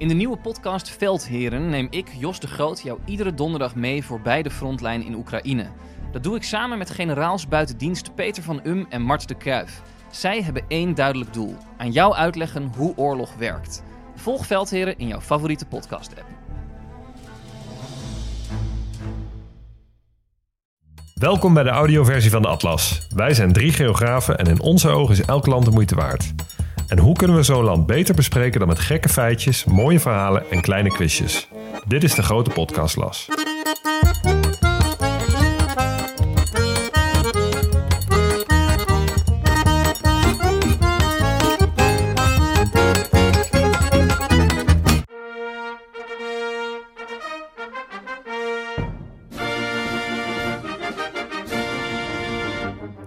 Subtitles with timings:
[0.00, 4.42] In de nieuwe podcast Veldheren neem ik, Jos de Groot, jou iedere donderdag mee voorbij
[4.42, 5.66] de frontlijn in Oekraïne.
[6.12, 9.82] Dat doe ik samen met generaals buiten dienst Peter van Um en Mart de Kruif.
[10.10, 13.82] Zij hebben één duidelijk doel: aan jou uitleggen hoe oorlog werkt.
[14.14, 16.26] Volg Veldheren in jouw favoriete podcast-app.
[21.14, 23.06] Welkom bij de audioversie van de Atlas.
[23.14, 26.32] Wij zijn drie geografen en in onze ogen is elk land de moeite waard.
[26.90, 30.60] En hoe kunnen we zo'n land beter bespreken dan met gekke feitjes, mooie verhalen en
[30.60, 31.48] kleine quizjes?
[31.86, 33.28] Dit is de grote podcastlas.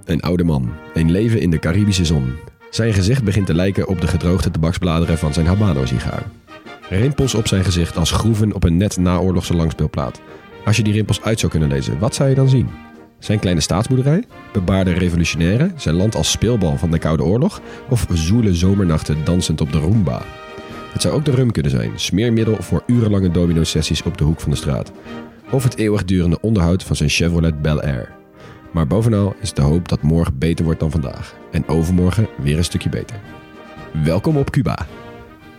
[0.06, 2.36] Een oude man, een leven in de Caribische zon.
[2.74, 6.24] Zijn gezicht begint te lijken op de gedroogde tabaksbladeren van zijn Habano-sigaar.
[6.90, 10.22] Rimpels op zijn gezicht als groeven op een net naoorlogse langspeelplaat.
[10.66, 12.70] Als je die rimpels uit zou kunnen lezen, wat zou je dan zien?
[13.20, 14.24] Zijn kleine staatsboerderij?
[14.54, 15.74] Bebaarde revolutionairen?
[15.76, 17.62] Zijn land als speelbal van de Koude Oorlog?
[17.90, 20.22] Of zoele zomernachten dansend op de Roomba?
[20.94, 24.52] Het zou ook de rum kunnen zijn, smeermiddel voor urenlange domino-sessies op de hoek van
[24.52, 24.92] de straat.
[25.50, 28.23] Of het eeuwigdurende onderhoud van zijn Chevrolet Bel Air.
[28.74, 31.36] Maar bovenal is de hoop dat morgen beter wordt dan vandaag.
[31.52, 33.16] En overmorgen weer een stukje beter.
[34.04, 34.88] Welkom op Cuba.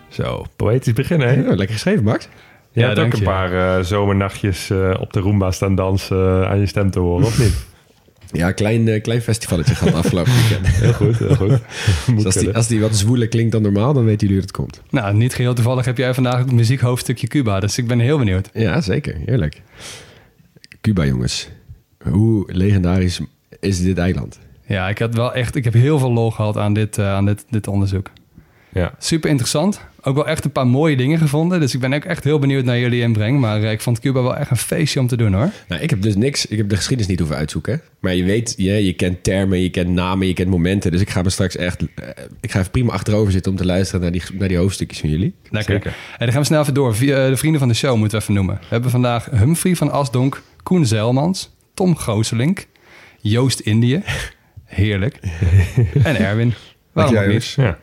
[0.09, 1.35] Zo, poëtisch beginnen, hè?
[1.35, 2.29] Ja, lekker geschreven, Max.
[2.73, 3.25] Je Ja, hebt ook dank een je.
[3.25, 7.27] paar eh, zomernachtjes eh, op de Roomba staan dansen eh, aan je stem te horen,
[7.27, 7.55] of niet?
[8.33, 10.67] Ja, klein, klein festivalletje gehad afgelopen weekend.
[10.67, 11.59] Heel goed, heel goed.
[12.17, 14.57] Dus als, die, als die wat zwoeler klinkt dan normaal, dan weten jullie hoe het
[14.57, 14.83] komt.
[14.91, 18.51] Nou, niet geheel toevallig heb jij vandaag het muziekhoofdstukje Cuba, dus ik ben heel benieuwd.
[18.53, 19.17] Ja, zeker.
[19.27, 19.63] Heerlijk.
[20.81, 21.49] Cuba, jongens.
[22.11, 23.21] Hoe legendarisch
[23.61, 24.39] is dit eiland?
[24.67, 27.25] Ja, ik, had wel echt, ik heb heel veel lol gehad aan dit, eh, aan
[27.25, 28.11] dit, dit onderzoek.
[28.73, 28.95] Ja.
[28.99, 29.81] Super interessant.
[30.03, 31.61] Ook wel echt een paar mooie dingen gevonden.
[31.61, 33.41] Dus ik ben ook echt heel benieuwd naar jullie inbreng.
[33.41, 35.51] Maar eh, ik vond Cuba wel echt een feestje om te doen hoor.
[35.69, 36.47] Nou, ik heb dus niks.
[36.47, 37.81] Ik heb de geschiedenis niet hoeven uitzoeken.
[38.01, 40.91] Maar je weet, je, je kent termen, je kent namen, je kent momenten.
[40.91, 41.81] Dus ik ga me straks echt.
[41.95, 42.09] eh,
[42.41, 45.09] ik ga even prima achterover zitten om te luisteren naar die, naar die hoofdstukjes van
[45.11, 45.35] jullie.
[45.51, 45.75] Lekker.
[45.75, 45.91] Zeker.
[45.91, 46.95] En dan gaan we snel even door.
[46.97, 48.55] Via, de vrienden van de show moeten we even noemen.
[48.55, 52.67] We hebben vandaag Humphrey van Asdonk, Koen Zeilmans, Tom Gooselink,
[53.21, 54.03] Joost Indië.
[54.65, 55.19] Heerlijk.
[56.05, 56.55] en Erwin.
[56.93, 57.53] Waarom ook niet?
[57.57, 57.79] Ja.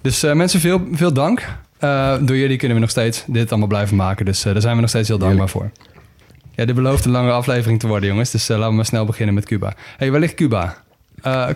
[0.00, 1.48] Dus eh, mensen, veel, veel dank.
[1.78, 4.24] Eh, door jullie kunnen we nog steeds dit allemaal blijven maken.
[4.24, 5.70] Dus eh, daar zijn we nog steeds heel dankbaar voor.
[6.54, 8.30] Ja, dit belooft een lange aflevering te worden, jongens.
[8.30, 9.74] Dus laten we maar snel beginnen met Cuba.
[9.96, 10.82] hey, waar ligt Cuba?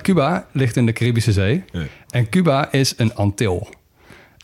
[0.03, 1.65] Cuba ligt in de Caribische Zee.
[2.11, 3.69] En Cuba is een Antil.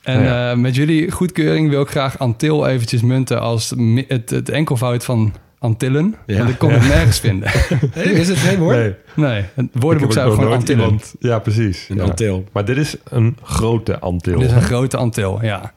[0.02, 0.54] En Oh ja.
[0.54, 3.74] met jullie goedkeuring wil ik graag Antil eventjes munten als
[4.08, 6.14] het, het enkelvoud van Antillen.
[6.26, 6.38] Ja.
[6.38, 7.48] Want ik kon het nergens vinden.
[8.20, 8.76] Is het geen woord?
[8.76, 10.84] Nee, Nee, het ik woordenboek zou gewoon Antillen.
[10.84, 11.86] iemand- Ja, precies.
[11.88, 12.02] Een Ja.
[12.02, 12.44] Antil.
[12.52, 14.38] Maar dit is een grote Antil.
[14.38, 15.72] Dit is een grote Antil, ja.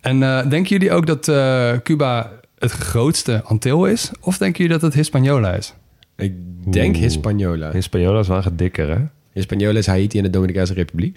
[0.00, 4.10] En eh, denken jullie ook dat eh, Cuba het grootste Antil is?
[4.20, 5.74] Of denken jullie dat het Hispaniola is?
[6.16, 6.32] Ik
[6.72, 7.04] denk Oeh.
[7.04, 7.70] Hispaniola.
[7.70, 8.98] Hispaniola is wel een dikker, hè?
[9.32, 11.16] Hispaniola is Haiti en de Dominicaanse Republiek.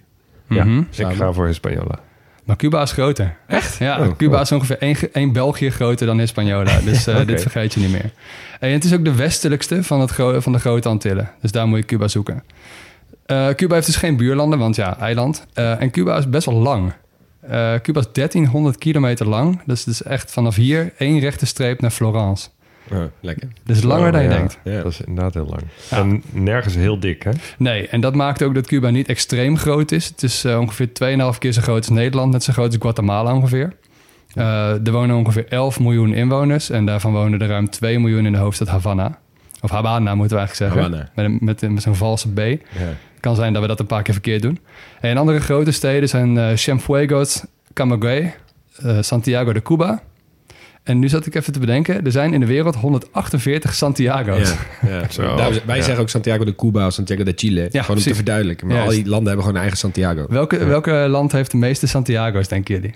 [0.50, 0.78] Ja, Mhm.
[0.80, 1.16] ik Samen.
[1.16, 2.00] ga voor Hispaniola.
[2.44, 3.38] Maar Cuba is groter.
[3.48, 3.78] Echt?
[3.78, 6.80] Ja, Oh, Cuba is ongeveer één, één België groter dan Hispaniola.
[6.80, 8.12] Dus eh, dit vergeet je niet meer.
[8.60, 11.32] En het is ook de westelijkste van, het van de grote Antillen.
[11.42, 12.44] Dus daar moet je Cuba zoeken.
[13.26, 15.46] Eh, Cuba heeft dus geen buurlanden, want ja, eiland.
[15.54, 16.94] Eh, en Cuba is best wel lang.
[17.82, 19.62] Cuba is 1300 kilometer lang.
[19.66, 22.50] Dus het is echt vanaf hier één rechte streep naar Florence.
[22.92, 23.48] Oh, lekker.
[23.66, 24.60] Dus langer dan je ja, denkt.
[24.64, 24.82] Ja.
[24.82, 25.62] Dat is inderdaad heel lang.
[25.90, 25.98] Ja.
[25.98, 27.32] En nergens heel dik, hè?
[27.58, 30.08] Nee, en dat maakt ook dat Cuba niet extreem groot is.
[30.08, 30.88] Het is eh, ongeveer
[31.34, 33.74] 2,5 keer zo groot als Nederland, net zo groot als Guatemala ongeveer.
[34.34, 38.32] Eh, er wonen ongeveer 11 miljoen inwoners en daarvan wonen er ruim 2 miljoen in
[38.32, 39.20] de hoofdstad Havana.
[39.62, 40.92] Of Habana moeten we eigenlijk zeggen.
[40.94, 41.10] Havana.
[41.16, 42.38] Met, een- met, een- met zo'n valse B.
[42.40, 42.58] Ja.
[43.20, 44.60] kan zijn dat we dat een paar keer verkeerd doen.
[45.02, 47.44] En andere grote steden zijn eh Cienfuegos,
[47.74, 48.34] Camagüey,
[48.84, 50.02] eh, Santiago de Cuba.
[50.84, 54.54] En nu zat ik even te bedenken, er zijn in de wereld 148 Santiago's.
[54.82, 55.10] Ja, ja.
[55.12, 55.84] Zo, Daar- wij ja.
[55.84, 57.60] zeggen ook Santiago de Cuba of Santiago de Chile.
[57.62, 58.04] gewoon om precies.
[58.06, 58.68] te verduidelijken.
[58.68, 60.26] Maar al die landen hebben gewoon een eigen Santiago.
[60.30, 62.94] Welke, welke land heeft de meeste Santiago's, denken jullie?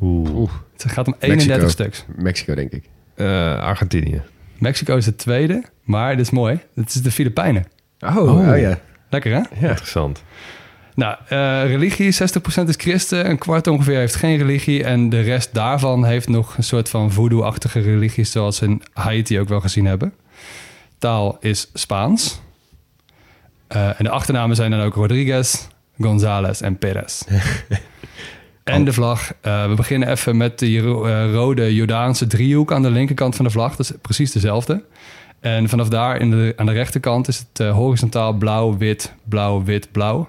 [0.00, 0.50] Oeh.
[0.72, 1.68] Het gaat om 31 Mexico.
[1.68, 2.04] stuks.
[2.16, 2.84] Mexico, denk ik.
[3.14, 4.22] Eh, Argentinië.
[4.58, 6.58] Mexico is de tweede, maar dit is mooi.
[6.74, 7.64] Het is de Filipijnen.
[8.00, 8.48] Oh, Oh.
[8.50, 8.78] oh ja.
[9.10, 9.66] Lekker hè?
[9.68, 10.22] Interessant.
[10.94, 13.30] Nou, eh, religie, 60% is christen.
[13.30, 14.84] Een kwart ongeveer heeft geen religie.
[14.84, 18.24] En de rest daarvan heeft nog een soort van voodoo-achtige religie...
[18.24, 20.14] zoals we in Haiti ook wel gezien hebben.
[20.98, 22.40] Taal is Spaans.
[23.66, 25.66] Eh, en de achternamen zijn dan ook Rodriguez,
[26.00, 27.22] González en Perez.
[28.64, 29.32] en de vlag.
[29.40, 33.50] Eh, we beginnen even met die ro- rode Jordaanse driehoek aan de linkerkant van de
[33.50, 33.76] vlag.
[33.76, 34.84] Dat is precies dezelfde.
[35.40, 39.92] En vanaf daar in de, aan de rechterkant is het horizontaal blauw, wit, blauw, wit,
[39.92, 40.28] blauw.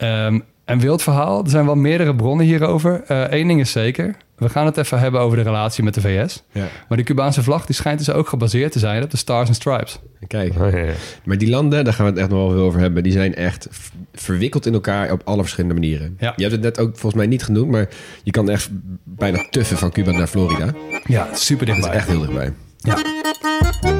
[0.00, 1.44] Ehm, een wild verhaal.
[1.44, 3.02] Er zijn wel meerdere bronnen hierover.
[3.06, 4.16] Eén ding is zeker.
[4.36, 6.42] We gaan het even hebben over de relatie met de VS.
[6.52, 6.66] Ja.
[6.88, 9.56] Maar de Cubaanse vlag die schijnt dus ook gebaseerd te zijn op de Stars and
[9.56, 9.98] Stripes.
[10.26, 10.54] Kijk.
[10.60, 10.92] Oh, ja, ja.
[11.24, 13.02] Maar die landen, daar gaan we het echt nog wel veel over hebben.
[13.02, 13.68] Die zijn echt
[14.14, 16.16] verwikkeld in elkaar op alle verschillende manieren.
[16.18, 16.32] Ja.
[16.36, 17.88] Je hebt het net ook volgens mij niet genoemd, maar
[18.22, 18.68] je kan echt
[19.04, 20.64] bijna tuffen van Cuba naar Florida.
[20.66, 20.74] Dat
[21.06, 21.96] Ja, super is dichtbij.
[21.96, 22.52] echt heel dichtbij.
[22.76, 23.99] Ja.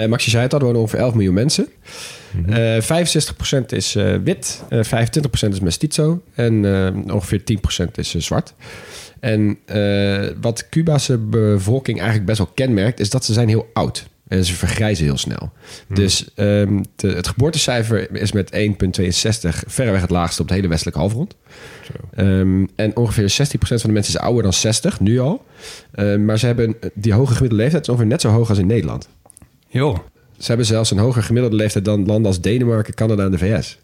[0.00, 1.68] Eh, Max, je zei het al, er wonen ongeveer 11 miljoen mensen.
[2.46, 2.80] Eh
[3.62, 7.40] 65% is eh, wit, eh 25% is mestizo en eh, ongeveer
[7.86, 8.54] 10% is eh, zwart.
[9.20, 14.08] En eh, wat Cuba's bevolking eigenlijk best wel kenmerkt, is dat ze zijn heel oud.
[14.28, 15.52] En ze vergrijzen heel snel.
[15.94, 21.00] Dus ehm, de- het geboortecijfer is met 1,62 verreweg het laagste op de hele westelijke
[21.00, 21.34] halfrond.
[22.14, 25.44] Ehm, en ongeveer 16% van de mensen is ouder dan 60, nu al.
[25.94, 28.66] Ehm, maar ze hebben die hoge gemiddelde leeftijd is ongeveer net zo hoog als in
[28.66, 29.08] Nederland.
[29.72, 29.98] Joh.
[30.38, 33.78] Ze hebben zelfs een hoger gemiddelde leeftijd dan landen als Denemarken, Canada en de VS.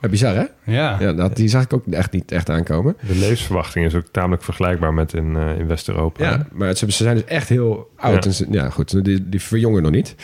[0.00, 0.72] Ja, bizar hè?
[0.72, 0.96] Ja.
[1.00, 2.96] Ja, dat, die zag ik ook echt niet echt aankomen.
[3.06, 6.24] De levensverwachting is ook tamelijk vergelijkbaar met in, eh, in West-Europa.
[6.24, 8.24] Ja, maar ze, ze zijn dus echt heel oud.
[8.24, 8.30] Ja.
[8.30, 10.14] En ze, ja goed, die, die verjongen nog niet.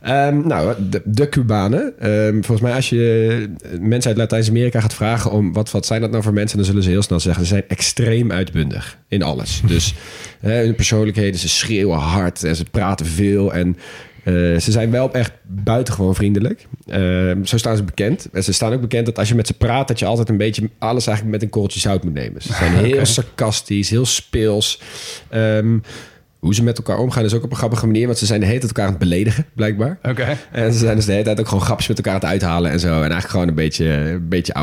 [0.00, 1.92] Ehm, nou, de, de Cubanen.
[1.98, 5.30] Ehm, volgens mij als je mensen uit Latijns-Amerika gaat vragen...
[5.30, 6.56] om wat, wat zijn dat nou voor mensen...
[6.56, 7.42] dan zullen ze heel snel zeggen...
[7.42, 9.62] ze zijn extreem uitbundig in alles.
[9.66, 9.94] Dus
[10.40, 12.44] hè, hun persoonlijkheden, ze schreeuwen hard...
[12.44, 13.76] en ze praten veel en...
[14.24, 16.66] eh, ze zijn wel echt buitengewoon vriendelijk.
[16.86, 18.28] Ehm, zo staan ze bekend.
[18.32, 19.88] En ze staan ook bekend dat als je met ze praat...
[19.88, 22.42] dat je altijd een beetje alles eigenlijk met een korreltje zout moet nemen.
[22.42, 24.80] Ze zijn heel sarcastisch, heel speels.
[25.28, 25.78] Ehm,
[26.40, 28.06] hoe ze met elkaar omgaan is ook op een grappige manier...
[28.06, 29.98] want ze zijn de hele tijd elkaar aan het beledigen, blijkbaar.
[30.02, 30.36] Oké.
[30.52, 32.70] En ze zijn dus de hele tijd ook gewoon grapjes met elkaar aan het uithalen
[32.70, 32.88] en zo.
[32.88, 34.54] En eigenlijk gewoon een beetje, een beetje.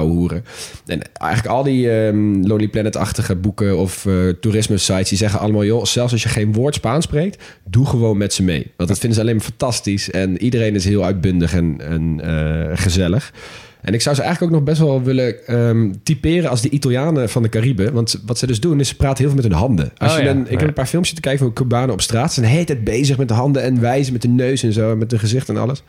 [0.86, 5.10] En eigenlijk al die ehm Lonely Planet-achtige boeken of eh, toerisme-sites...
[5.10, 7.44] die zeggen allemaal, joh, zelfs als je geen woord Spaans spreekt...
[7.66, 8.72] doe gewoon met ze mee.
[8.78, 10.12] Want dat vinden ze alleen maar fantastisch.
[10.12, 13.34] En iedereen is heel uitbundig en, en eh, gezellig.
[13.82, 17.30] En ik zou ze eigenlijk ook nog best wel willen ehm, typeren als de Italianen
[17.30, 17.94] van de Cariben.
[17.94, 19.92] Want wat ze dus doen, is ze praten heel veel met hun handen.
[19.98, 20.34] Als Oh je ja.
[20.34, 22.28] dan, ik heb een paar filmpjes te kijken van Cubanen op straat.
[22.28, 24.74] Ze zijn de hele tijd bezig met de handen en wijzen met de neus en
[24.74, 24.92] zo.
[24.92, 25.84] En met hun gezicht en alles.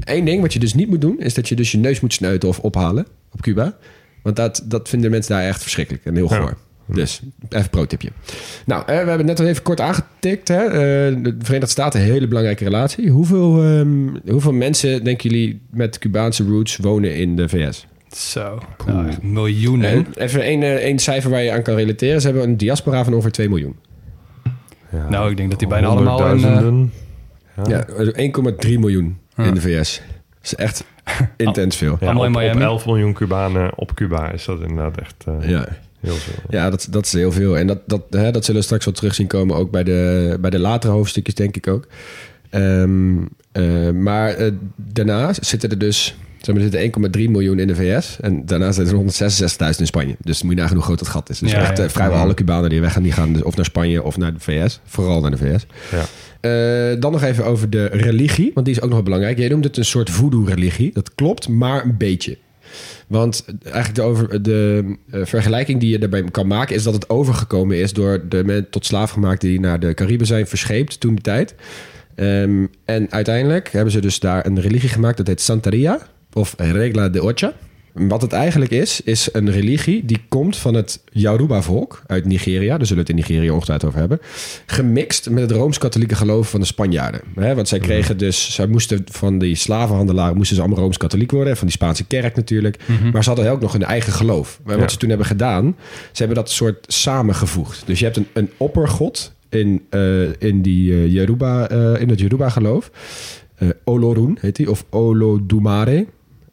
[0.00, 2.12] Eén ding wat je dus niet moet doen, is dat je dus je neus moet
[2.12, 3.76] snuiten of ophalen op Cuba.
[4.22, 6.56] Want dat, dat vinden mensen daar echt verschrikkelijk en heel goor.
[6.94, 8.10] Dus even pro-tipje.
[8.66, 10.48] Nou, eh, we hebben het net al even kort aangetikt.
[10.48, 10.64] Hè?
[10.64, 10.72] Eh,
[11.22, 13.10] de Verenigde Staten, een hele belangrijke relatie.
[13.10, 17.86] Hoeveel, ehm, hoeveel mensen, denken jullie, met Cubaanse roots wonen in de VS?
[18.16, 18.58] Zo.
[18.86, 19.90] Nou, miljoenen.
[19.90, 22.20] En even één, eh, één cijfer waar je aan kan relateren.
[22.20, 23.76] Ze hebben een diaspora van ongeveer 2 miljoen.
[24.92, 25.08] Ja.
[25.08, 26.92] Nou, ik denk dat die bijna allemaal in.
[27.68, 29.44] Ja, eh, 1,3 miljoen Ja.
[29.44, 30.02] in de VS.
[30.40, 30.84] Dat is echt
[31.36, 31.96] intens veel.
[32.00, 32.62] Ja, Allemaal in op, op Miami.
[32.62, 35.68] 11 miljoen Cubanen op Cuba is dat inderdaad echt eh, Ja.
[36.00, 36.34] Heel veel.
[36.48, 37.58] Ja, dat, dat is heel veel.
[37.58, 40.36] En dat, dat, hè, dat zullen we straks wel terug zien komen, ook bij de,
[40.40, 41.86] bij de latere hoofdstukjes, denk ik ook.
[42.50, 43.16] Ehm,
[43.52, 47.74] eh, maar eh, daarna zitten er dus, zeg maar, er zitten 1,3 miljoen in de
[47.74, 48.16] VS.
[48.20, 49.00] En daarna zitten er
[49.74, 50.16] 166.000 in Spanje.
[50.20, 51.38] Dus moet je nagaan hoe groot dat gat is.
[51.38, 51.84] Dus Ja, echt ja.
[51.84, 54.40] eh, vrijwel alle Cubanen die weggaan, die gaan dus of naar Spanje of naar de
[54.40, 54.80] VS.
[54.84, 55.66] Vooral naar de VS.
[55.90, 56.04] Ja.
[56.96, 59.38] Dan nog even over de religie, want die is ook nog belangrijk.
[59.38, 60.90] Jij noemt het een soort voodoo-religie.
[60.92, 62.38] Dat klopt, maar een beetje.
[63.06, 66.74] Want eigenlijk de, over, de eh, vergelijking die je daarbij kan maken...
[66.74, 69.40] is dat het overgekomen is door de mensen tot slaaf gemaakt...
[69.40, 71.54] die naar de Cariben zijn verscheept toen die tijd.
[72.14, 75.16] Ehm, en uiteindelijk hebben ze dus daar een religie gemaakt...
[75.16, 75.98] dat heet Santeria
[76.32, 77.52] of Regla de Ocha.
[77.92, 82.76] Wat het eigenlijk is, is een religie die komt van het Yoruba-volk uit Nigeria.
[82.76, 84.18] Daar zullen we het in Nigeria ongetwijfeld over hebben.
[84.66, 87.20] Gemixt met het Rooms-Katholieke geloof van de Spanjaarden.
[87.34, 91.56] Want zij kregen dus, zij moesten van die slavenhandelaren, moesten ze allemaal Rooms-Katholiek worden.
[91.56, 92.76] Van die Spaanse kerk natuurlijk.
[93.12, 94.60] Maar ze hadden ook nog hun eigen geloof.
[94.64, 94.90] Maar wat Ja.
[94.90, 95.76] ze toen hebben gedaan,
[96.12, 97.82] ze hebben dat soort samengevoegd.
[97.86, 102.20] Dus je hebt een, een oppergod in, eh, in, die, eh, Yoruba, eh, in het
[102.20, 102.90] Yoruba-geloof.
[103.84, 106.06] Olorun heet die, of Olodumare.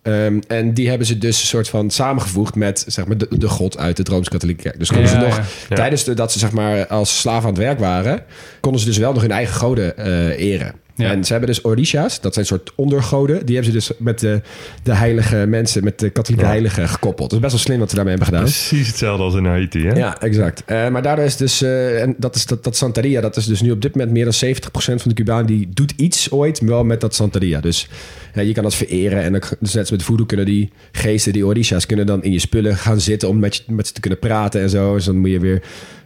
[0.07, 3.47] Ehm, en die hebben ze dus een soort van samengevoegd met zeg maar, de, de
[3.49, 4.79] god uit het Rooms-Katholieke Kerk.
[4.79, 5.75] Dus konden Ja, ze nog, ja.
[5.75, 8.23] Tijdens de, dat ze zeg maar, als slaaf aan het werk waren,
[8.59, 10.73] konden ze dus wel nog hun eigen goden eh, eren.
[10.97, 11.11] Ja.
[11.11, 13.45] En ze hebben dus Orisha's, dat zijn soort ondergoden.
[13.45, 14.41] Die hebben ze dus met de,
[14.83, 16.51] de heilige mensen, met de katholieke Ja.
[16.51, 17.29] heiligen gekoppeld.
[17.29, 18.49] Dat is best wel slim wat ze daarmee hebben gedaan.
[18.49, 19.93] Precies hetzelfde als in Haiti, hè?
[19.97, 20.63] Ja, exact.
[20.65, 23.61] Eh, maar daardoor is dus, eh, en dat is dat, dat Santeria, dat is dus
[23.61, 26.83] nu op dit moment meer dan 70% van de Cubanen die doet iets ooit, wel
[26.83, 27.59] met dat Santeria.
[27.61, 27.87] Dus
[28.33, 31.33] ja, je kan dat vereren en dan, dus net als met voodoo kunnen die geesten,
[31.33, 33.99] die Orishas, kunnen dan in je spullen gaan zitten om met, je, met ze te
[33.99, 34.93] kunnen praten en zo.
[34.95, 35.61] Dus dan moet je weer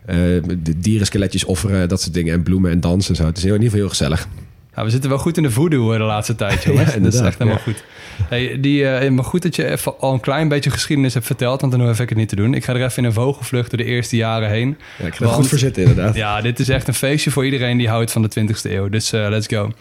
[0.05, 0.17] eh,
[0.63, 3.25] de dierenskeletjes offeren, dat soort dingen en bloemen en dansen en zo.
[3.25, 4.27] Het is in ieder geval heel gezellig.
[4.73, 6.93] Nou, we zitten wel goed in de voodoo eh, de laatste tijd, jongens.
[6.93, 7.63] Ja, dat is echt helemaal ja.
[7.63, 7.83] goed.
[8.29, 11.61] Hey, die, eh, maar goed dat je even al een klein beetje geschiedenis hebt verteld,
[11.61, 12.53] want dan hoef ik het niet te doen.
[12.53, 14.77] Ik ga er even in een vogelvlucht door de eerste jaren heen.
[14.97, 16.15] Ja, ik ga Want- goed voor zitten inderdaad.
[16.15, 18.89] Ja, dit is echt een feestje voor iedereen die houdt van de 20e eeuw.
[18.89, 19.71] Dus eh, let's go.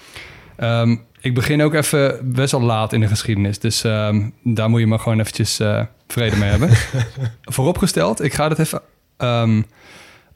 [0.57, 3.59] Ehm, ik begin ook even best wel laat in de geschiedenis.
[3.59, 5.61] Dus ehm, daar moet je maar gewoon eventjes
[6.09, 6.71] vrede mee hebben.
[7.43, 8.81] Vooropgesteld, ik ga dit even
[9.17, 9.63] ehm,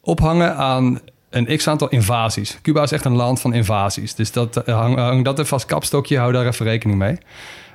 [0.01, 1.01] ophangen aan
[1.35, 2.59] een x-aantal invasies.
[2.63, 4.15] Cuba is echt een land van invasies.
[4.15, 7.19] Dus dat, eh, hang, hang dat even als kapstokje, hou daar even rekening mee.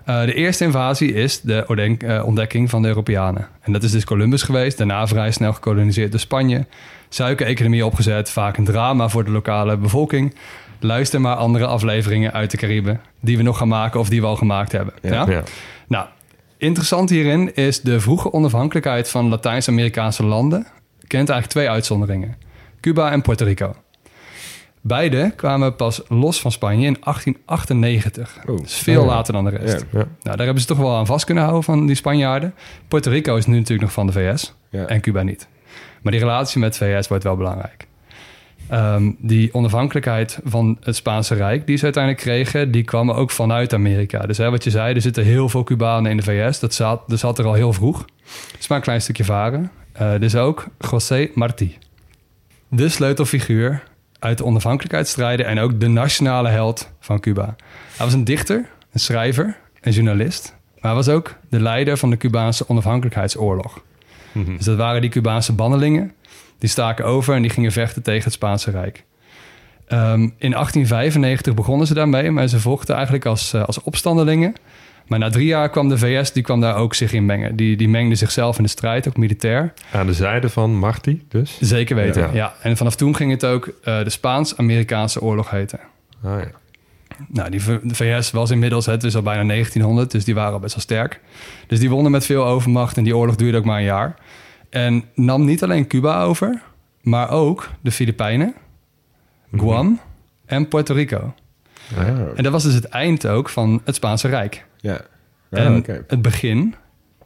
[0.06, 3.48] Eh, de eerste invasie is de eh, ontdekking van de Europeanen.
[3.62, 4.78] En dat is dus Columbus geweest.
[4.78, 6.66] Daarna vrij snel gekoloniseerd door Spanje.
[7.10, 8.30] Suikereconomie opgezet.
[8.30, 10.36] Vaak een drama voor de lokale bevolking.
[10.80, 13.01] Luister maar andere afleveringen uit de Cariben...
[13.22, 14.94] die we nog gaan maken of die we al gemaakt hebben.
[15.01, 15.13] Ja.
[15.13, 15.25] Ja?
[15.30, 15.44] Ja.
[15.88, 16.08] Nou,
[16.58, 20.68] interessant hierin is de vroege onafhankelijkheid van Latijns-Amerikaanse landen...
[21.08, 22.38] kent eigenlijk twee uitzonderingen.
[22.81, 23.75] Cuba en Puerto Rico.
[24.81, 28.38] Beide kwamen pas los van Spanje in 1898.
[28.48, 28.57] Oh.
[28.57, 29.86] Dat is veel Oh later dan de rest.
[29.91, 30.00] Ja.
[30.00, 30.05] Ja.
[30.24, 32.53] Nou, daar hebben ze toch wel aan vast kunnen houden van die Spanjaarden.
[32.88, 34.86] Puerto Rico is nu natuurlijk nog van de VS Ja.
[34.86, 35.48] en Cuba niet.
[36.01, 37.88] Maar die relatie met de VS wordt wel belangrijk.
[38.67, 43.74] Ehm, die onafhankelijkheid van het Spaanse Rijk die ze uiteindelijk kregen, die kwam ook vanuit
[43.74, 44.19] Amerika.
[44.19, 46.59] Dus hè, wat je zei, er zitten heel veel Cubanen in de VS.
[46.59, 48.05] Dat zat, dat zat er al heel vroeg.
[48.51, 49.71] Het is maar een klein stukje varen.
[49.91, 51.77] Eh dus ook José Martí.
[52.70, 53.84] De sleutelfiguur
[54.20, 57.56] uit de onafhankelijkheidsstrijden en ook de nationale held van Cuba.
[57.96, 60.56] Hij was een dichter, een schrijver, een journalist.
[60.74, 63.84] Maar hij was ook de leider van de Cubaanse onafhankelijkheidsoorlog.
[64.32, 64.56] Mhm.
[64.56, 66.14] Dus dat waren die Cubaanse bannelingen.
[66.58, 69.04] Die staken over en die gingen vechten tegen het Spaanse Rijk.
[69.88, 74.54] Ehm, in 1895 begonnen ze daarmee, maar ze vochten eigenlijk als, eh, als opstandelingen.
[75.10, 77.56] Maar na drie jaar kwam de VS, die kwam daar ook zich in mengen.
[77.56, 79.74] Die, die mengde zichzelf in de strijd, ook militair.
[79.92, 81.58] Aan de zijde van Marty, dus.
[81.60, 82.30] Zeker weten, Ja.
[82.34, 82.54] ja.
[82.62, 85.80] En vanaf toen ging het ook eh, de Spaans-Amerikaanse oorlog heten.
[86.24, 86.51] Ah, ja.
[87.28, 90.60] Nou, die de VS was inmiddels, het is al bijna 1900, dus die waren al
[90.60, 91.20] best wel sterk.
[91.68, 94.16] Dus die wonnen met veel overmacht en die oorlog duurde ook maar een jaar.
[94.70, 96.62] En nam niet alleen Cuba over,
[97.01, 98.54] maar ook de Filipijnen,
[99.56, 100.00] Guam
[100.46, 101.34] en Puerto Rico.
[101.98, 104.66] Ah, En dat was dus het eind ook van het Spaanse Rijk.
[104.81, 105.01] Ja.
[105.51, 106.03] Ah, en oké.
[106.07, 106.75] het begin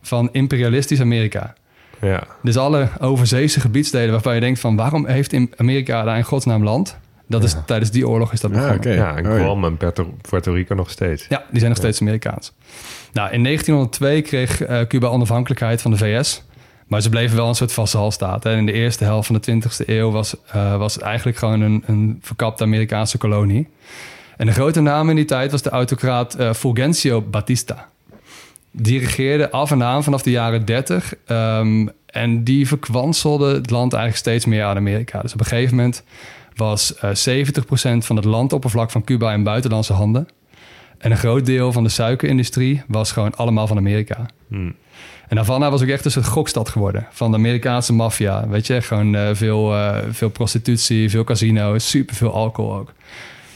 [0.02, 1.54] van imperialistisch Amerika.
[2.02, 2.24] ja.
[2.44, 4.76] Dus alle overzeese gebiedsdelen waarvan je denkt van...
[4.76, 6.98] waarom heeft Amerika daar in godsnaam land?
[7.28, 8.94] Dat is, Tijdens die oorlog is dat Ah, begonnen.
[8.96, 9.44] Ja, en Oh, ja.
[9.44, 9.78] Guam en
[10.22, 11.26] Puerto, Rico nog steeds.
[11.30, 12.54] Ja, die zijn nog steeds Amerikaans.
[13.14, 16.44] Nou, in 1902 kreeg eh, Cuba onafhankelijkheid van de VS.
[16.88, 18.44] Maar ze bleven wel een soort vassalstaat.
[18.44, 18.56] Hè.
[18.56, 21.84] In de eerste helft van de 20e eeuw was, eh, was het eigenlijk gewoon een,
[21.86, 23.68] een verkapte Amerikaanse kolonie.
[24.38, 27.90] En de grote naam in die tijd was de autocraat eh, Fulgencio Batista.
[28.72, 31.14] Die regeerde af en aan vanaf de jaren 30.
[31.26, 35.22] ehm, en die verkwanselde het land eigenlijk steeds meer aan Amerika.
[35.22, 36.04] Dus op een gegeven moment
[36.56, 40.28] was eh 70% van het landoppervlak van Cuba in buitenlandse handen.
[40.98, 44.26] En een groot deel van de suikerindustrie was gewoon allemaal van Amerika.
[44.48, 44.76] Hmm.
[45.28, 47.08] En Havana was ook echt een soort gokstad geworden.
[47.12, 48.48] Van de Amerikaanse maffia.
[48.48, 52.94] Weet je, gewoon eh, veel, eh, veel prostitutie, veel casino's, superveel alcohol ook.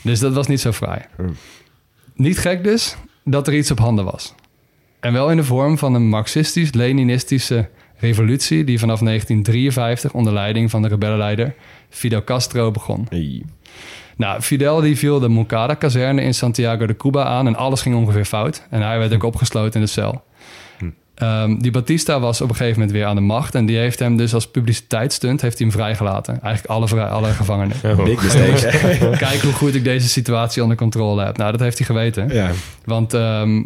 [0.07, 1.01] Dus dat was niet zo fraai.
[1.15, 1.35] Hmm.
[2.15, 4.33] Niet gek dus dat er iets op handen was.
[4.99, 8.63] En wel in de vorm van een marxistisch-leninistische revolutie...
[8.63, 11.55] die vanaf 1953 onder leiding van de rebellenleider
[11.89, 13.05] Fidel Castro begon.
[13.09, 13.43] Hey.
[14.17, 17.47] Nou, Fidel die viel de Moncada-kazerne in Santiago de Cuba aan...
[17.47, 18.67] en alles ging ongeveer fout.
[18.69, 20.23] En hij werd ook opgesloten in de cel.
[21.17, 23.55] Ehm, die Batista was op een gegeven moment weer aan de macht...
[23.55, 26.41] en die heeft hem dus als publiciteitsstunt heeft hij hem vrijgelaten.
[26.41, 27.75] Eigenlijk alle, vrij- alle gevangenen.
[27.85, 28.03] Oh.
[28.03, 29.09] Big mistake.
[29.25, 31.37] Kijk hoe goed ik deze situatie onder controle heb.
[31.37, 32.29] Nou, dat heeft hij geweten.
[32.33, 32.51] ja.
[32.85, 33.63] Want ehm,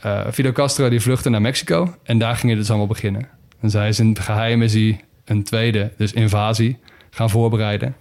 [0.00, 3.28] eh, Fidel Castro die vluchtte naar Mexico en daar ging het dus allemaal beginnen.
[3.60, 6.78] En zij is in het geheim is hij een tweede, dus invasie,
[7.10, 7.94] gaan voorbereiden.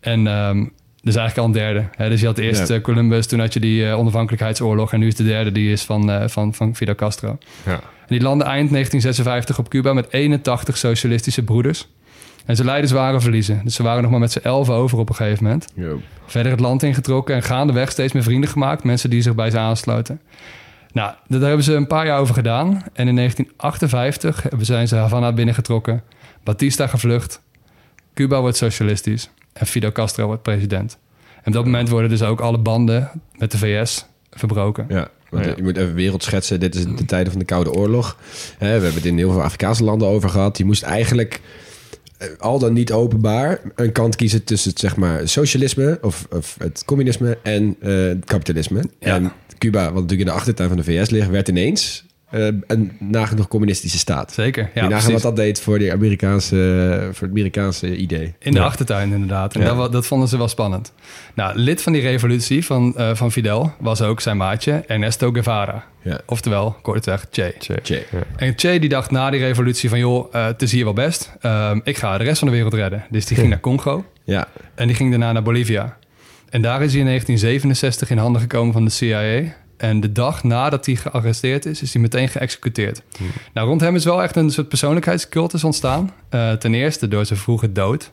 [0.00, 0.64] En ehm
[1.02, 1.88] dus eigenlijk al een derde.
[1.96, 2.08] Hè?
[2.08, 2.74] Dus je had eerst Ja.
[2.74, 5.82] eh, Columbus, toen had je die eh, onafhankelijkheidsoorlog en nu is de derde, die is
[5.82, 7.38] van, eh, van, van Fidel Castro.
[7.66, 7.80] Ja.
[8.08, 11.88] En die landde eind 1956 op Cuba met 81 socialistische broeders.
[12.44, 13.60] En ze leidden zware verliezen.
[13.64, 16.00] Dus ze waren nog maar met z'n elf over op een gegeven moment Yo.
[16.26, 18.84] verder het land ingetrokken en gaandeweg steeds meer vrienden gemaakt.
[18.84, 20.20] Mensen die zich bij ze aansloten.
[20.92, 22.82] Nou, daar hebben ze een paar jaar over gedaan.
[22.92, 26.02] En in 1958 hebben- zijn ze Havana binnengetrokken.
[26.44, 27.42] Batista gevlucht.
[28.14, 29.30] Cuba wordt socialistisch.
[29.52, 30.98] En Fidel Castro wordt president.
[31.44, 34.86] op dat moment worden dus ook alle banden met de VS verbroken.
[34.88, 35.08] Ja.
[35.30, 35.52] Want Ja.
[35.56, 36.60] Je moet even wereld schetsen.
[36.60, 38.16] Dit is de tijden van de Koude Oorlog.
[38.58, 40.58] We hebben het in heel veel Afrikaanse landen over gehad.
[40.58, 41.40] Je moest eigenlijk
[42.18, 46.56] eh, al dan niet openbaar een kant kiezen tussen het zeg maar socialisme of, of
[46.58, 48.82] het communisme en eh, het kapitalisme.
[48.98, 49.14] Ja.
[49.14, 53.48] En Cuba, wat natuurlijk in de achtertuin van de VS ligt, werd ineens een nagenoeg
[53.48, 54.32] communistische staat.
[54.32, 55.12] Zeker, Ja, nagaan precies.
[55.12, 58.34] wat dat deed voor, de Amerikaanse, voor het Amerikaanse idee.
[58.38, 58.64] In de Ja.
[58.64, 59.54] achtertuin inderdaad.
[59.54, 59.74] En Ja.
[59.74, 60.92] dat, dat vonden ze wel spannend.
[61.34, 65.84] Nou, lid van die revolutie van, eh, van Fidel was ook zijn maatje Ernesto Guevara.
[66.02, 66.20] Ja.
[66.26, 67.54] Oftewel, kortweg, Che.
[67.82, 68.04] Che.
[68.36, 69.98] En Che die dacht na die revolutie van...
[69.98, 71.32] joh, eh, het is hier wel best.
[71.40, 73.04] Ehm, ik ga de rest van de wereld redden.
[73.10, 75.96] Dus die ging naar Congo Ja, en die ging daarna naar Bolivia.
[76.50, 79.42] En daar is hij in 1967 in handen gekomen van de CIA.
[79.78, 83.02] En de dag nadat hij gearresteerd is, is hij meteen geëxecuteerd.
[83.52, 86.12] Nou, rond hem is wel echt een soort persoonlijkheidscultus ontstaan.
[86.28, 88.12] Eh, ten eerste door zijn vroege dood.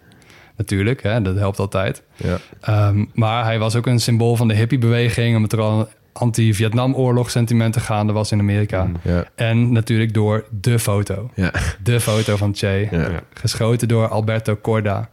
[0.57, 2.03] Natuurlijk, hè, dat helpt altijd.
[2.15, 2.38] ja.
[2.62, 5.36] Ehm, maar hij was ook een symbool van de hippiebeweging...
[5.36, 8.88] omdat er al anti-Vietnamoorlog sentimenten gaande was in Amerika.
[9.01, 9.25] Ja.
[9.36, 11.31] En natuurlijk door de foto.
[11.34, 11.51] Ja.
[11.84, 12.89] De foto van Che.
[13.34, 15.10] Geschoten door Alberto Corda.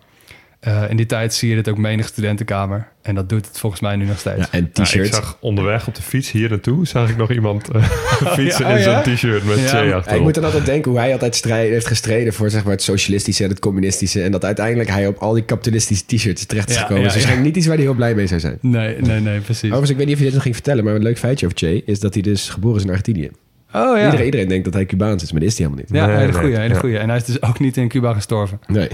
[0.62, 2.88] Eh, in die tijd zie je dit ook menig studentenkamer.
[3.02, 4.38] En dat doet het volgens mij nu nog steeds.
[4.38, 5.08] Ja, en t-shirts.
[5.08, 6.86] ik zag onderweg op de fiets hier naartoe...
[6.86, 7.82] zag ik nog iemand eh,
[8.38, 9.02] fietsen Ja, in ja?
[9.04, 9.66] zo'n t-shirt met Ja.
[9.66, 10.18] Che Ja, achterop.
[10.18, 12.82] ik moet dan altijd denken hoe hij altijd strijd, heeft gestreden voor zeg maar, het
[12.82, 14.22] socialistische en het communistische.
[14.22, 17.02] En dat uiteindelijk hij op al die kapitalistische t-shirts terecht is Ja, gekomen.
[17.02, 18.58] ja, is waarschijnlijk niet iets waar hij heel blij mee zou zijn.
[18.60, 19.62] Nee, nee, nee, precies.
[19.62, 21.58] Overigens, ik weet niet of je dit nog ging vertellen, maar een leuk feitje over
[21.58, 23.30] Che is dat hij dus geboren is in Argentinië.
[23.74, 24.04] Oh ja.
[24.04, 25.96] Iedereen, iedereen denkt dat hij Cubaans is, maar dat is hij helemaal niet.
[26.00, 26.80] Ja, Nee, hele nee, goeie, hele ja.
[26.80, 26.98] goeie.
[26.98, 28.60] En hij is dus ook niet in Cuba gestorven.
[28.66, 28.88] Nee.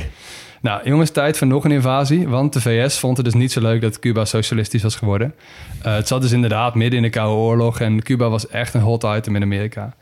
[0.60, 2.28] Nou, jongens, tijd voor nog een invasie.
[2.28, 5.34] Want de VS vond het dus niet zo leuk dat Cuba socialistisch was geworden.
[5.82, 7.80] Eh, het zat dus inderdaad midden in de Koude Oorlog.
[7.80, 9.94] En Cuba was echt een hot item in Amerika.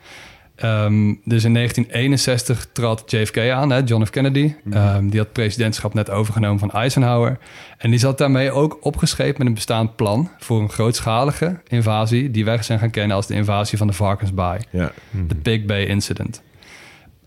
[0.57, 4.11] Ehm, dus in 1961 trad JFK aan, hè, John F.
[4.11, 4.55] Kennedy.
[4.71, 7.39] Ehm, die had het presidentschap net overgenomen van Eisenhower.
[7.79, 10.31] En die zat daarmee ook opgeschreven met een bestaand plan...
[10.39, 12.31] voor een grootschalige invasie...
[12.31, 14.61] die wij zijn gaan kennen als de invasie van de Varkensbaai.
[14.71, 14.93] Ja.
[15.29, 16.43] De Big Bay Incident.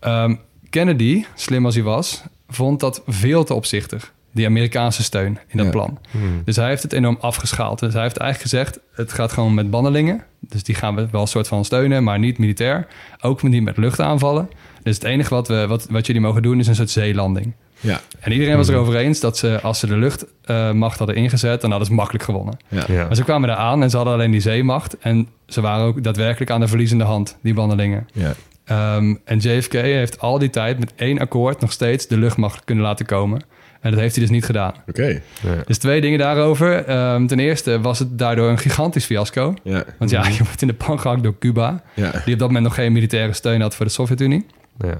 [0.00, 0.34] Ehm,
[0.70, 4.12] Kennedy, slim als hij was, vond dat veel te opzichtig.
[4.32, 5.72] Die Amerikaanse steun in dat Ja.
[5.72, 5.98] plan.
[6.44, 7.78] Dus hij heeft het enorm afgeschaald.
[7.78, 10.24] Dus hij heeft eigenlijk gezegd: het gaat gewoon met bandelingen.
[10.40, 12.86] Dus die gaan we wel een soort van steunen, maar niet militair.
[13.20, 14.50] Ook niet met luchtaanvallen.
[14.82, 17.52] Dus het enige wat, we, wat, wat jullie mogen doen is een soort zeelanding.
[17.80, 18.00] Ja.
[18.20, 21.88] En iedereen was erover eens dat ze, als ze de luchtmacht hadden ingezet, dan hadden
[21.88, 22.56] ze makkelijk gewonnen.
[22.68, 22.84] Ja.
[22.88, 23.06] Ja.
[23.06, 24.98] Maar ze kwamen daar aan en ze hadden alleen die zeemacht.
[24.98, 28.08] En ze waren ook daadwerkelijk aan de verliezende hand, die bandelingen.
[28.12, 28.32] Ja.
[28.70, 32.84] Ehm, en JFK heeft al die tijd met één akkoord nog steeds de luchtmacht kunnen
[32.84, 33.42] laten komen.
[33.80, 34.72] En dat heeft hij dus niet gedaan.
[34.88, 35.06] Oké.
[35.42, 35.62] Ja.
[35.66, 36.84] Dus twee dingen daarover.
[36.84, 39.54] Ehm, ten eerste was het daardoor een gigantisch fiasco.
[39.62, 39.84] Ja.
[39.98, 41.82] Want ja, je wordt in de pan gehakt door Cuba.
[41.94, 42.10] Ja.
[42.24, 44.46] Die op dat moment nog geen militaire steun had voor de Sovjet-Unie.
[44.78, 44.98] Ja.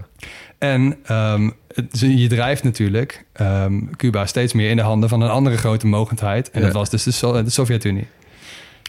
[0.58, 5.30] En ehm, het- je drijft natuurlijk ehm, Cuba steeds meer in de handen van een
[5.30, 6.50] andere grote mogendheid.
[6.50, 6.66] En Ja.
[6.66, 8.06] dat was dus de, So- de Sovjet-Unie.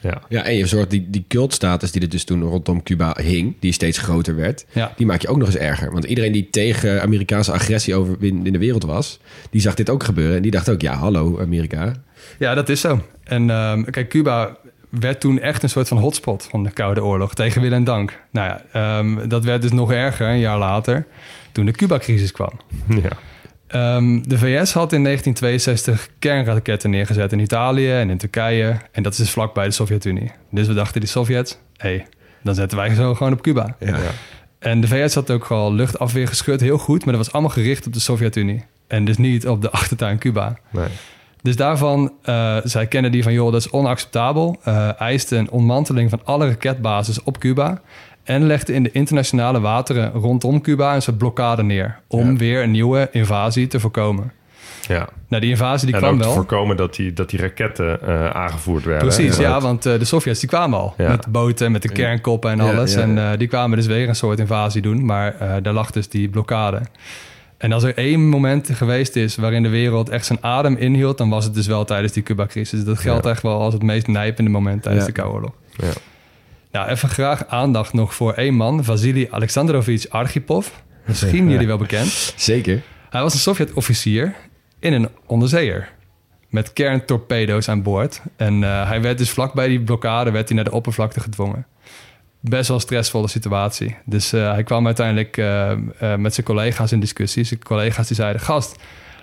[0.02, 0.22] Ja.
[0.30, 3.72] Ja, en je zorgt die, die cultstatus die er dus toen rondom Cuba hing, die
[3.72, 4.94] steeds groter werd, Ja.
[4.96, 5.92] die maak je ook nog eens erger.
[5.92, 9.90] Want iedereen die tegen Amerikaanse agressie over in, in de wereld was, die zag dit
[9.90, 10.36] ook gebeuren.
[10.36, 11.94] En die dacht ook, ja, hallo Amerika.
[12.40, 13.02] Ja, dat is zo.
[13.24, 14.58] En ehm, kijk, Cuba
[14.90, 17.34] werd toen echt een soort van hotspot van de Koude Oorlog.
[17.34, 18.20] Tegen wil en dank.
[18.32, 21.06] Nou ja, ehm, dat werd dus nog erger een jaar later,
[21.52, 22.52] toen de Cuba-crisis kwam.
[22.88, 23.10] Ja.
[23.72, 28.78] Ehm, de VS had in 1962 kernraketten neergezet in Italië en in Turkije.
[28.92, 30.32] En dat is dus vlakbij de Sovjet-Unie.
[30.50, 32.08] Dus we dachten, die Sovjets, hé, hey,
[32.44, 33.76] dan zetten wij zo gewoon op Cuba.
[33.80, 33.88] Ja.
[33.88, 34.12] Ja.
[34.60, 37.06] En de VS had ook al luchtafweer geschud, heel goed.
[37.06, 38.64] Maar dat was allemaal gericht op de Sovjet-Unie.
[38.88, 40.58] En dus niet op de achtertuin Cuba.
[40.70, 40.88] Nee.
[41.42, 43.34] Dus daarvan eh, zei Kennedy van...
[43.34, 44.60] joh, dat is onacceptabel.
[44.64, 47.82] Eh, eiste een ontmanteling van alle raketbases op Cuba...
[48.24, 50.96] en legde in de internationale wateren rondom Cuba...
[50.96, 52.00] een soort blokkade neer...
[52.08, 52.38] om Ja.
[52.38, 54.32] weer een nieuwe invasie te voorkomen.
[54.88, 55.08] Ja.
[55.28, 56.36] Nou, die invasie die en kwam ook te wel.
[56.36, 59.08] voorkomen dat die, dat die raketten eh, aangevoerd werden.
[59.08, 60.94] Precies, ja, dat- want eh, de Sovjets die kwamen al.
[60.98, 61.10] Ja.
[61.10, 62.94] Met de boten, met de kernkoppen en alles.
[62.94, 63.06] ja, ja.
[63.06, 65.06] En eh, die kwamen dus weer een soort invasie doen.
[65.06, 66.82] Maar eh, daar lag dus die blokkade.
[67.58, 71.18] En als er één moment geweest is waarin de wereld echt zijn adem inhield...
[71.18, 72.84] dan was het dus wel tijdens die Cuba-crisis.
[72.84, 73.30] Dat geldt Ja.
[73.32, 75.12] echt wel als het meest nijpende moment tijdens Ja.
[75.12, 75.52] de Koude Oorlog.
[75.78, 75.88] Ja.
[76.72, 78.84] Nou, even graag aandacht nog voor één man.
[78.84, 80.68] Vasily Alexandrovich Archipov.
[81.06, 82.08] Misschien jullie wel bekend.
[82.36, 82.82] Zeker.
[83.10, 84.36] Hij was een Sovjet-officier
[84.80, 85.90] in een onderzeeër.
[86.50, 88.22] Met kerntorpedo's aan boord.
[88.36, 91.66] En eh, hij werd dus vlakbij die blokkade werd hij naar de oppervlakte gedwongen.
[92.40, 93.96] Best wel een stressvolle situatie.
[94.06, 95.78] Dus eh, hij kwam uiteindelijk eh,
[96.18, 97.44] met zijn collega's in discussie.
[97.44, 98.76] Zijn collega's die zeiden, gast,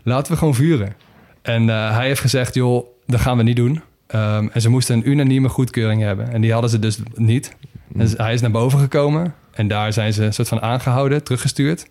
[0.02, 0.94] laten we gewoon vuren.
[1.42, 3.82] En hij heeft gezegd, joh, dat gaan we niet doen.
[4.08, 6.30] Ehm, en ze moesten een unanieme goedkeuring hebben.
[6.32, 7.56] En die hadden ze dus niet.
[7.88, 9.34] Dus hij is naar boven gekomen.
[9.52, 11.86] En daar zijn ze een soort van aangehouden, teruggestuurd.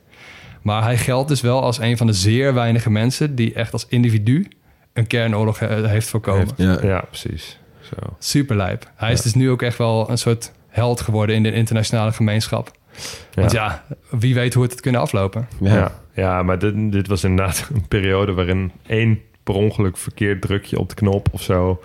[0.61, 3.85] Maar hij geldt dus wel als een van de zeer weinige mensen die echt als
[3.89, 4.47] individu
[4.93, 6.47] een kernoorlog eh, heeft voorkomen.
[6.57, 6.87] Heeft- Ja.
[6.87, 7.59] Ja, precies.
[7.81, 8.15] Zo.
[8.19, 8.91] Super lijp.
[8.95, 12.71] Hij is dus nu ook echt wel een soort held geworden in de internationale gemeenschap.
[13.33, 15.47] Want ja, wie weet hoe het had kunnen aflopen.
[15.59, 15.73] Ja.
[15.75, 20.79] Ja, ja maar dit, dit was inderdaad een periode waarin één per ongeluk verkeerd drukje
[20.79, 21.81] op de knop of zo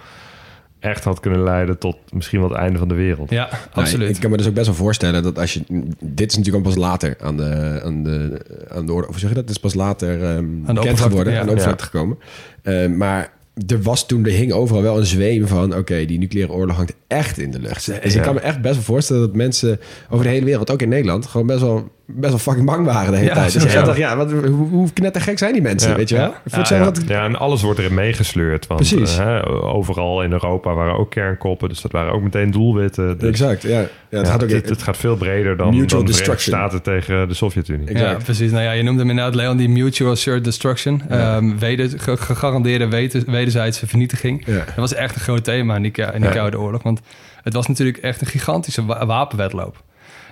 [0.82, 3.30] echt had kunnen leiden tot misschien wel het einde van de wereld.
[3.30, 4.08] Ja, Nou, absoluut.
[4.08, 5.62] ik kan me dus ook best wel voorstellen dat als je...
[6.00, 9.08] Dit is natuurlijk ook pas later aan de, aan de, aan de orde...
[9.08, 9.44] Of zeg je dat?
[9.44, 11.38] Het is pas later ehm bekend geworden, ja.
[11.38, 12.18] aan de oppervlakte gekomen.
[12.62, 13.32] Eh, maar
[13.66, 15.76] er was toen, er hing overal wel een zweem van...
[15.76, 18.02] oké, die nucleaire oorlog hangt echt in de lucht.
[18.02, 20.70] Dus ik kan me echt best wel voorstellen dat mensen over de hele wereld...
[20.70, 23.52] ook in Nederland, gewoon best wel, best wel fucking bang waren de hele Ja, tijd.
[23.52, 23.82] Dus ik ja.
[23.82, 25.96] dacht, ja, wat, hoe, hoe knettergek zijn die mensen, Ja.
[25.96, 26.24] weet je wel?
[26.44, 26.58] Ja.
[26.58, 26.84] Ja, zo ja.
[26.84, 28.66] wat- Ja, en alles wordt erin meegesleurd.
[28.66, 29.18] Want Precies.
[29.18, 31.68] eh, hè, overal in Europa waren ook kernkoppen.
[31.68, 33.18] Dus dat waren ook meteen doelwitten.
[33.18, 33.68] Dus, Exact, ja.
[33.70, 33.76] ja
[34.08, 34.50] het ja, gaat ook...
[34.50, 36.34] het, het gaat veel breder dan, Mutual dan de.
[36.36, 37.96] Staten tegen de Sovjet-Unie.
[37.98, 38.50] Ja, precies.
[38.50, 41.02] Nou ja, je noemde hem inderdaad, Leon, die mutual assured destruction.
[41.08, 41.36] Ja.
[41.36, 44.42] Ehm, weder, ge- gegarandeerde weder- wederzijdse vernietiging.
[44.46, 44.52] ja.
[44.56, 46.30] Dat was echt een groot thema in die, in die Ja.
[46.34, 46.82] Koude Oorlog.
[46.82, 47.00] Want
[47.42, 49.82] het was natuurlijk echt een gigantische wa- wapenwedloop.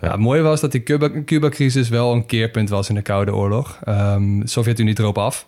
[0.00, 0.10] Ja.
[0.10, 3.78] Het mooie was dat die Cuba- Cuba-crisis wel een keerpunt was in de Koude Oorlog.
[3.84, 5.46] Ehm, de Sovjet-Unie erop af.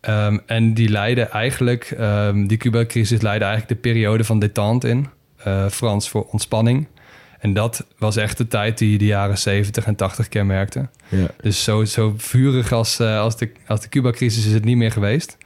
[0.00, 5.08] Ehm, en die leidde eigenlijk, ehm, die Cuba-crisis leidde eigenlijk de periode van détente in.
[5.36, 6.86] Eh, Frans voor ontspanning.
[7.38, 10.88] En dat was echt de tijd die de jaren 70 en 80 kenmerkte.
[11.08, 11.26] ja.
[11.40, 14.92] Dus zo, zo vurig als, eh, als de, als de Cuba-crisis is het niet meer
[14.92, 15.36] geweest.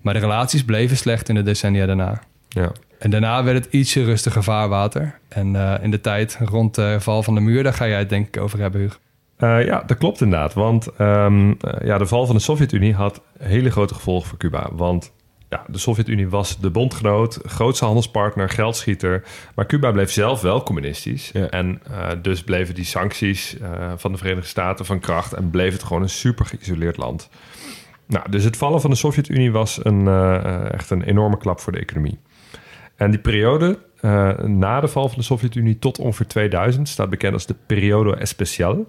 [0.00, 2.22] Maar de relaties bleven slecht in de decennia daarna.
[2.48, 2.72] Ja.
[2.98, 5.18] En daarna werd het ietsje rustiger vaarwater.
[5.28, 8.08] En eh, in de tijd rond de val van de muur, daar ga jij het
[8.08, 8.96] denk ik over hebben, Hugo.
[9.36, 10.54] Eh, ja, dat klopt inderdaad.
[10.54, 14.68] Want ehm, eh, ja, de val van de Sovjet-Unie had hele grote gevolgen voor Cuba.
[14.72, 15.12] Want
[15.48, 19.24] ja, de Sovjet-Unie was de bondgenoot, grootste handelspartner, geldschieter.
[19.54, 21.30] Maar Cuba bleef zelf wel communistisch.
[21.32, 21.48] Ja.
[21.48, 25.32] En eh, dus bleven die sancties eh, van de Verenigde Staten van kracht...
[25.32, 27.28] en bleef het gewoon een super geïsoleerd land.
[28.06, 30.08] Nou, dus het vallen van de Sovjet-Unie was een,
[30.70, 32.18] echt een enorme klap voor de economie.
[32.96, 37.32] En die periode eh, na de val van de Sovjet-Unie tot ongeveer 2000 staat bekend
[37.32, 38.86] als de periode especial.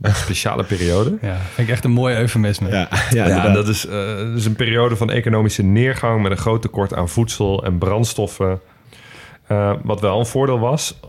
[0.00, 1.18] Een speciale periode.
[1.20, 2.68] Ja, vind ik echt een mooi eufemisme.
[2.78, 6.62] Ja, ja, dat is, eh, dat is een periode van economische neergang met een groot
[6.62, 8.60] tekort aan voedsel en brandstoffen.
[9.46, 11.00] Eh, wat wel een voordeel was,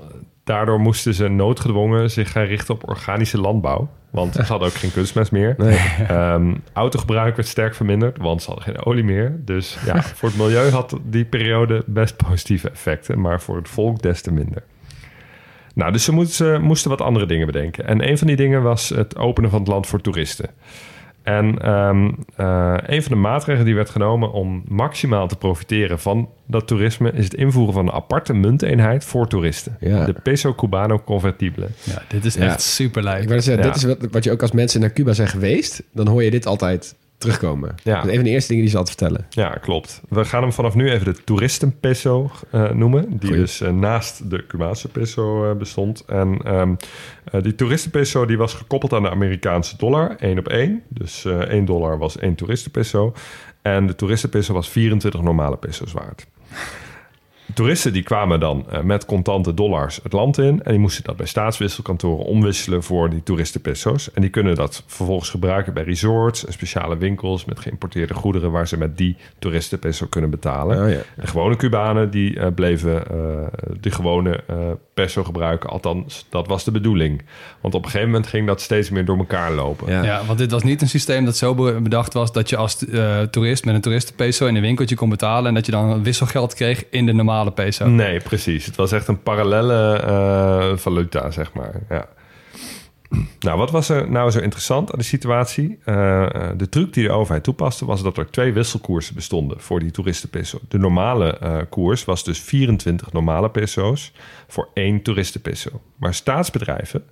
[0.49, 3.89] daardoor moesten ze noodgedwongen zich gaan richten op organische landbouw.
[4.09, 5.55] Want ze hadden ook geen kunstmest meer.
[5.57, 5.77] Nee.
[6.07, 9.39] Ehm, autogebruik werd sterk verminderd, want ze hadden geen olie meer.
[9.45, 14.01] Dus ja, voor het milieu had die periode best positieve effecten, maar voor het volk
[14.01, 14.63] des te minder.
[15.73, 17.87] Nou, dus ze moesten, moesten wat andere dingen bedenken.
[17.87, 20.49] En een van die dingen was het openen van het land voor toeristen.
[21.23, 26.29] En ehm, eh, een van de maatregelen die werd genomen om maximaal te profiteren van
[26.45, 29.77] dat toerisme is het invoeren van een aparte munteenheid voor toeristen.
[29.79, 30.05] Ja.
[30.05, 31.67] De peso cubano convertible.
[31.83, 32.41] Ja, dit is Ja.
[32.45, 33.69] echt super Ik net zeggen, Ja.
[33.71, 36.31] dit is wat, wat je ook als mensen naar Cuba zijn geweest, dan hoor je
[36.31, 37.75] dit altijd terugkomen.
[37.83, 37.95] Ja.
[37.95, 39.25] Dat is een van de eerste dingen die ze altijd vertellen.
[39.29, 40.01] Ja, klopt.
[40.09, 43.09] We gaan hem vanaf nu even de toeristenpeso eh noemen.
[43.09, 43.35] Die Goeie.
[43.35, 46.03] dus eh, naast de Cubaanse peso eh, bestond.
[46.05, 50.15] En eh, die toeristenpeso die was gekoppeld aan de Amerikaanse dollar.
[50.19, 50.83] één op één.
[50.87, 53.13] Dus eh 1 dollar was één toeristenpeso.
[53.61, 56.27] En de toeristenpeso was 24 normale peso's waard.
[57.53, 60.63] Toeristen die kwamen dan eh, met contante dollars het land in.
[60.63, 64.11] En die moesten dat bij staatswisselkantoren omwisselen voor die toeristenpeso's.
[64.13, 68.67] En die kunnen dat vervolgens gebruiken bij resorts en speciale winkels met geïmporteerde goederen waar
[68.67, 70.83] ze met die toeristenpeso kunnen betalen.
[70.83, 71.01] Oh, ja.
[71.15, 73.17] De gewone Cubanen die eh, bleven eh
[73.79, 74.43] de gewone
[75.01, 75.69] peso gebruiken.
[75.69, 77.21] Althans, dat was de bedoeling.
[77.61, 79.91] Want op een gegeven moment ging dat steeds meer door elkaar lopen.
[79.91, 80.03] Ja.
[80.03, 82.85] Ja, want dit was niet een systeem dat zo be- bedacht was dat je als
[82.87, 86.53] eh, toerist met een toeristenpeso in een winkeltje kon betalen en dat je dan wisselgeld
[86.53, 87.87] kreeg in de normale peso.
[87.87, 88.65] Nee, precies.
[88.65, 91.71] Het was echt een parallelle eh, valuta, zeg maar.
[91.89, 92.05] Ja.
[93.39, 95.77] Nou, wat was er nou zo interessant aan de situatie?
[95.85, 99.79] Eh, eh, de truc die de overheid toepaste was dat er twee wisselkoersen bestonden voor
[99.79, 100.59] die toeristenpeso.
[100.67, 104.11] De normale eh, koers was dus 24 normale peso's
[104.47, 105.81] voor één toeristenpeso.
[105.95, 107.03] Maar staatsbedrijven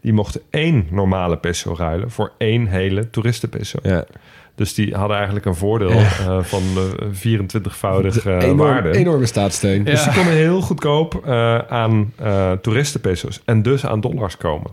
[0.00, 3.78] die mochten één normale peso ruilen voor één hele toeristenpeso.
[3.82, 4.04] Ja.
[4.54, 6.00] Dus die hadden eigenlijk een voordeel
[6.40, 8.90] van de 24-voudig eh Enorm, waarde.
[8.90, 9.78] enorme staatssteun.
[9.78, 9.90] Ja.
[9.90, 11.26] Dus die konden heel goedkoop
[11.68, 12.12] aan
[12.60, 14.70] toeristenpeso's en dus aan dollars komen.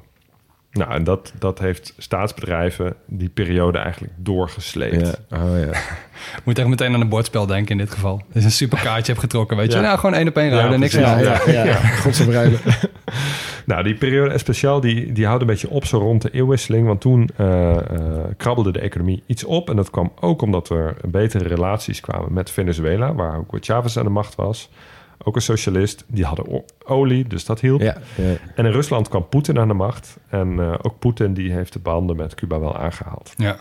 [0.77, 5.17] Nou, en dat, dat heeft staatsbedrijven die periode eigenlijk doorgesleept.
[5.29, 5.37] Ja.
[5.37, 5.79] Oh, ja.
[6.45, 8.21] Moet echt meteen aan een bordspel denken in dit geval.
[8.33, 9.77] Dus een superkaartje heb getrokken, weet je.
[9.77, 9.83] Ja.
[9.83, 11.23] Nou, gewoon één op één ruilen, niks aan.
[11.23, 11.75] Ja, ja, ja.
[11.75, 12.59] Godsverruilen.
[13.67, 16.87] Nou, die periode speciaal die, die houdt een beetje op zo rond de eeuwwisseling.
[16.87, 17.83] Want toen eh, eh,
[18.37, 19.69] krabbelde de economie iets op.
[19.69, 24.03] En dat kwam ook omdat er betere relaties kwamen met Venezuela, waar ook Chavez aan
[24.03, 24.69] de macht was.
[25.23, 26.03] Ook een socialist.
[26.07, 27.81] Die hadden olie, dus dat hielp.
[27.81, 28.23] Ja, ja.
[28.55, 30.17] En in Rusland kwam Poetin aan de macht.
[30.29, 33.33] En eh, ook Poetin die heeft de banden met Cuba wel aangehaald.
[33.35, 33.57] Ja.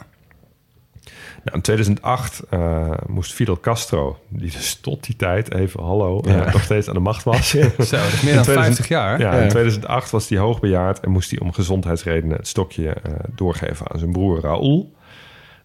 [1.45, 6.35] Nou, in 2008 eh, moest Fidel Castro, die dus tot die tijd even, hallo, eh,
[6.35, 6.51] Ja.
[6.53, 7.49] nog steeds aan de macht was.
[7.51, 7.91] Zo, dat is
[8.23, 9.21] meer dan 2000 50 jaar.
[9.21, 9.41] Ja, Ja.
[9.43, 13.99] in 2008 was hij hoogbejaard en moest hij om gezondheidsredenen het stokje eh, doorgeven aan
[13.99, 14.95] zijn broer Raúl.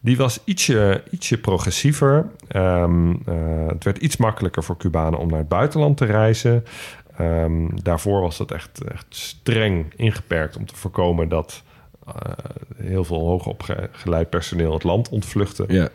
[0.03, 2.29] Die was ietsje, ietsje progressiever.
[2.47, 6.63] Ehm, eh, het werd iets makkelijker voor Cubanen om naar het buitenland te reizen.
[7.17, 11.63] Ehm, daarvoor was dat echt, echt streng ingeperkt om te voorkomen dat
[12.07, 12.13] eh,
[12.75, 15.65] heel veel hoogopgeleid personeel het land ontvluchtte.
[15.67, 15.89] Ja.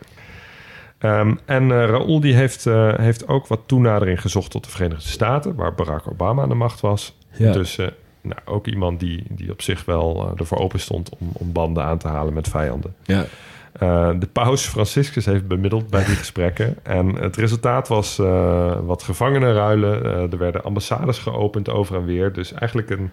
[0.97, 2.63] Ehm, en eh Raúl die heeft,
[2.97, 6.79] heeft ook wat toenadering gezocht tot de Verenigde Staten, waar Barack Obama aan de macht
[6.79, 7.17] was.
[7.31, 7.51] Ja.
[7.51, 7.75] Dus
[8.21, 11.97] nou, ook iemand die, die op zich wel ervoor open stond om, om banden aan
[11.97, 12.95] te halen met vijanden.
[13.03, 13.25] Ja.
[13.79, 16.75] Eh, de paus Franciscus heeft bemiddeld bij die gesprekken.
[16.83, 20.03] En het resultaat was eh, wat gevangenenruilen.
[20.03, 22.33] Eh, er werden ambassades geopend over en weer.
[22.33, 23.11] Dus eigenlijk een,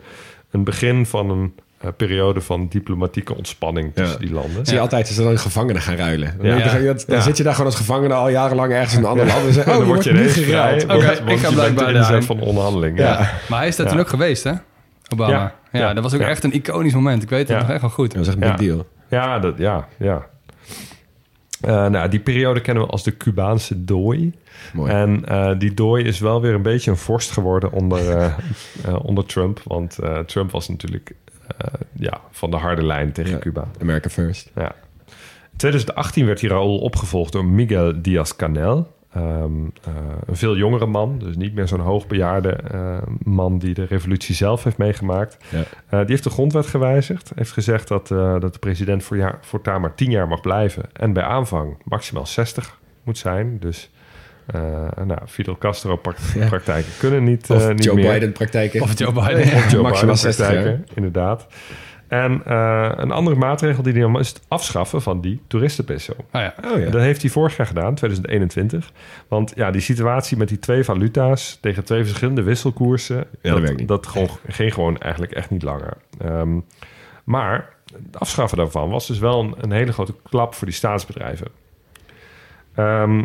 [0.50, 4.26] een begin van een eh, periode van diplomatieke ontspanning tussen Ja.
[4.26, 4.66] die landen.
[4.66, 6.34] Zie je altijd als er dan gevangenen gaan ruilen.
[6.38, 6.54] Dan, Ja.
[6.76, 7.20] je, dan, dan Ja.
[7.20, 9.56] zit je daar gewoon als gevangene al jarenlang ergens in een ander land.
[9.56, 10.82] En oh, dan je word je ineens geruild.
[11.26, 12.98] ik ga blijkbaar de inzet van de onderhandeling.
[12.98, 13.04] Ja.
[13.04, 13.30] Ja.
[13.48, 13.92] Maar hij is daar Ja.
[13.92, 14.52] toen ook geweest, hè?
[15.12, 15.32] Obama.
[15.32, 15.54] Ja.
[15.72, 15.94] Ja, Ja.
[15.94, 16.26] dat was ook Ja.
[16.28, 17.22] echt een iconisch moment.
[17.22, 17.58] Ik weet het Ja.
[17.58, 18.08] nog echt wel goed.
[18.08, 18.54] Dat was echt een Ja.
[18.56, 18.86] big deal.
[19.08, 20.26] Ja, dat, ja, ja.
[21.60, 24.32] Eh, nou, die periode kennen we als de Cubaanse dooi.
[24.72, 24.92] Mooi.
[24.92, 28.34] En eh, die dooi is wel weer een beetje een vorst geworden onder, eh,
[29.08, 29.60] onder Trump.
[29.64, 31.14] Want Trump was natuurlijk
[31.92, 33.38] ja, van de harde lijn tegen Ja.
[33.38, 33.68] Cuba.
[33.80, 34.50] America first.
[34.54, 34.74] Ja.
[35.50, 38.92] In 2018 werd die Raúl opgevolgd door Miguel Díaz-Canel.
[39.14, 39.92] Ehm, eh,
[40.26, 44.64] een veel jongere man, dus niet meer zo'n hoogbejaarde eh, man die de revolutie zelf
[44.64, 45.36] heeft meegemaakt.
[45.48, 45.58] Ja.
[45.58, 47.32] Eh, die heeft de grondwet gewijzigd.
[47.34, 50.82] Heeft gezegd dat, eh, dat de president voor jaar, voortaan maar 10 jaar mag blijven.
[50.92, 53.58] En bij aanvang maximaal 60 moet zijn.
[53.60, 53.90] Dus
[54.46, 56.00] eh, nou, Fidel Castro
[56.34, 56.46] Ja.
[56.48, 58.12] praktijken kunnen niet, eh, Of niet Joe meer.
[58.12, 58.80] Biden praktijken.
[58.82, 59.40] Of Joe Biden.
[59.54, 61.46] Of Joe Maximaal Biden 60 praktijken, inderdaad.
[62.14, 66.12] En eh, een andere maatregel die hij nam is het afschaffen van die toeristenpeso.
[66.12, 66.54] Oh ja.
[66.72, 66.90] Oh ja.
[66.90, 68.92] Dat heeft hij vorig jaar gedaan, 2021.
[69.28, 73.26] Want ja, die situatie met die twee valuta's tegen twee verschillende wisselkoersen...
[73.42, 73.88] dat werkt niet.
[73.88, 75.96] dat gewoon, ging gewoon eigenlijk echt niet langer.
[76.18, 76.60] Ehm,
[77.24, 81.48] maar het afschaffen daarvan was dus wel een, een hele grote klap voor die staatsbedrijven.
[82.74, 83.24] Ehm,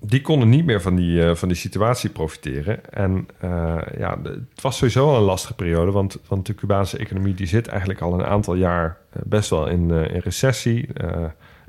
[0.00, 2.92] die konden niet meer van die, eh, van die situatie profiteren.
[2.92, 6.98] En eh, ja, de- het was sowieso al een lastige periode, want, want de Cubaanse
[6.98, 10.88] economie die zit eigenlijk al een aantal jaar eh, best wel in, in recessie.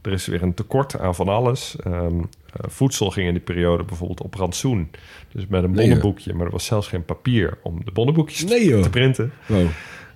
[0.01, 1.75] Er is weer een tekort aan van alles.
[1.83, 2.23] Ehm, eh,
[2.69, 4.89] voedsel ging in die periode bijvoorbeeld op rantsoen.
[5.31, 8.53] Dus met een Nee, bonnenboekje, maar er was zelfs geen papier om de bonnenboekjes te-
[8.53, 9.31] Nee, te printen.
[9.45, 9.67] Wow.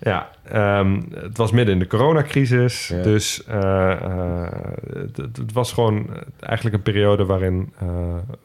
[0.03, 2.87] Ja, ehm, het was midden in de coronacrisis.
[2.87, 3.01] Ja.
[3.01, 4.51] Dus eh, eh,
[5.15, 7.87] het, was gewoon eigenlijk een periode waarin eh,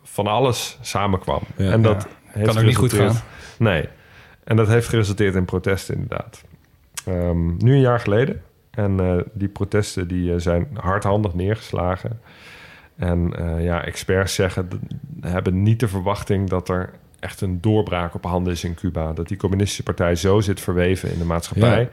[0.03, 1.40] van alles samenkwam.
[1.57, 1.71] Ja.
[1.73, 2.31] en dat Ja.
[2.31, 3.16] heeft Kan ook niet goed gaan.
[3.59, 3.88] Nee.
[4.44, 6.44] En dat heeft geresulteerd in protesten inderdaad.
[7.07, 8.42] Ehm, nu een jaar geleden.
[8.71, 12.21] En eh, die protesten die, zijn hardhandig neergeslagen.
[12.97, 14.68] En eh, ja, experts zeggen,
[15.21, 16.90] hebben niet de verwachting dat er
[17.21, 19.13] echt een doorbraak op handen is in Cuba.
[19.13, 21.81] Dat die communistische partij zo zit verweven in de maatschappij.
[21.81, 21.89] Ja.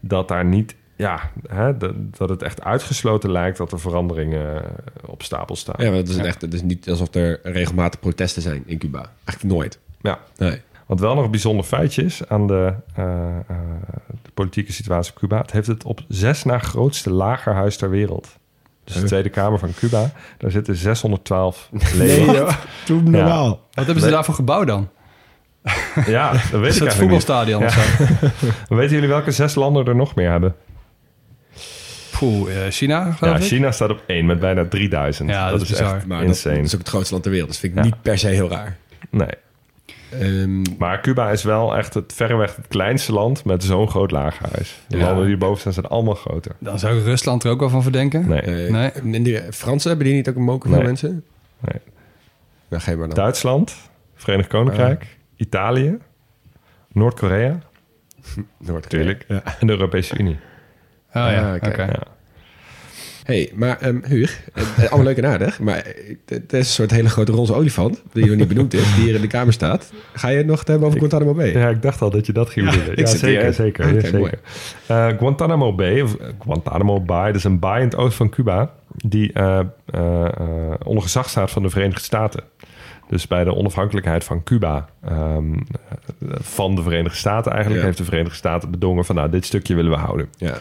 [0.00, 4.70] Dat daar niet, ja, hè, dat, dat het echt uitgesloten lijkt dat er veranderingen eh,
[5.06, 5.74] op stapel staan.
[5.78, 9.10] Ja, maar het is, echt, het is niet alsof er regelmatig protesten zijn in Cuba.
[9.24, 9.78] Eigenlijk nooit.
[10.00, 10.18] Ja.
[10.36, 10.60] Nee.
[10.86, 13.56] Wat wel nog een bijzonder feitje is aan de, eh, eh,
[14.22, 15.38] de politieke situatie op Cuba.
[15.38, 18.38] Het heeft het op zes na grootste lagerhuis ter wereld.
[18.86, 19.02] Dus de?
[19.06, 20.10] Tweede Kamer van Cuba.
[20.38, 22.34] Daar zitten 612 leden.
[22.34, 22.52] joh.
[22.86, 23.48] Doe normaal.
[23.48, 24.10] Wat hebben ze Nee.
[24.10, 24.88] daarvoor gebouwd dan?
[26.06, 27.80] Ja, dat weet Is ik het eigenlijk voetbalstadion of zo?
[28.76, 30.54] Weten jullie welke zes landen er nog meer hebben?
[32.18, 33.42] Poeh, eh, China Ja, ik?
[33.42, 35.28] China staat op één met bijna 3000.
[35.30, 35.96] Ja, dat is bizar.
[35.96, 36.54] echt Maar dat, insane.
[36.56, 37.50] dat is ook het grootste land ter wereld.
[37.50, 37.84] Dus vind ik Ja.
[37.84, 38.76] niet per se heel raar.
[39.10, 39.28] Nee.
[40.20, 44.80] Ehm, Maar Cuba is wel echt het verreweg het kleinste land met zo'n groot lagerhuis.
[44.88, 45.04] De Ja.
[45.04, 46.52] landen die erboven staan zijn allemaal groter.
[46.58, 48.28] Dan zou ik Rusland er ook wel van verdenken.
[48.28, 48.40] Nee.
[48.40, 49.22] eh, Nee.
[49.22, 50.86] die Fransen hebben die niet ook een moken van Nee.
[50.86, 51.24] mensen?
[51.60, 51.80] Nee.
[52.68, 53.16] Nou, geef maar dan.
[53.16, 53.76] Duitsland,
[54.14, 55.98] Verenigd Koninkrijk, Italië,
[56.92, 57.58] Noord-Korea
[58.58, 58.80] Noord-Korea.
[58.88, 59.24] Tuurlijk.
[59.28, 59.42] Ja.
[59.60, 60.38] en de Europese Unie.
[61.08, 61.68] Oh ja, Ah, oké.
[61.68, 61.82] oké.
[61.84, 62.02] Ja.
[63.26, 66.64] Hey, maar um, Huur, eh, eh, allemaal leuk en aardig, maar eh, het is een
[66.64, 69.52] soort hele grote roze olifant, die nog niet benoemd is, die hier in de kamer
[69.52, 69.92] staat.
[70.12, 71.52] Ga je het nog hebben over Ik- Guantanamo Bay?
[71.52, 73.94] Ja, ik dacht al dat je dat ging Ja, ik Ja, zeker, zeker.
[73.94, 74.38] Ja, zeker.
[75.18, 78.70] Guantanamo Bay, of Guantanamo Bay, dat is een baai in het oosten van Cuba...
[78.96, 79.60] die eh,
[80.84, 82.44] onder gezag staat van de Verenigde Staten.
[83.08, 85.58] Dus bij de onafhankelijkheid van Cuba, ehm, eh,
[86.40, 87.80] van de Verenigde Staten eigenlijk...
[87.80, 87.86] Ja.
[87.86, 89.14] heeft de Verenigde Staten bedongen van...
[89.14, 90.28] nou, dit stukje willen we houden.
[90.36, 90.58] Ja.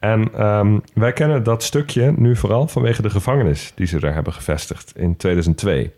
[0.00, 4.32] En ehm, wij kennen dat stukje nu vooral vanwege de gevangenis die ze daar hebben
[4.32, 5.92] gevestigd in 2002.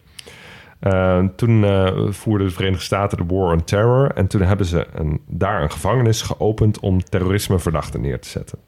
[0.81, 4.87] Eh, toen eh, voerden de Verenigde Staten de War on Terror en toen hebben ze
[4.95, 8.59] een, daar een gevangenis geopend om terrorismeverdachten neer te zetten.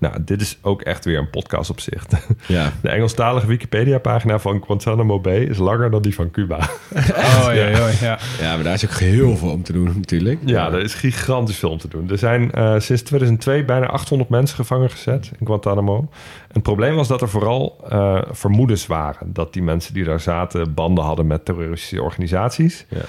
[0.00, 2.06] Nou, dit is ook echt weer een podcast op zich.
[2.46, 2.72] Ja.
[2.82, 6.56] De Engelstalige Wikipedia-pagina van Guantanamo Bay is langer dan die van Cuba.
[6.56, 8.18] Oh, ja, ja, ja.
[8.40, 10.40] ja, maar daar is ook heel veel om te doen natuurlijk.
[10.44, 12.10] Ja, er is gigantisch veel om te doen.
[12.10, 15.98] Er zijn eh, sinds 2002 bijna 800 mensen gevangen gezet in Guantanamo.
[15.98, 16.08] En
[16.52, 19.32] het probleem was dat er vooral eh, vermoedens waren...
[19.32, 22.86] dat die mensen die daar zaten banden hadden met terroristische organisaties.
[22.88, 23.00] Ja.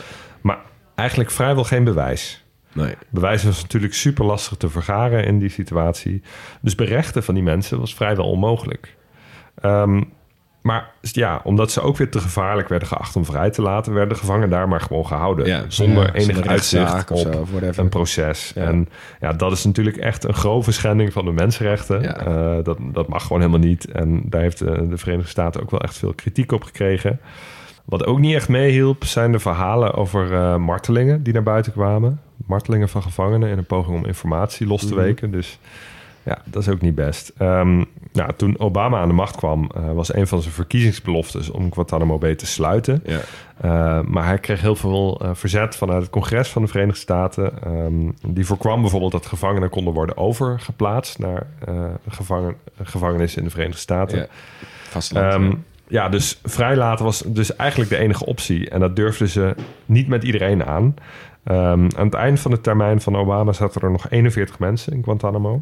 [0.41, 0.57] Maar
[0.95, 2.40] eigenlijk vrijwel geen bewijs.
[2.73, 2.95] Nee.
[3.09, 6.21] Bewijs was natuurlijk super lastig te vergaren in die situatie.
[6.61, 8.95] Dus berechten van die mensen was vrijwel onmogelijk.
[9.61, 10.01] Ehm,
[10.61, 14.13] maar ja, omdat ze ook weer te gevaarlijk werden geacht om vrij te laten, werden
[14.13, 15.45] de gevangenen daar maar gewoon gehouden.
[15.45, 18.51] Ja, zonder ja, enig zonder uitzicht op zo, een proces.
[18.55, 18.63] Ja.
[18.63, 22.25] En ja, dat is natuurlijk echt een grove schending van de mensenrechten.
[22.25, 23.91] Eh, dat, dat mag gewoon helemaal niet.
[23.91, 27.19] En daar heeft de, de Verenigde Staten ook wel echt veel kritiek op gekregen.
[27.85, 32.21] Wat ook niet echt meehielp, zijn de verhalen over eh, martelingen die naar buiten kwamen.
[32.45, 35.03] Martelingen van gevangenen in een poging om informatie los te Mhm.
[35.03, 35.31] weken.
[35.31, 35.59] Dus
[36.23, 37.31] ja, dat is ook niet best.
[37.37, 41.73] Ehm, nou, toen Obama aan de macht kwam, eh, was een van zijn verkiezingsbeloftes om
[41.73, 43.03] Guantanamo Bay te sluiten.
[43.05, 43.19] Ja.
[43.65, 47.53] Uh, maar hij kreeg heel veel uh, verzet vanuit het congres van de Verenigde Staten.
[47.67, 51.47] Um, die voorkwam bijvoorbeeld dat gevangenen konden worden overgeplaatst naar
[52.07, 54.17] gevangen, gevangenis in de Verenigde Staten.
[54.17, 54.27] Ja.
[54.89, 56.09] Vasteland, Um, ja.
[56.09, 58.69] dus vrijlaten was dus eigenlijk de enige optie.
[58.69, 60.95] En dat durfden ze niet met iedereen aan.
[61.45, 65.03] Um, aan het eind van de termijn van Obama zaten er nog 41 mensen in
[65.03, 65.61] Guantanamo.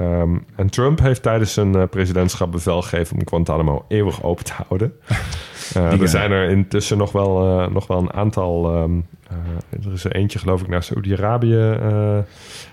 [0.00, 4.52] Um, en Trump heeft tijdens zijn uh, presidentschap bevel gegeven om Guantanamo eeuwig open te
[4.52, 4.92] houden.
[5.76, 8.74] Uh, er zijn er intussen nog wel, uh, nog wel een aantal.
[8.82, 9.06] Um,
[9.84, 11.76] er is er eentje, geloof ik, naar Saoedi-Arabië.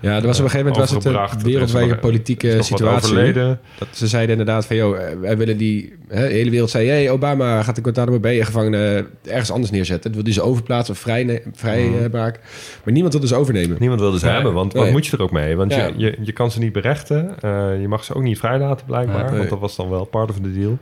[0.01, 3.33] ja, er was op een gegeven moment was het een wereldwijde politieke situatie.
[3.77, 5.93] Dat ze zeiden inderdaad van, joh, wij willen die...
[6.07, 10.03] Hè, de hele wereld zei, hey, Obama gaat de Guantanamo Bay gevangenen ergens anders neerzetten.
[10.03, 12.09] Dat wil die ze overplaatsen of vrij, vrij Mhm.
[12.11, 12.41] maken.
[12.83, 13.77] Maar niemand wil dus overnemen.
[13.79, 14.33] Niemand wilde ze Nee.
[14.33, 14.83] hebben, want Nee.
[14.83, 15.55] wat moet je er ook mee?
[15.55, 15.85] Want Ja.
[15.85, 17.35] je, je, je kan ze niet berechten.
[17.81, 19.29] je mag ze ook niet vrijlaten, blijkbaar.
[19.29, 19.37] Nee.
[19.37, 20.77] Want dat was dan wel part of the deal.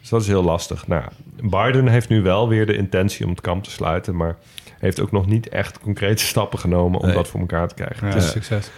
[0.00, 0.86] Dus dat is heel lastig.
[0.86, 1.04] Nou,
[1.42, 4.36] Biden heeft nu wel weer de intentie om het kamp te sluiten, maar
[4.78, 7.14] heeft ook nog niet echt concrete stappen genomen om Nee.
[7.14, 8.08] dat voor elkaar te krijgen.
[8.08, 8.70] Ja, Het is, succes.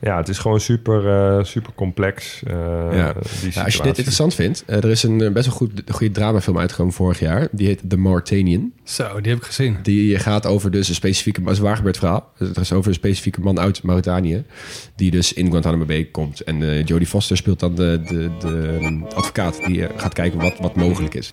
[0.00, 2.42] Ja, het is gewoon super, uh, super complex.
[2.46, 2.52] uh,
[2.92, 3.14] Ja.
[3.40, 6.12] die Ja, als je dit interessant vindt, uh, er is een best wel goed, goede
[6.12, 7.48] dramafilm uitgekomen vorig jaar.
[7.52, 8.72] Die heet The Mauritanian.
[8.84, 9.76] Zo, die heb ik gezien.
[9.82, 12.32] Die gaat over dus een specifieke, maar het is een waar gebeurd verhaal.
[12.36, 14.44] Het is over een specifieke man uit Mauritanië.
[14.96, 16.40] Die dus in Guantanamo Bay komt.
[16.40, 20.58] En uh, Jodie Foster speelt dan de, de, de advocaat die uh, gaat kijken wat,
[20.58, 21.32] wat mogelijk is.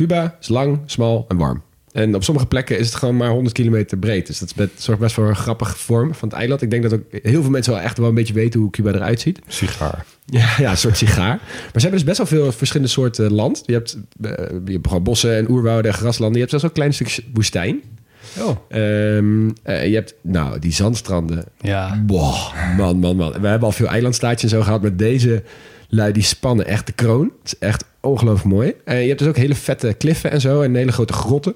[0.00, 1.62] Cuba is lang, smal en warm.
[1.92, 4.26] En op sommige plekken is het gewoon maar 100 kilometer breed.
[4.26, 6.62] Dus dat is best, zorgt best voor een grappige vorm van het eiland.
[6.62, 8.92] Ik denk dat ook heel veel mensen wel echt wel een beetje weten hoe Cuba
[8.92, 9.38] eruit ziet.
[9.46, 10.04] Sigaar.
[10.26, 11.36] Ja, ja, een soort sigaar.
[11.36, 13.62] Maar ze hebben dus best wel veel verschillende soorten land.
[13.66, 14.30] Je hebt, eh,
[14.64, 16.32] je hebt gewoon bossen en oerwouden en graslanden.
[16.34, 17.80] Je hebt zelfs ook een klein stukje woestijn.
[18.38, 21.44] Oh, Ehm, eh, je hebt, nou, die zandstranden.
[21.60, 22.02] ja.
[22.06, 23.32] Boah, man, man, man.
[23.40, 24.82] We hebben al veel eilandstaatjes en zo gehad.
[24.82, 25.42] Met deze
[25.90, 27.32] lui, die spannen echt de kroon.
[27.42, 28.74] Het is echt ongelooflijk mooi.
[28.84, 30.62] En je hebt dus ook hele vette kliffen en zo.
[30.62, 31.54] En hele grote grotten.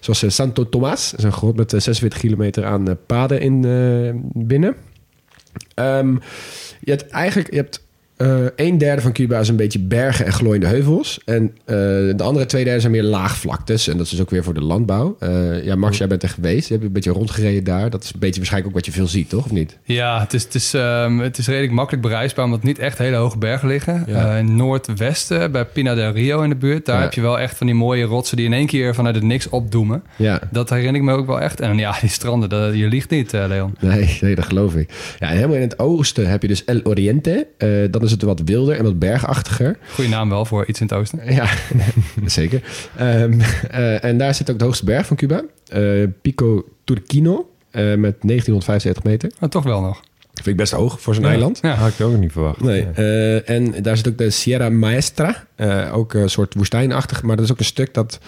[0.00, 1.10] Zoals eh, Santo Tomas.
[1.10, 4.74] Dat is een grot met eh, 46 kilometer aan eh, paden in eh, binnen.
[5.74, 6.12] Ehm,
[6.80, 7.50] je hebt eigenlijk...
[7.50, 7.82] Je hebt,
[8.16, 11.20] eh, een derde van Cuba is een beetje bergen en glooiende heuvels.
[11.24, 11.74] En eh,
[12.16, 13.88] de andere twee derde zijn meer laagvlaktes.
[13.88, 15.16] En dat is dus ook weer voor de landbouw.
[15.18, 16.66] Eh, ja, Max, jij bent er geweest.
[16.68, 17.90] Je hebt een beetje rondgereden daar.
[17.90, 19.44] Dat is een beetje waarschijnlijk ook wat je veel ziet, toch?
[19.44, 19.78] Of niet?
[19.82, 23.16] Ja, het is, het, is, ehm, het is redelijk makkelijk bereisbaar, omdat niet echt hele
[23.16, 24.04] hoge bergen liggen.
[24.06, 24.36] Ja.
[24.36, 27.02] In noordwesten, bij Pina del Rio in de buurt, daar Ja.
[27.02, 29.48] heb je wel echt van die mooie rotsen die in één keer vanuit het niks
[29.48, 30.02] opdoemen.
[30.16, 30.40] Ja.
[30.50, 31.60] Dat herinner ik me ook wel echt.
[31.60, 33.74] En ja, die stranden, dat, je liegt niet, Leon.
[33.80, 34.90] Nee, nee, dat geloof ik.
[35.18, 37.46] Ja, helemaal in het oosten heb je dus El Oriente.
[37.90, 39.78] Dan is het wat wilder en wat bergachtiger.
[39.94, 41.34] Goeie naam wel voor iets in het oosten.
[41.34, 41.48] Ja,
[42.26, 42.62] zeker.
[42.96, 43.40] Ehm,
[43.70, 45.42] eh, en daar zit ook de hoogste berg van Cuba.
[45.68, 45.82] Eh,
[46.22, 47.48] Pico Turquino.
[47.70, 49.30] eh, met 1975 meter.
[49.38, 50.02] Maar toch wel nog.
[50.34, 51.30] Vind ik best hoog voor zo'n Ja.
[51.30, 51.58] eiland.
[51.62, 51.74] Ja.
[51.74, 52.60] Had ik ook niet verwacht.
[52.60, 52.82] Nee.
[52.94, 55.46] eh, en daar zit ook de Sierra Maestra.
[55.56, 57.22] eh, ook een soort woestijnachtig.
[57.22, 58.18] Maar dat is ook een stuk dat...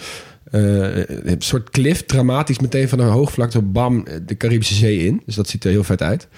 [0.51, 5.22] eh, een soort klif, dramatisch meteen van een hoogvlakte, bam, de Caribische Zee in.
[5.26, 6.28] Dus dat ziet er heel vet uit.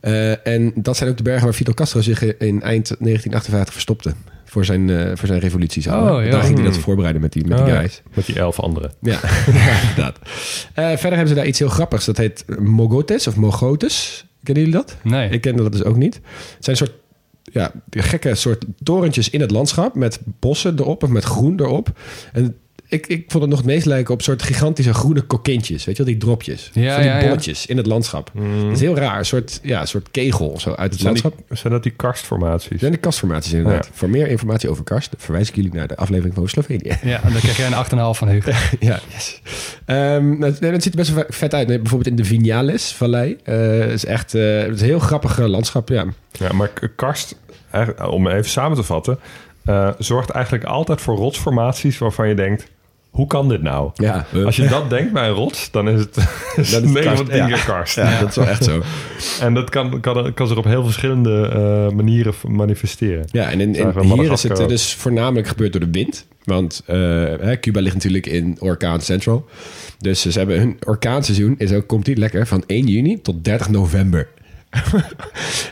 [0.00, 4.12] Eh, en dat zijn ook de bergen waar Fidel Castro zich in eind 1958 verstopte.
[4.44, 5.82] Voor zijn, eh, voor zijn revolutie.
[5.82, 6.14] zeg maar.
[6.16, 6.30] Oh, ja.
[6.30, 6.82] Daar ging hij dat Hmm.
[6.82, 7.78] voorbereiden met die, met Oh, die ja.
[7.80, 8.02] guys.
[8.14, 8.92] Met die elf anderen.
[9.00, 9.12] Ja,
[9.52, 10.18] ja inderdaad.
[10.74, 12.04] Eh, verder hebben ze daar iets heel grappigs.
[12.04, 14.26] Dat heet Mogotes of Mogotes.
[14.42, 14.96] Kennen jullie dat?
[15.02, 15.30] Nee.
[15.30, 16.14] Ik kende dat dus ook niet.
[16.14, 16.98] Het zijn een soort
[17.52, 21.98] ja, gekke soort torentjes in het landschap met bossen erop of met groen erop.
[22.32, 22.56] En
[22.92, 25.84] ik, ik vond het nog het meest lijken op soort gigantische groene kokentjes.
[25.84, 26.70] Weet je wel, die dropjes.
[26.72, 27.26] Ja, Van die ja, ja.
[27.26, 28.30] bolletjes in het landschap.
[28.34, 29.18] Dat is heel raar.
[29.18, 31.56] Een soort, ja, een soort kegel of zo uit het Zijn, die, landschap.
[31.58, 32.68] zijn dat die karstformaties?
[32.70, 33.84] Dat zijn de kastformaties inderdaad.
[33.86, 33.90] Ja.
[33.94, 36.96] Voor meer informatie over karst verwijs ik jullie naar de aflevering van Slovenië.
[37.02, 37.84] Ja, en dan krijg jij een
[38.14, 38.50] 8,5 van Hugo.
[38.80, 39.40] Ja, yes.
[39.84, 41.68] Ehm, nee, dat ziet er best wel vet uit.
[41.68, 43.36] Nee, bijvoorbeeld in de Vinales-vallei.
[43.44, 46.04] eh is echt eh, het is een heel grappig eh, landschap, ja.
[46.32, 47.36] Ja, maar karst,
[47.70, 49.18] eigenlijk, om even samen te vatten,
[49.64, 52.66] eh, zorgt eigenlijk altijd voor rotsformaties waarvan je denkt,
[53.12, 53.90] hoe kan dit nou?
[53.94, 56.24] Ja, Als je dat denkt bij een rots, dan is het, is
[56.56, 57.46] het is het 9 van karst, 10 ja.
[57.46, 57.96] keer karst.
[57.96, 58.82] ja, dat is wel echt zo.
[59.46, 63.24] En dat kan, kan, kan zich op heel verschillende eh, manieren manifesteren.
[63.30, 66.26] Ja, en in, hier is het dus voornamelijk gebeurd door de wind.
[66.44, 66.96] Want eh,
[67.40, 69.48] hè, Cuba ligt natuurlijk in orkaan central.
[69.98, 73.68] Dus ze hebben hun orkaanseizoen is ook, komt die lekker, van 1 juni tot 30
[73.68, 74.28] november.
[74.70, 74.80] en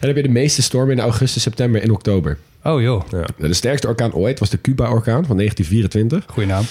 [0.01, 2.39] dan heb je de meeste stormen in augustus, september en oktober.
[2.65, 3.03] Oh joh,
[3.37, 6.25] De sterkste orkaan ooit was de Cuba-orkaan van 1924.
[6.35, 6.65] goeie naam.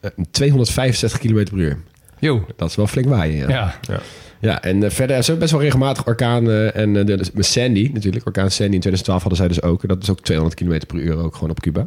[0.00, 1.78] Eh, 265 km per uur.
[2.18, 3.48] Jo, Dat is wel flink waaien, ja.
[3.48, 3.78] ja.
[3.80, 4.00] Ja.
[4.40, 6.74] Ja, en eh, verder zijn best wel regelmatig orkanen.
[6.74, 9.88] En eh, de, met Sandy natuurlijk, orkaan Sandy in 2012 hadden zij dus ook.
[9.88, 11.86] Dat is ook 200 km per uur ook gewoon op Cuba.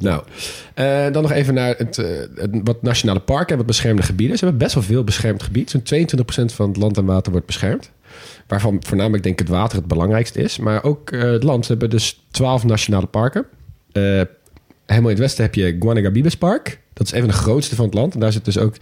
[0.00, 0.22] Nou,
[0.74, 4.38] eh, dan nog even naar het, eh, het wat nationale parken en wat beschermde gebieden.
[4.38, 5.70] Ze hebben best wel veel beschermd gebied.
[5.70, 7.90] Zo'n 22% van het land en water wordt beschermd.
[8.46, 10.58] Waarvan voornamelijk denk ik het water het belangrijkste is.
[10.58, 11.64] Maar ook eh, het land.
[11.64, 13.46] Ze hebben dus 12 nationale parken.
[14.88, 16.80] Helemaal in het westen heb je Guanagabibes Park.
[16.92, 18.14] Dat is een van de grootste van het land.
[18.14, 18.74] En daar zitten dus ook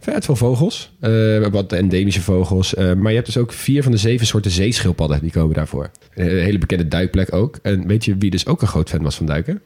[0.00, 0.92] vet veel vogels.
[1.00, 2.74] Eh, wat endemische vogels.
[2.74, 5.20] Eh, maar je hebt dus ook vier van de zeven soorten zeeschildpadden.
[5.20, 5.90] Die komen daarvoor.
[6.14, 7.58] Een hele bekende duikplek ook.
[7.62, 9.60] En weet je wie dus ook een groot fan was van duiken?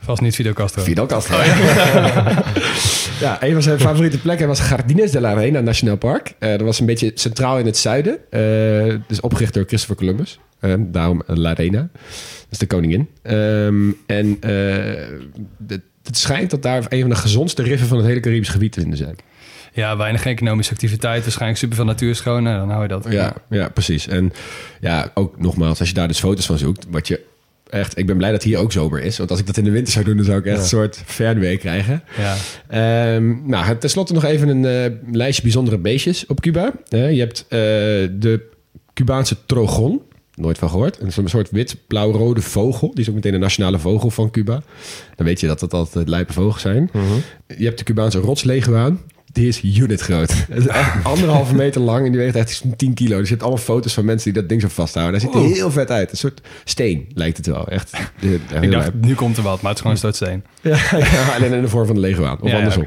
[0.00, 0.82] Vast niet Fidel Castro.
[0.82, 1.36] Fidel Castro.
[3.26, 6.34] ja, een van zijn favoriete plekken was Jardines de la Reina Nationaal Park.
[6.38, 8.18] Eh, dat was een beetje centraal in het zuiden.
[9.06, 10.38] Dus opgericht door Christopher Columbus.
[10.78, 11.90] Daarom La Reina.
[12.52, 13.08] Dat is de koningin.
[13.22, 14.50] Ehm, en eh,
[15.58, 18.72] de- het schijnt dat daar een van de gezondste riffen van het hele Caribisch gebied
[18.72, 19.16] te vinden zijn.
[19.72, 21.22] Ja, weinig economische activiteit.
[21.22, 22.42] Waarschijnlijk super veel natuur schoon.
[22.42, 23.06] Nou, dan hou je dat.
[23.10, 24.08] Ja, ja, precies.
[24.08, 24.32] En
[24.80, 27.20] ja, ook nogmaals, als je daar dus foto's van zoekt, wat je
[27.70, 29.18] echt, ik ben blij dat hier ook zomer is.
[29.18, 31.02] Want als ik dat in de winter zou doen, dan zou ik echt een soort
[31.06, 32.02] fernwee krijgen.
[32.18, 32.34] Ja.
[32.68, 36.72] Ehm nou, tenslotte nog even een eh, lijstje bijzondere beestjes op Cuba.
[36.88, 37.58] Eh, je hebt eh,
[38.20, 38.50] de
[38.94, 40.02] Cubaanse trogon.
[40.42, 41.00] Nooit van gehoord.
[41.00, 42.90] Een soort- soort wit-blauw-rode vogel.
[42.90, 44.62] Die is ook meteen de nationale vogel van Cuba.
[45.16, 46.90] Dan weet je dat dat altijd lijpe vogels zijn.
[47.56, 49.00] Je hebt de Cubaanse rotsleguaan.
[49.32, 50.30] Die is unit groot.
[50.48, 53.16] Het is echt anderhalve meter lang en die weegt echt zo'n 10 kilo.
[53.18, 55.20] Dus je hebt allemaal foto's van mensen die dat ding zo vasthouden.
[55.20, 56.10] Daar ziet er heel vet uit.
[56.10, 57.68] Een soort steen lijkt het wel.
[57.68, 58.94] Echt, Ik dacht, lijp.
[59.00, 60.44] nu komt er wat, maar het is gewoon een stootsteen.
[60.72, 62.36] Ja, ja, alleen in de vorm van de leguaan.
[62.40, 62.86] Of Ja, ja, andersom.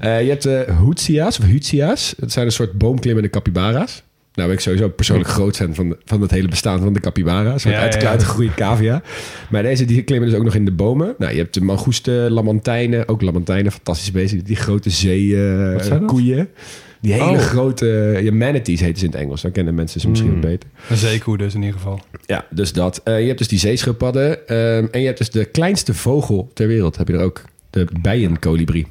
[0.00, 2.14] Eh, je hebt de Hootsia's of Hootsia's.
[2.18, 4.02] Dat zijn een soort boomklimmende capybara's.
[4.34, 7.52] Nou ben ik sowieso persoonlijk groot fan van, van het hele bestaan van de capybara.
[7.52, 9.02] Een soort Ja, uit de ja, cavia.
[9.50, 11.14] Maar deze die klimmen dus ook nog in de bomen.
[11.18, 13.08] Nou, je hebt de mangoesten, lamantijnen.
[13.08, 14.42] Ook lamantijnen, fantastisch bezig.
[14.42, 16.48] Die grote zijn zeekoeien.
[17.00, 17.38] die hele Oh.
[17.38, 18.18] grote...
[18.22, 19.42] Ja, manatees heten ze in het Engels.
[19.42, 20.40] Dan kennen mensen ze misschien Mm.
[20.40, 20.68] wat beter.
[20.90, 22.00] Een zeekoe dus in ieder geval.
[22.26, 23.00] Ja, dus dat.
[23.04, 24.48] Eh, je hebt dus die zeeschildpadden.
[24.48, 26.96] ehm, en je hebt dus de kleinste vogel ter wereld.
[26.96, 27.42] Heb je er ook.
[27.70, 28.86] De bijenkolibrie.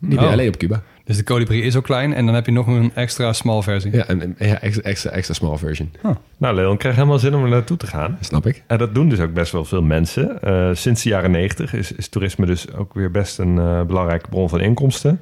[0.00, 0.32] Die heb je Oh.
[0.32, 0.82] alleen op Cuba.
[1.08, 3.92] Dus de Colibri is ook klein en dan heb je nog een extra small versie.
[3.92, 5.92] Ja, een, ja, extra, extra, extra small version.
[6.36, 8.18] Nou, Leon, ik krijg helemaal zin om er naartoe te gaan.
[8.20, 8.62] Snap ik.
[8.66, 10.42] En dat doen dus ook best wel veel mensen.
[10.42, 14.28] Eh, sinds de jaren negentig is, is toerisme dus ook weer best een eh, belangrijke
[14.28, 15.20] bron van inkomsten.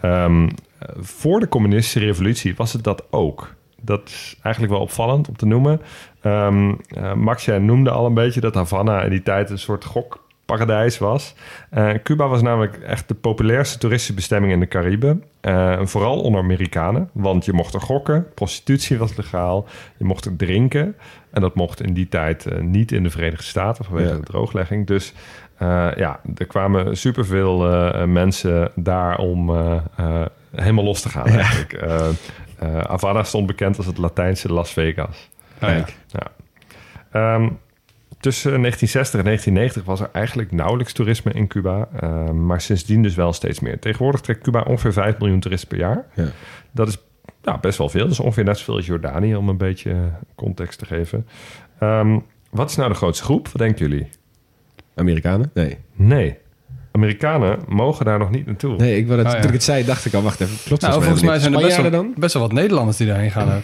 [0.00, 3.54] Ehm, eh, voor de communistische revolutie was het dat ook.
[3.80, 5.80] Dat is eigenlijk wel opvallend om te noemen.
[6.20, 9.84] Ehm, eh, Max, jij noemde al een beetje dat Havana in die tijd een soort
[10.48, 11.34] gokparadijs was.
[11.70, 15.24] Eh, Cuba was namelijk echt de populairste toeristische bestemming in de Cariben.
[15.40, 20.36] Eh, vooral onder Amerikanen, want je mocht er gokken, prostitutie was legaal, je mocht er
[20.36, 20.96] drinken.
[21.30, 24.14] En dat mocht in die tijd eh, niet in de Verenigde Staten vanwege Ja.
[24.16, 24.86] de drooglegging.
[24.86, 25.12] Dus
[25.96, 27.58] ja, er kwamen superveel
[28.06, 29.50] mensen daar om
[30.54, 31.84] helemaal los te gaan eigenlijk.
[32.88, 35.28] Havana stond bekend als het Latijnse Las Vegas.
[35.62, 35.68] Oh,
[36.06, 36.26] ja.
[37.10, 37.48] Ehm,
[38.20, 41.88] tussen 1960 en 1990 was er eigenlijk nauwelijks toerisme in Cuba.
[42.00, 43.78] ehm, maar sindsdien dus wel steeds meer.
[43.78, 46.06] Tegenwoordig trekt Cuba ongeveer 5 miljoen toeristen per jaar.
[46.14, 46.28] Ja.
[46.70, 46.98] Dat is
[47.42, 48.02] nou, best wel veel.
[48.02, 51.26] Dat is ongeveer net zoveel als Jordanië, om een beetje context te geven.
[51.78, 52.18] Ehm,
[52.50, 53.48] wat is nou de grootste groep?
[53.48, 54.08] Wat denken jullie?
[54.94, 55.50] Amerikanen?
[55.54, 55.78] Nee.
[55.92, 56.38] Nee.
[56.98, 58.76] Amerikanen mogen daar nog niet naartoe.
[58.76, 59.38] Nee, ik, wil het, Oh, ja.
[59.38, 60.56] toen ik het zei, dacht ik al, wacht even.
[60.64, 62.12] Klopt Nou, volgens mij zijn er best wel, dan?
[62.16, 63.62] best wel wat Nederlanders die daarheen gaan ook.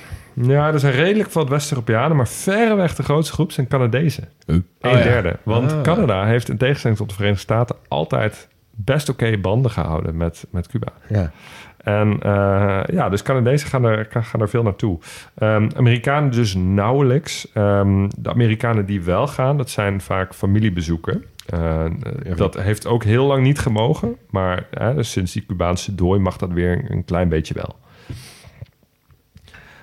[0.48, 4.24] Ja, er zijn redelijk wat West-Europeanen, maar verreweg de grootste groep zijn Canadezen.
[4.46, 4.54] Oh.
[4.54, 5.02] Een Oh, ja.
[5.02, 5.36] derde.
[5.42, 5.80] Want Ah.
[5.80, 10.66] Canada heeft in tegenstelling tot de Verenigde Staten altijd best oké banden gehouden met, met
[10.68, 10.86] Cuba.
[11.08, 11.30] Ja.
[11.76, 14.98] En eh, ja, dus Canadezen gaan er, gaan er veel naartoe.
[15.38, 17.52] Ehm, Amerikanen dus nauwelijks.
[17.52, 21.24] Ehm, de Amerikanen die wel gaan, dat zijn vaak familiebezoeken.
[21.46, 21.84] Eh,
[22.24, 24.16] Ja, dat heeft ook heel lang niet gemogen.
[24.30, 27.76] Maar eh, sinds die Cubaanse dooi mag dat weer een klein beetje wel.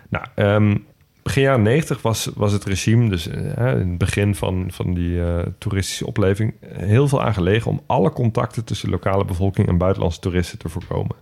[0.10, 0.78] Nou, ehm,
[1.24, 5.24] begin jaren 90 was, was het regime, dus eh, in het begin van, van die
[5.24, 10.58] eh, toeristische opleving, heel veel aangelegen om alle contacten tussen lokale bevolking en buitenlandse toeristen
[10.58, 11.16] te voorkomen.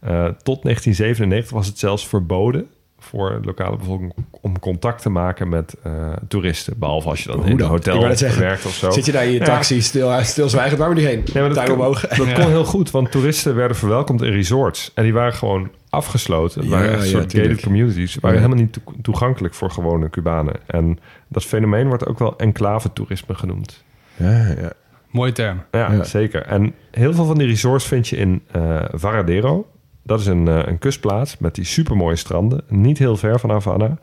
[0.00, 2.66] Eh, tot 1997 was het zelfs verboden
[3.06, 6.78] voor de lokale bevolking om contact te maken met eh, toeristen.
[6.78, 8.00] Behalve als je dan Hoe in een hotel
[8.38, 8.90] werkt of zo.
[8.90, 9.44] Zit je daar in je Ja.
[9.44, 10.78] taxi stil, stilzwijgend?
[10.78, 11.22] Waar moet die heen?
[11.34, 12.00] Nee, maar dat, kon, omhoog.
[12.00, 14.90] dat kon heel goed, want toeristen werden verwelkomd in resorts.
[14.94, 16.60] En die waren gewoon afgesloten.
[16.60, 18.14] Het Ja, waren echt ja, soort gated communities.
[18.14, 18.42] Waren Ja.
[18.42, 20.54] helemaal niet toe- toegankelijk voor gewone Cubanen.
[20.66, 20.98] En
[21.28, 23.84] dat fenomeen wordt ook wel enclave-toerisme genoemd.
[24.16, 24.72] Ja, ja.
[25.10, 25.62] Mooie term.
[25.70, 26.04] Ja, Ja.
[26.04, 26.42] zeker.
[26.42, 29.66] En heel veel van die resorts vind je in eh, Varadero.
[30.06, 32.60] Dat is een, eh, een kustplaats met die supermooie stranden.
[32.68, 33.98] Niet heel ver van Havana.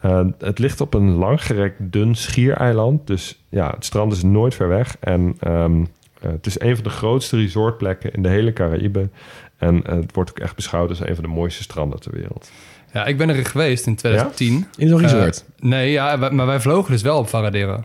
[0.00, 3.06] Eh, het ligt op een langgerekt dun schiereiland.
[3.06, 4.96] Dus ja, het strand is nooit ver weg.
[5.00, 5.80] En ehm,
[6.20, 9.08] eh, het is een van de grootste resortplekken in de hele Caraïbe.
[9.56, 12.50] En het wordt ook echt beschouwd als een van de mooiste stranden ter wereld.
[12.92, 14.66] Ja, ik ben er geweest in 2010.
[14.76, 15.44] In zo'n resort.
[15.58, 17.84] nee, ja, wij- maar wij vlogen dus wel op Varadero.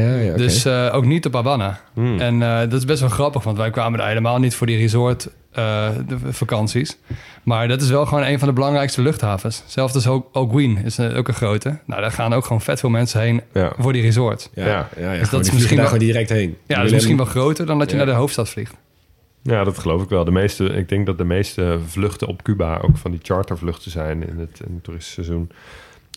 [0.00, 0.36] Ja, ja, oké.
[0.38, 1.80] Dus eh, ook niet op Havana.
[1.94, 2.20] Hmm.
[2.20, 4.76] En eh, dat is best wel grappig, want wij kwamen er helemaal niet voor die
[4.78, 6.98] resort eh, de vakanties.
[7.42, 9.62] Maar dat is wel gewoon een van de belangrijkste luchthavens.
[9.66, 11.78] Zelfs als ook O'Guin is ook een grote.
[11.86, 13.72] Nou, daar gaan ook gewoon vet veel mensen heen Ja.
[13.78, 14.50] voor die resort.
[14.54, 14.88] ja, ja.
[14.96, 16.56] ja, ja, Dus dat is misschien daar wel- gewoon direct heen.
[16.66, 18.02] Ja, dat is misschien wel groter dan dat je Ja.
[18.04, 18.74] naar de hoofdstad vliegt.
[19.42, 20.24] Ja, dat geloof ik wel.
[20.24, 24.28] De meeste, ik denk dat de meeste vluchten op Cuba ook van die chartervluchten zijn
[24.28, 25.50] in het, in het toeristseizoen.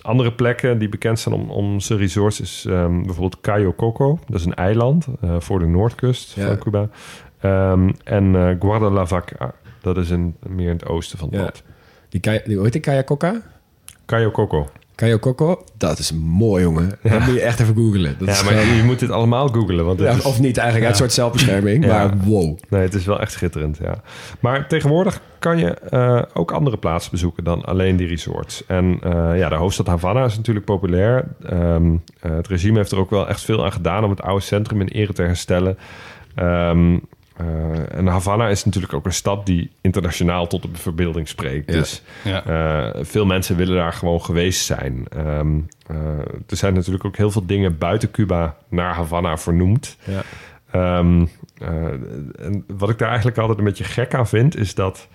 [0.02, 4.20] Andere plekken die bekend zijn om, om zijn resorts is ehm, bijvoorbeeld Cayo Coco.
[4.28, 6.47] Dat is een eiland eh, voor de noordkust Ja.
[6.47, 6.89] van Cuba.
[7.39, 11.41] Ehm, en eh Guardalavaca, dat is in, meer in het oosten van het Ja.
[11.43, 11.64] land.
[12.10, 13.41] Die, die, hoe heet die Kaya Coca?
[14.06, 14.70] Cayo Coco.
[15.02, 15.64] Cayo Coco?
[15.78, 16.91] Dat is mooi, jongen.
[17.04, 18.16] Dat moet je echt even googlen.
[18.20, 19.86] Dat Ja, is maar gewoon- je, moet dit allemaal googlen.
[19.86, 21.86] Want Ja, is, of niet eigenlijk, uit een soort zelfbescherming.
[21.86, 21.93] Ja.
[22.08, 22.58] Maar wow.
[22.70, 23.95] Nee, het is wel echt schitterend, ja.
[24.39, 28.66] Maar tegenwoordig kan je eh, ook andere plaatsen bezoeken dan alleen die resorts.
[28.66, 31.28] En eh, ja, de hoofdstad Havana is natuurlijk populair.
[31.45, 34.43] Ehm, eh, het regime heeft er ook wel echt veel aan gedaan om het oude
[34.43, 35.78] centrum in ere te herstellen.
[36.36, 36.97] Ehm,
[37.38, 41.72] eh, en Havana is natuurlijk ook een stad die internationaal tot de verbeelding spreekt.
[41.72, 41.78] Ja.
[41.80, 42.44] Dus Ja.
[42.46, 45.06] eh, veel mensen willen daar gewoon geweest zijn.
[45.10, 45.98] Ehm, eh,
[46.48, 49.98] er zijn natuurlijk ook heel veel dingen buiten Cuba naar Havana vernoemd.
[50.04, 50.22] Ja.
[50.72, 51.26] Ehm,
[51.58, 51.68] eh,
[52.46, 55.08] en wat ik daar eigenlijk altijd een beetje gek aan vind, is dat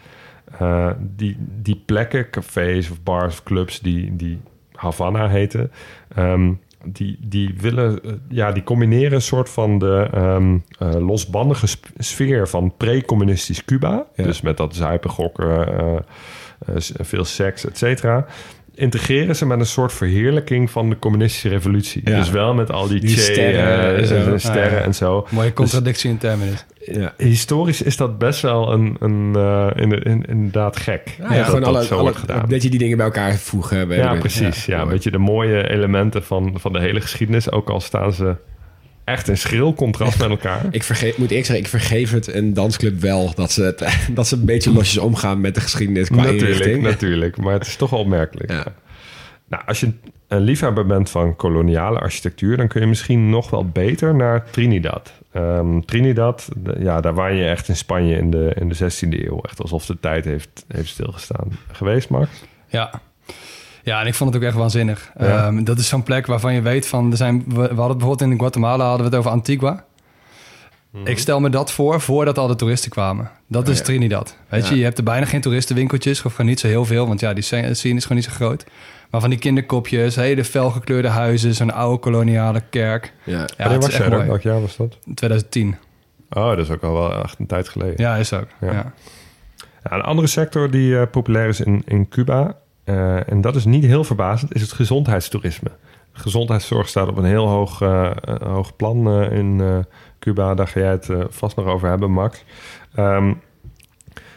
[0.98, 4.40] die, die plekken, cafés of bars of clubs die, die
[4.72, 5.70] Havana heten,
[6.14, 6.52] ehm,
[6.92, 11.66] die, die willen, eh, ja, die combineren een soort van de ehm, eh, losbandige
[11.98, 14.06] sfeer van pre-communistisch Cuba.
[14.14, 14.24] Ja.
[14.24, 15.96] Dus met dat zuipen, gokken, eh,
[16.80, 18.26] veel seks, et cetera.
[18.76, 22.02] Integreren ze met een soort verheerlijking van de communistische revolutie.
[22.04, 22.18] Ja.
[22.18, 24.14] Dus wel met al die, Die Che, sterren eh, en zo.
[24.32, 24.80] en sterren Ah, ja.
[24.80, 25.26] en zo.
[25.30, 26.64] Mooie contradictie in terminus.
[26.92, 27.12] Ja.
[27.16, 31.14] Historisch is dat best wel een, een, eh, in, in- inderdaad gek.
[31.18, 32.44] Ja, ja, dat gewoon dat alle, zo alle, wordt gedaan.
[32.48, 33.88] dat je die dingen bij elkaar voegen.
[33.88, 34.64] bij- Ja, precies.
[34.66, 34.92] Ja, een mooi.
[34.94, 37.50] beetje de mooie elementen van, van de hele geschiedenis.
[37.50, 38.34] Ook al staan ze
[39.06, 40.60] echt een schril contrast met elkaar.
[40.70, 44.26] Ik vergeef, moet ik zeggen, ik vergeef het een dansclub wel dat ze, het, dat
[44.26, 46.82] ze een beetje losjes omgaan met de geschiedenis qua natuurlijk, inrichting.
[46.82, 47.36] natuurlijk.
[47.36, 48.50] Maar het is toch wel opmerkelijk.
[48.50, 48.66] Ja.
[49.48, 49.92] Nou, als je
[50.28, 52.56] een liefhebber bent van koloniale architectuur...
[52.56, 55.12] dan kun je misschien nog wel beter naar Trinidad.
[55.32, 59.08] Ehm, Trinidad, de- ja, daar waar je echt in Spanje in de, in de 16e
[59.26, 59.40] eeuw.
[59.40, 61.48] Echt alsof de tijd heeft, heeft stilgestaan.
[61.72, 62.28] Geweest, Max?
[62.68, 63.00] Ja.
[63.86, 65.10] Ja, en ik vond het ook echt waanzinnig.
[65.18, 65.26] Ja.
[65.46, 67.10] Ehm, dat is zo'n plek waarvan je weet van...
[67.10, 69.84] Er zijn, we, we hadden het bijvoorbeeld in Guatemala hadden we het over Antigua.
[70.90, 71.06] Mhm.
[71.06, 73.30] Ik stel me dat voor voordat al de toeristen kwamen.
[73.46, 73.84] Dat Oh, is ja.
[73.84, 74.36] Trinidad.
[74.48, 74.70] Weet Ja.
[74.70, 76.22] je, je hebt er bijna geen toeristenwinkeltjes.
[76.24, 78.64] Of gewoon niet zo heel veel, want ja, die scene is gewoon niet zo groot.
[79.10, 81.54] Maar van die kinderkopjes, hele felgekleurde huizen...
[81.54, 83.12] zo'n oude koloniale kerk.
[83.24, 83.46] Ja.
[83.56, 84.12] Het was echt jij er?
[84.12, 84.26] mooi.
[84.26, 84.98] Welk jaar was dat?
[85.14, 85.76] 2010.
[86.30, 87.94] Oh, dat is ook al wel echt een tijd geleden.
[87.96, 88.48] Ja, is ook.
[88.60, 88.72] Ja.
[88.72, 88.92] Ja.
[89.84, 92.56] Ja, een andere sector die eh, populair is in, in Cuba,
[92.86, 95.70] eh, en dat is niet heel verbazend, is het gezondheidstoerisme.
[96.12, 99.84] Gezondheidszorg staat op een heel hoog, eh, eh, hoog plan in
[100.18, 100.54] Cuba.
[100.54, 102.44] Daar ga jij het vast nog over hebben, Max.
[102.94, 103.34] Ehm,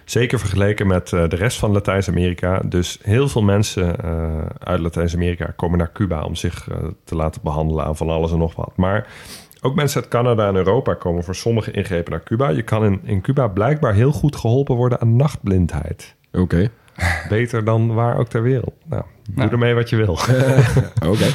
[0.06, 2.62] zeker vergeleken met de rest van Latijns-Amerika.
[2.66, 3.98] Dus heel veel mensen
[4.60, 6.68] uit Latijns-Amerika komen naar Cuba om zich
[7.04, 8.72] te laten behandelen aan van alles en nog wat.
[8.76, 9.08] Maar
[9.62, 12.50] ook mensen uit Canada en Europa komen voor sommige ingrepen naar Cuba.
[12.50, 16.16] Je kan in, in Cuba blijkbaar heel goed geholpen worden aan nachtblindheid.
[16.32, 16.70] Oké.
[17.30, 18.74] Beter dan waar ook ter wereld.
[18.90, 19.52] Nou, doe Nou.
[19.52, 20.20] ermee wat je wil.
[21.12, 21.26] Oké.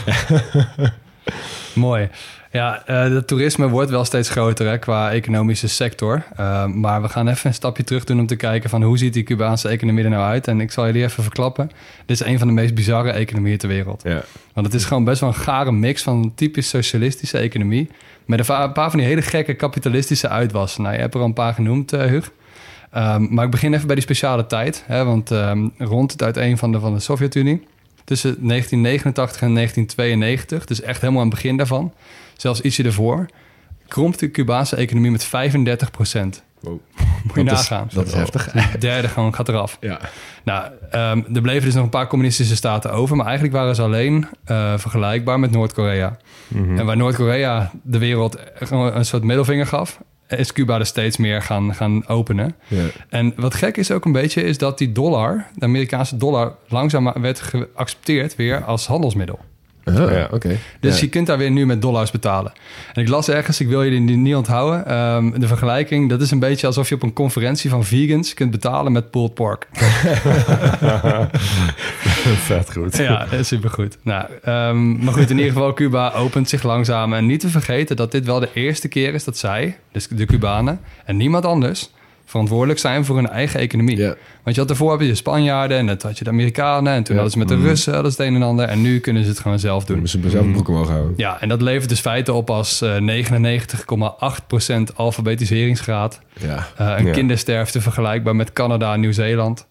[1.75, 2.09] Mooi.
[2.51, 6.23] Ja, eh het toerisme wordt wel steeds groter hè, qua economische sector.
[6.41, 9.13] Uh, maar we gaan even een stapje terug doen om te kijken van hoe ziet
[9.13, 10.49] die Cubaanse economie er nou uit.
[10.49, 11.71] En ik zal jullie even verklappen.
[12.07, 14.03] Dit is een van de meest bizarre economieën ter wereld.
[14.05, 14.23] Ja.
[14.53, 17.91] Want het is gewoon best wel een gare mix van een typisch socialistische economie.
[18.25, 20.83] Met een, paar van die hele gekke kapitalistische uitwassen.
[20.83, 22.31] Nou, je hebt er al een paar genoemd, eh Hug.
[22.97, 24.85] Um, maar ik begin even bij die speciale tijd.
[24.87, 27.67] Hè, want um, rond het uiteen van de, van de Sovjet-Unie...
[28.05, 31.93] tussen 1989 en 1992, dus echt helemaal aan het begin daarvan...
[32.37, 33.27] zelfs ietsje ervoor...
[33.89, 36.43] krompt de Cubaanse economie met 35 procent.
[36.61, 36.81] Wow.
[37.25, 37.89] Moet je Dat is- nagaan.
[37.93, 38.51] Dat is heftig.
[38.73, 39.77] De derde gewoon gaat eraf.
[39.81, 40.01] Ja.
[40.45, 43.17] Nou, um, er bleven dus nog een paar communistische staten over...
[43.17, 46.17] maar eigenlijk waren ze alleen uh, vergelijkbaar met Noord-Korea.
[46.49, 46.79] Mhm.
[46.79, 51.43] En waar Noord-Korea de wereld gewoon een soort middelvinger gaf is Cuba er steeds meer
[51.43, 52.55] gaan, gaan openen.
[52.69, 52.87] Ja.
[53.09, 57.13] En wat gek is ook een beetje, is dat die dollar, de Amerikaanse dollar, langzaam
[57.13, 59.39] werd geaccepteerd weer als handelsmiddel.
[59.85, 60.29] Ah, Ja.
[60.81, 61.01] Dus Ja.
[61.01, 62.53] je kunt daar weer nu met dollars betalen.
[62.93, 66.31] En ik las ergens, ik wil je die niet onthouden, ehm, de vergelijking, dat is
[66.31, 69.69] een beetje alsof je op een conferentie van vegans kunt betalen met pulled pork.
[72.47, 72.97] Vet goed.
[72.97, 73.99] Ja, supergoed.
[74.03, 77.13] Nou, um, maar goed, in ieder geval, Cuba opent zich langzaam.
[77.13, 80.25] En niet te vergeten dat dit wel de eerste keer is dat zij, dus de
[80.27, 81.91] Cubanen en niemand anders,
[82.25, 83.97] verantwoordelijk zijn voor hun eigen economie.
[84.43, 86.93] Want je had daarvoor heb je de Spanjaarden en dat had je de Amerikanen.
[86.93, 87.21] En toen Ja.
[87.23, 87.65] hadden ze met de Mm.
[87.67, 88.69] Russen alles het een en ander.
[88.69, 90.09] En nu kunnen ze het gewoon zelf doen.
[90.09, 91.15] Ze zelf een broek omhoog houden.
[91.17, 96.21] Ja, en dat levert dus feiten op als eh, 99,8% alfabetiseringsgraad.
[96.41, 96.67] Ja.
[96.81, 97.13] Uh, een Ja.
[97.13, 99.67] kindersterfte vergelijkbaar met Canada en Nieuw-Zeeland.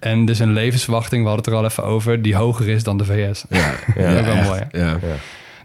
[0.00, 2.96] En dus een levensverwachting, we hadden het er al even over, die hoger is dan
[2.98, 3.44] de VS.
[3.48, 3.72] Ja.
[3.96, 4.48] Ja, ook wel echt.
[4.48, 4.60] mooi.
[4.70, 4.78] hè?
[4.86, 4.98] Ja.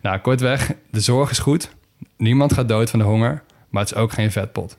[0.01, 1.69] Nou, kortweg, de zorg is goed.
[2.17, 4.77] Niemand gaat dood van de honger, maar het is ook geen vetpot.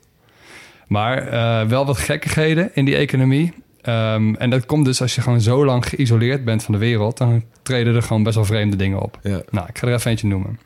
[0.89, 3.53] Maar uh, wel wat gekkigheden in die economie.
[3.83, 7.17] Um, en dat komt dus als je gewoon zo lang geïsoleerd bent van de wereld...
[7.17, 9.19] dan treden er gewoon best wel vreemde dingen op.
[9.23, 9.41] Ja.
[9.49, 10.59] Nou, ik ga er even eentje noemen.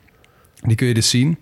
[0.60, 1.38] Die kun je dus zien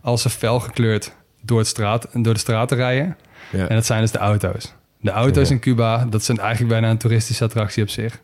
[0.00, 1.12] als ze fel gekleurd
[1.42, 3.16] door, het straat, door de straten rijden.
[3.52, 3.68] Ja.
[3.68, 4.74] En dat zijn dus de auto's.
[5.00, 5.54] De auto's Ja.
[5.54, 8.20] in Cuba, dat zijn eigenlijk bijna een toeristische attractie op zich.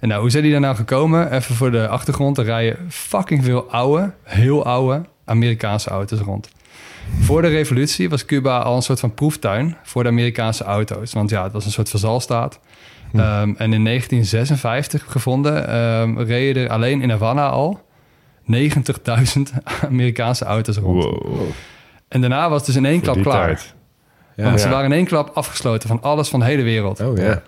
[0.00, 1.32] En nou, hoe zijn die daar nou gekomen?
[1.32, 2.38] Even voor de achtergrond.
[2.38, 6.48] Er rijden fucking veel oude, heel oude Amerikaanse auto's rond.
[7.20, 11.12] Voor de revolutie was Cuba al een soort van proeftuin voor de Amerikaanse auto's.
[11.12, 12.60] Want ja, het was een soort verzalstaat.
[13.10, 13.18] Hm.
[13.18, 17.80] Um, en in 1956 gevonden um, reden er alleen in Havana al
[18.52, 18.56] 90.000
[19.88, 21.04] Amerikaanse auto's rond.
[21.04, 21.40] Wow.
[22.08, 23.74] En daarna was het dus in één Voor klap klaar.
[24.36, 24.44] Ja.
[24.44, 27.00] Want ze waren in één klap afgesloten van alles van de hele wereld.
[27.00, 27.42] Oh ja.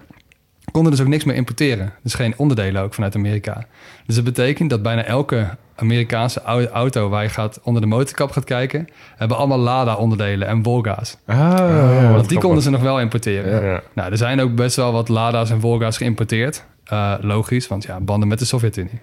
[0.75, 1.93] Konden dus ook niks meer importeren.
[2.03, 3.67] Dus geen onderdelen ook vanuit Amerika.
[4.07, 8.31] Dus dat betekent dat bijna elke Amerikaanse au- auto waar je gaat onder de motorkap
[8.31, 11.17] gaat kijken, hebben allemaal Lada-onderdelen en Volga's.
[11.27, 12.13] Ah, ja.
[12.13, 13.65] Want die konden ze nog wel importeren.
[13.65, 13.71] Ja.
[13.73, 13.83] Ja.
[13.95, 16.65] Nou, er zijn ook best wel wat Lada's en Volga's geïmporteerd.
[16.93, 19.01] Uh, logisch, want ja, banden met de Sovjet-Unie.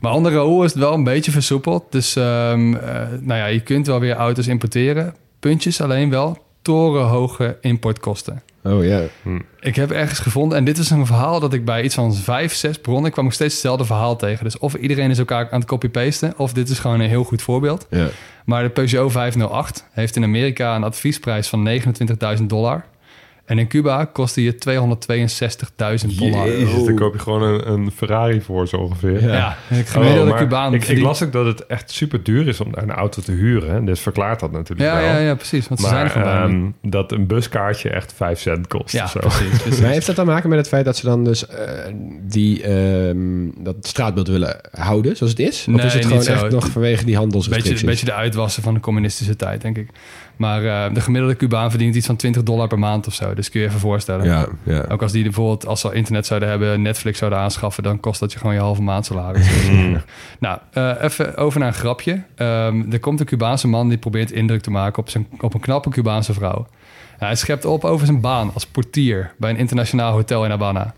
[0.00, 1.84] Maar onder Raoul is het wel een beetje versoepeld.
[1.90, 2.22] Dus um,
[2.74, 2.80] uh,
[3.20, 5.14] nou ja, je kunt wel weer auto's importeren.
[5.40, 8.42] Puntjes alleen wel torenhoge importkosten.
[8.62, 9.02] Oh ja.
[9.60, 12.54] Ik heb ergens gevonden, en dit is een verhaal dat ik bij iets van vijf,
[12.54, 14.44] zes bronnen kwam ik steeds hetzelfde verhaal tegen.
[14.44, 17.42] Dus of iedereen is elkaar aan het copy-pasten, of dit is gewoon een heel goed
[17.42, 17.86] voorbeeld.
[18.44, 21.68] Maar de Peugeot 508 heeft in Amerika een adviesprijs van
[22.38, 22.84] 29.000 dollar.
[23.48, 26.46] En in Cuba kostte je 262.000 dollar.
[26.48, 29.22] Jezus, dan koop je gewoon een, een Ferrari voor zo ongeveer.
[29.22, 32.60] Ja, een gemiddelde Oh, Cubaan ik, ik las ook dat het echt super duur is
[32.60, 33.70] om daar een auto te huren.
[33.74, 33.84] hè.
[33.84, 35.04] Dus verklaart dat natuurlijk Ja, wel.
[35.04, 35.68] ja, ja, precies.
[35.68, 39.18] Want ze zijn er ehm, dat een buskaartje echt 5 cent kost Ja, of zo.
[39.18, 39.62] precies.
[39.62, 39.80] precies.
[39.80, 41.64] Maar heeft dat te maken met het feit dat ze dan dus eh,
[42.22, 43.18] die, ehm,
[43.58, 45.60] dat straatbeeld willen houden zoals het is?
[45.68, 47.84] Of Nee, is het gewoon echt nog vanwege die Beetje, handelsrestricties?
[47.86, 49.88] beetje de uitwassen van de communistische tijd, denk ik.
[50.38, 53.34] Maar eh, de gemiddelde Cubaan verdient iets van 20 dollar per maand of zo.
[53.34, 54.24] Dus kun je even voorstellen.
[54.24, 54.84] Ja, ja.
[54.88, 58.32] Ook als die bijvoorbeeld, als ze internet zouden hebben, Netflix zouden aanschaffen, dan kost dat
[58.32, 59.48] je gewoon je halve maand salaris.
[60.40, 62.22] nou, eh, even over naar een grapje.
[62.34, 65.60] Ehm, er komt een Cubaanse man die probeert indruk te maken op, zijn, op een
[65.60, 66.66] knappe Cubaanse vrouw.
[67.18, 70.94] Hij schept op over zijn baan als portier bij een internationaal hotel in Havana.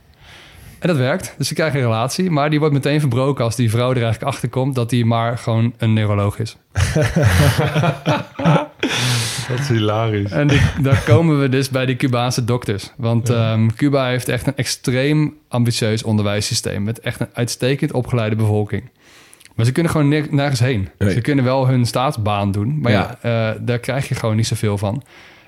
[0.79, 3.71] En dat werkt, dus ze krijgen een relatie, maar die wordt meteen verbroken als die
[3.71, 6.57] vrouw er eigenlijk achter komt dat hij maar gewoon een neuroloog is.
[9.49, 10.31] Dat is hilarisch.
[10.31, 12.91] En die, daar komen we dus bij die Cubaanse dokters.
[12.97, 16.83] Want ehm, Cuba heeft echt een extreem ambitieus onderwijssysteem...
[16.83, 18.91] met echt een uitstekend opgeleide bevolking.
[19.55, 20.89] Maar ze kunnen gewoon ner- nergens heen.
[20.99, 21.11] Nee.
[21.13, 23.51] Ze kunnen wel hun staatsbaan doen, maar ja, Ja.
[23.53, 25.03] eh, daar krijg je gewoon niet zoveel van.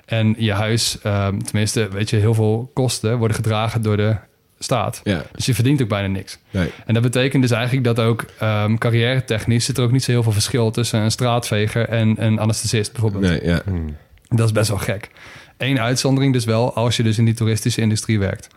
[0.04, 4.16] En je huis, ehm, tenminste, weet je, heel veel kosten worden gedragen door de
[4.62, 5.00] staat.
[5.04, 5.24] ja.
[5.32, 6.38] Dus je verdient ook bijna niks.
[6.50, 6.70] Nee.
[6.86, 9.64] En dat betekent dus eigenlijk dat ook um, carrière technisch...
[9.64, 13.24] zit er ook niet zo heel veel verschil tussen een straatveger en een anesthesist bijvoorbeeld.
[13.24, 13.62] Nee, ja.
[14.28, 15.10] Dat is best wel gek.
[15.56, 18.48] Eén uitzondering dus wel als je dus in die toeristische industrie werkt.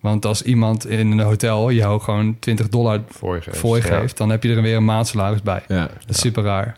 [0.00, 3.56] Want als iemand in een hotel jou gewoon 20 dollar Voor je geeft.
[3.56, 4.16] voor je geeft...
[4.16, 5.62] dan heb je er weer een maandsalaris bij.
[5.68, 5.80] ja.
[6.06, 6.76] Dat is super raar.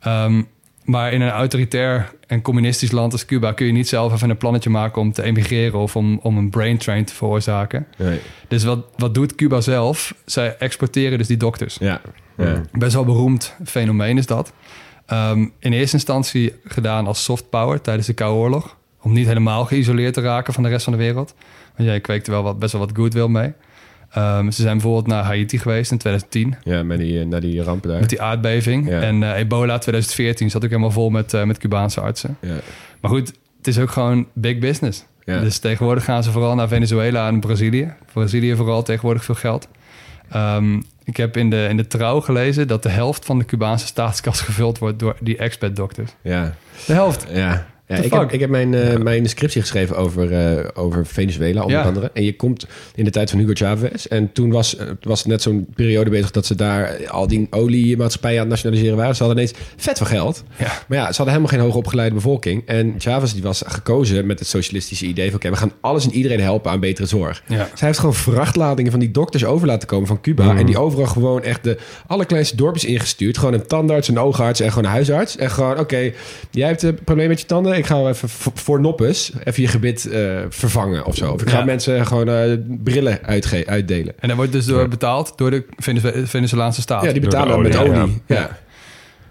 [0.00, 0.42] Ehm,
[0.88, 3.52] maar in een autoritair en communistisch land als Cuba...
[3.52, 5.78] kun je niet zelf even een plannetje maken om te emigreren...
[5.78, 7.86] of om, om een brain train te veroorzaken.
[7.96, 8.20] Nee.
[8.48, 10.14] Dus wat, wat doet Cuba zelf?
[10.24, 11.76] Zij exporteren dus die dokters.
[11.80, 12.00] Ja.
[12.36, 12.60] ja.
[12.72, 14.52] Best wel beroemd fenomeen is dat.
[15.06, 18.76] Ehm, in eerste instantie gedaan als soft power tijdens de Koude Oorlog.
[19.02, 21.34] Om niet helemaal geïsoleerd te raken van de rest van de wereld.
[21.76, 23.52] Want jij kweekte wel wat, best wel wat goodwill mee.
[24.10, 27.62] Ehm, ze zijn bijvoorbeeld naar Haiti geweest in 2010 Ja, met die, eh, naar die
[27.62, 28.00] rampen daar.
[28.00, 28.88] met die aardbeving.
[28.88, 29.00] Ja.
[29.00, 32.36] En eh, ebola 2014 zat ook helemaal vol met, eh, met Cubaanse artsen.
[32.40, 32.54] Ja.
[33.00, 35.04] Maar goed, het is ook gewoon big business.
[35.24, 35.40] Ja.
[35.40, 37.92] Dus tegenwoordig gaan ze vooral naar Venezuela en Brazilië.
[38.12, 39.68] Brazilië vooral tegenwoordig veel geld.
[40.30, 43.86] Ehm, ik heb in de, in de trouw gelezen dat de helft van de Cubaanse
[43.86, 46.10] staatskas gevuld wordt door die expat-dokters.
[46.22, 46.54] ja.
[46.86, 47.26] De helft.
[47.32, 47.66] Ja.
[47.88, 51.78] Ja, ik, heb, ik heb mijn, eh, mijn scriptie geschreven over, eh, over Venezuela, onder
[51.78, 51.84] Ja.
[51.84, 52.10] andere.
[52.14, 54.04] En je komt in de tijd van Hugo Chavez.
[54.06, 58.36] En toen was, eh, was net zo'n periode bezig dat ze daar al die oliemaatschappijen
[58.36, 59.16] aan het nationaliseren waren.
[59.16, 60.44] Ze hadden ineens vet veel geld.
[60.56, 60.64] Ja.
[60.88, 62.62] Maar ja, ze hadden helemaal geen hoogopgeleide bevolking.
[62.66, 65.34] En Chavez die was gekozen met het socialistische idee van...
[65.34, 67.42] oké, we gaan alles en iedereen helpen aan betere zorg.
[67.46, 67.68] Ja.
[67.74, 70.56] Zij heeft gewoon vrachtladingen van die dokters over laten komen van Cuba.
[70.56, 71.76] En die overal gewoon echt de
[72.06, 73.38] allerkleinste dorpjes ingestuurd.
[73.38, 75.36] Gewoon een tandarts, een oogarts en gewoon een huisarts.
[75.36, 76.12] En gewoon, oké,
[76.50, 77.76] jij hebt een probleem met je tanden.
[77.78, 81.32] Ik ga even voor noppes even je gebit eh, vervangen of zo.
[81.32, 81.64] Of ik ga Ja.
[81.64, 84.14] mensen gewoon eh, brillen uitge- uitdelen.
[84.20, 85.64] En dat wordt dus door betaald door de
[86.24, 87.02] Venezolaanse staat.
[87.04, 88.22] Ja, die de betalen met olie, olie.
[88.26, 88.36] ja.
[88.36, 88.58] Ja.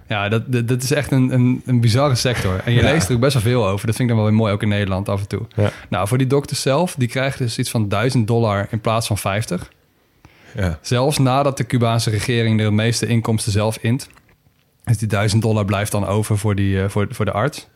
[0.09, 2.61] Ja, dat, dat, dat is echt een, een, een bizarre sector.
[2.65, 2.91] En je Ja.
[2.91, 3.85] leest er ook best wel veel over.
[3.87, 5.41] Dat vind ik dan wel weer mooi, ook in Nederland af en toe.
[5.55, 5.71] Ja.
[5.89, 9.17] Nou, voor die dokters zelf, die krijgen dus iets van 1000 dollar in plaats van
[9.17, 9.71] 50.
[10.55, 10.79] Ja.
[10.81, 14.09] Zelfs nadat de Cubaanse regering er het meeste inkomsten zelf int.
[14.83, 17.67] Dus die 1000 dollar blijft dan over voor, die, eh, voor, voor de arts.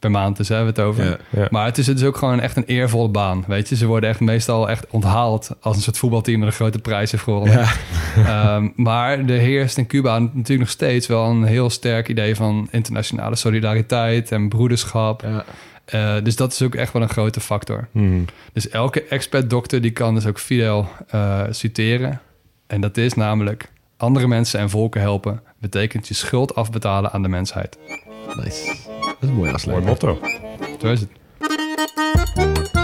[0.00, 1.04] Per maand dus hebben we het over.
[1.04, 1.16] Ja.
[1.30, 1.46] Ja.
[1.50, 3.44] Maar het is dus ook gewoon echt een eervolle baan.
[3.46, 6.78] Weet je, ze worden echt meestal echt onthaald als een soort voetbalteam dat een grote
[6.78, 7.52] prijs heeft gewonnen.
[7.52, 7.72] Ja.
[8.16, 12.68] Ehm, maar er heerst in Cuba natuurlijk nog steeds wel een heel sterk idee van
[12.70, 15.22] internationale solidariteit en broederschap.
[15.22, 15.44] Ja.
[15.84, 17.88] Eh, dus dat is ook echt wel een grote factor.
[17.92, 18.24] Hmm.
[18.52, 22.20] Dus elke expert-dokter die kan dus ook Fidel eh, citeren.
[22.66, 27.28] En dat is namelijk andere mensen en volken helpen betekent je schuld afbetalen aan de
[27.28, 27.78] mensheid.
[28.36, 28.88] Nice.
[29.20, 29.80] Det That's more ass later.
[29.80, 30.18] One motto.
[30.80, 32.79] Two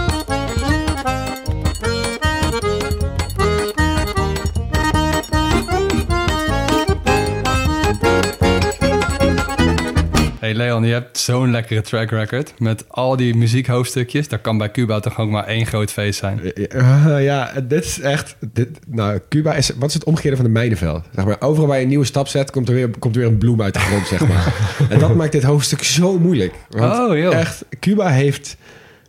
[10.47, 14.29] Hey Leon, je hebt zo'n lekkere track record met al die muziekhoofdstukjes.
[14.29, 16.41] Daar kan bij Cuba toch ook maar één groot feest zijn.
[16.69, 18.37] Ja, ja, dit is echt.
[18.53, 19.71] Dit, nou, Cuba is.
[19.79, 21.05] Wat is het omgekeerde van de mijnenveld?
[21.15, 23.31] Zeg maar, overal waar je een nieuwe stap zet, komt er weer, komt er weer
[23.31, 24.55] een bloem uit de grond, zeg maar.
[24.91, 26.55] en dat maakt dit hoofdstuk zo moeilijk.
[26.71, 27.35] Want Oh, joh.
[27.35, 28.57] echt, Cuba heeft.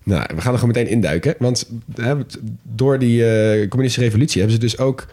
[0.03, 1.35] Nou, we gaan er gewoon meteen induiken.
[1.39, 2.15] Want hè,
[2.63, 5.05] door die eh, communistische revolutie hebben ze dus ook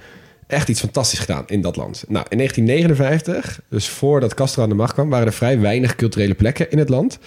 [0.55, 2.05] echt iets fantastisch gedaan in dat land.
[2.09, 6.35] Nou, in 1959, dus voordat Castro aan de macht kwam, waren er vrij weinig culturele
[6.35, 7.19] plekken in het land.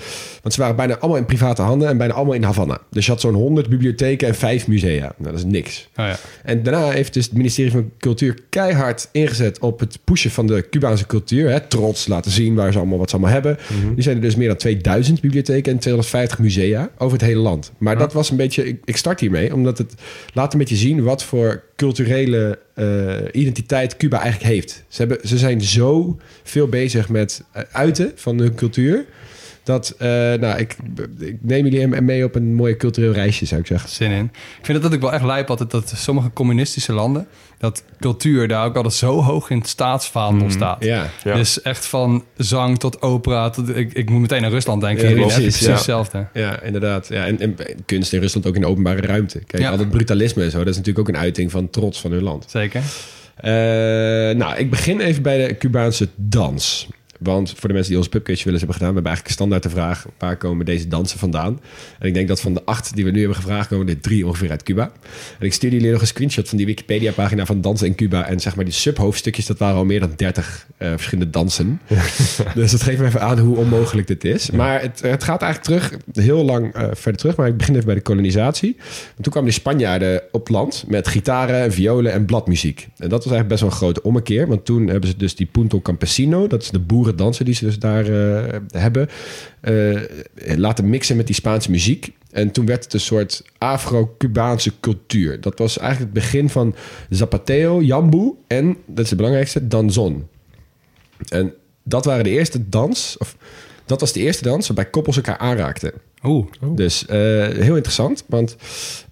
[0.42, 2.82] Want ze waren bijna allemaal in private handen en bijna allemaal in Havana.
[2.90, 5.14] Dus je had zo'n 100 bibliotheken en vijf musea.
[5.18, 5.90] Nou, dat is niks.
[5.96, 6.18] Oh, ja.
[6.44, 10.70] En daarna heeft dus het ministerie van Cultuur keihard ingezet op het pushen van de
[10.70, 11.50] Cubaanse cultuur.
[11.50, 13.58] Hè, trots laten zien waar ze allemaal wat ze allemaal hebben.
[13.94, 17.72] Die zijn er dus meer dan 2000 bibliotheken en 250 musea over het hele land.
[17.78, 19.94] Maar dat was een beetje, ik, ik start hiermee, omdat het
[20.34, 24.84] laat een beetje zien wat voor culturele eh, identiteit Cuba eigenlijk heeft.
[24.88, 29.06] Ze, hebben, ze zijn zo veel bezig met eh, uiten van hun cultuur.
[29.68, 30.76] Dat, eh, nou, ik,
[31.20, 33.90] ik neem jullie mee op een mooi cultureel reisje, zou ik zeggen.
[33.90, 34.32] Zin in.
[34.60, 37.28] Ik vind dat ook wel echt lijp altijd dat sommige communistische landen...
[37.58, 40.84] dat cultuur daar ook altijd zo hoog in het staatsvaandel staat.
[40.84, 41.36] Ja, Ja.
[41.36, 43.50] Dus echt van zang tot opera.
[43.50, 45.10] Tot, ik, ik moet meteen aan Rusland denken.
[45.10, 45.72] Ja, precies, precies ja.
[45.74, 46.28] hetzelfde.
[46.34, 47.08] Ja, inderdaad.
[47.08, 47.56] Ja, en, en
[47.86, 49.40] kunst in Rusland ook in de openbare ruimte.
[49.40, 49.70] Kijk, Ja.
[49.70, 52.24] al dat brutalisme en zo, dat is natuurlijk ook een uiting van trots van hun
[52.24, 52.46] land.
[52.48, 52.82] Zeker.
[53.36, 53.52] Eh,
[54.36, 56.88] nou, ik begin even bij de Cubaanse dans.
[57.18, 59.70] Want voor de mensen die ons pubquiz willen hebben gedaan, we hebben eigenlijk standaard de
[59.70, 61.60] vraag: waar komen deze dansen vandaan?
[62.00, 64.26] En ik denk dat van de acht die we nu hebben gevraagd, komen er drie
[64.26, 64.92] ongeveer uit Cuba.
[65.40, 68.28] En ik stuurde jullie nog een screenshot van die Wikipedia-pagina van dansen in Cuba.
[68.28, 71.82] En zeg maar die subhoofdstukjes, dat waren al meer dan 30 eh, verschillende dansen.
[72.56, 74.52] dus dat geeft me even aan hoe onmogelijk dit is.
[74.52, 77.36] Maar het, het gaat eigenlijk terug, heel lang eh, verder terug.
[77.36, 78.76] Maar ik begin even bij de kolonisatie.
[78.78, 82.88] Want toen kwamen de Spanjaarden op land met gitaren, violen en bladmuziek.
[82.98, 84.48] En dat was eigenlijk best wel een grote ommekeer.
[84.48, 87.80] Want toen hebben ze dus die Punto Campesino, dat is de boerendansen die ze dus
[87.80, 89.10] daar eh, hebben,
[89.60, 90.02] eh,
[90.56, 92.16] laten mixen met die Spaanse muziek.
[92.32, 95.42] En toen werd het een soort Afro-Cubaanse cultuur.
[95.42, 96.76] Dat was eigenlijk het begin van
[97.10, 100.28] Zapateo, Jambu en, dat is het belangrijkste, Danzon.
[101.30, 101.54] En
[101.84, 103.38] dat waren de eerste dans, of
[103.86, 105.92] dat was de eerste dans waarbij koppels elkaar aanraakten.
[106.24, 106.46] Oeh.
[106.76, 108.56] Dus eh, heel interessant, want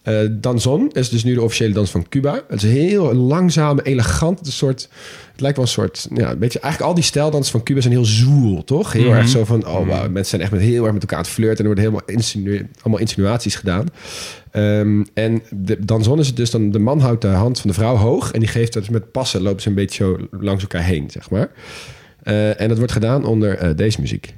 [0.01, 2.41] eh danzon is dus nu de officiële dans van Cuba.
[2.47, 4.38] Het is heel langzaam, elegant.
[4.39, 4.89] Het, een soort,
[5.32, 7.93] het lijkt wel een soort, ja, weet je, eigenlijk al die stijldansen van Cuba zijn
[7.93, 8.93] heel zwoel, toch?
[8.93, 11.24] Heel erg zo van, oh wow, mensen zijn echt met heel erg met elkaar aan
[11.24, 13.86] het flirten en er worden helemaal insinu- allemaal insinuaties gedaan.
[14.51, 17.76] Ehm, en de danzon is het dus dan, de man houdt de hand van de
[17.76, 20.62] vrouw hoog en die geeft dat dus met passen, lopen ze een beetje zo langs
[20.62, 21.49] elkaar heen, zeg maar.
[22.24, 24.34] Eh, en dat wordt gedaan onder deze muziek.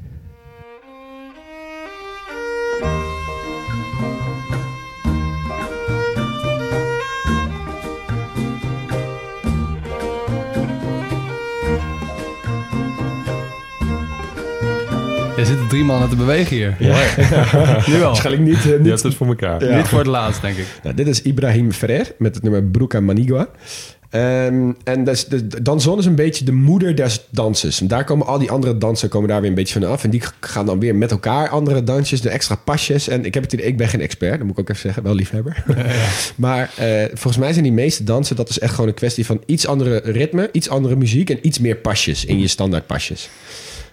[15.37, 16.75] Er zitten drie mannen te bewegen hier.
[16.79, 16.87] nu
[17.99, 18.07] wel.
[18.07, 19.65] Waarschijnlijk niet, eh, Je niet hebt het voor elkaar.
[19.65, 19.77] Ja.
[19.77, 20.65] Niet voor het laatst, denk ik.
[20.83, 23.49] Nou, dit is Ibrahim Ferrer met het nummer Bruca Manigua.
[24.09, 27.81] Ehm, en dus, de, de danzon is een beetje de moeder des danses.
[27.81, 30.03] En daar komen al die andere dansen komen daar weer een beetje van af.
[30.03, 33.07] En die gaan dan weer met elkaar andere dansjes, de extra pasjes.
[33.07, 35.03] En ik heb het idee, ik ben geen expert, dat moet ik ook even zeggen,
[35.03, 35.63] wel liefhebber.
[36.35, 39.41] maar eh, volgens mij zijn die meeste dansen, dat is echt gewoon een kwestie van
[39.45, 43.29] iets andere ritme, iets andere muziek en iets meer pasjes in je standaard pasjes.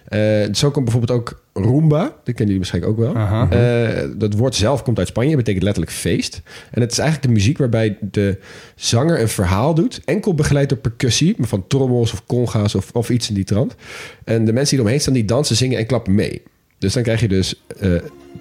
[0.05, 2.01] Eh, zo komt bijvoorbeeld ook Roomba.
[2.01, 3.15] Dat kennen jullie waarschijnlijk ook wel.
[3.49, 5.35] Eh, dat woord zelf komt uit Spanje.
[5.35, 6.41] betekent letterlijk feest.
[6.71, 8.39] En het is eigenlijk de muziek waarbij de
[8.75, 10.01] zanger een verhaal doet.
[10.05, 11.35] Enkel begeleid door percussie.
[11.39, 13.75] Van trommels of conga's of, of iets in die trant.
[14.23, 16.41] En de mensen die eromheen staan, die dansen, zingen en klappen mee.
[16.77, 17.91] Dus dan krijg je dus eh,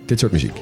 [0.06, 0.56] dit soort muziek.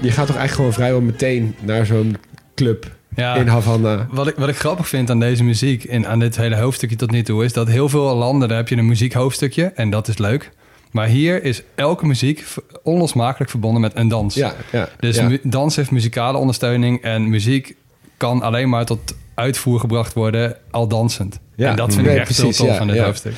[0.00, 2.16] Je gaat toch eigenlijk gewoon vrijwel meteen naar zo'n
[2.54, 3.34] club Ja.
[3.34, 4.06] in Havana.
[4.10, 7.10] Wat ik, wat ik grappig vind aan deze muziek en aan dit hele hoofdstukje tot
[7.10, 7.44] nu toe...
[7.44, 10.50] is dat heel veel landen, daar heb je een muziekhoofdstukje en dat is leuk.
[10.90, 12.44] Maar hier is elke muziek
[12.82, 14.34] onlosmakelijk verbonden met een dans.
[14.34, 14.88] Ja, ja.
[15.00, 15.36] Dus ja.
[15.42, 17.76] dans heeft muzikale ondersteuning en muziek
[18.16, 21.40] kan alleen maar tot uitvoer gebracht worden al dansend.
[21.56, 23.04] Ja, en dat vind ik echt precies, heel tof ja, aan dit ja.
[23.04, 23.32] hoofdstuk.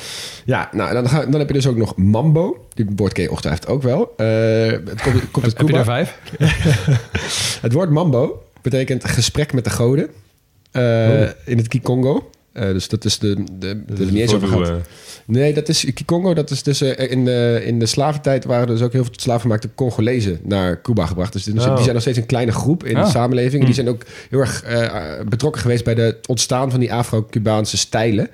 [0.45, 2.65] Ja, nou, dan, ga, dan heb je dus ook nog Mambo.
[2.73, 4.13] Die woord ken je ongetwijfeld ook wel.
[4.17, 4.25] Eh,
[4.71, 5.77] het komt, komt uit Heb je Cuba.
[5.77, 6.17] er vijf?
[7.61, 10.09] Het woord Mambo betekent gesprek met de goden.
[10.71, 12.29] eh, In het Kikongo.
[12.53, 13.43] Eh, dus dat is de...
[13.59, 14.67] de, de, niet eens over gehad.
[14.69, 14.75] eh,
[15.25, 16.33] Nee, dat is Kikongo.
[16.33, 19.13] Dat is dus eh, in de, in de slaventijd waren er dus ook heel veel
[19.15, 21.33] slavenmaakte Congolezen naar Cuba gebracht.
[21.33, 21.67] Dus die, Oh.
[21.73, 23.05] die zijn nog steeds een kleine groep in Ah.
[23.05, 23.65] de samenleving.
[23.65, 24.63] Die zijn ook heel erg
[25.29, 28.29] betrokken geweest bij het ontstaan van die Afro-Cubaanse stijlen.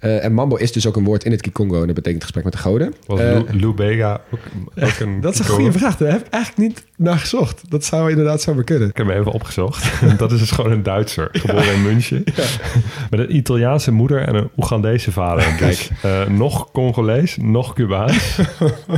[0.00, 2.44] Eh, en mambo is dus ook een woord in het Kikongo en dat betekent gesprek
[2.44, 2.94] met de goden.
[3.06, 4.40] Was Eh, Lou, Bega ook,
[4.86, 5.20] ook een...
[5.20, 5.96] dat is een goede vraag.
[5.96, 7.62] Daar heb ik eigenlijk niet naar gezocht.
[7.68, 8.88] Dat zou inderdaad zomaar kunnen.
[8.88, 9.92] Ik heb hem even opgezocht.
[10.18, 12.24] dat is dus gewoon een Duitser, geboren in München.
[13.10, 15.56] Met een Italiaanse moeder en een Oegandese vader.
[15.58, 18.38] Dus, eh, nog Congolees, nog Cubaans.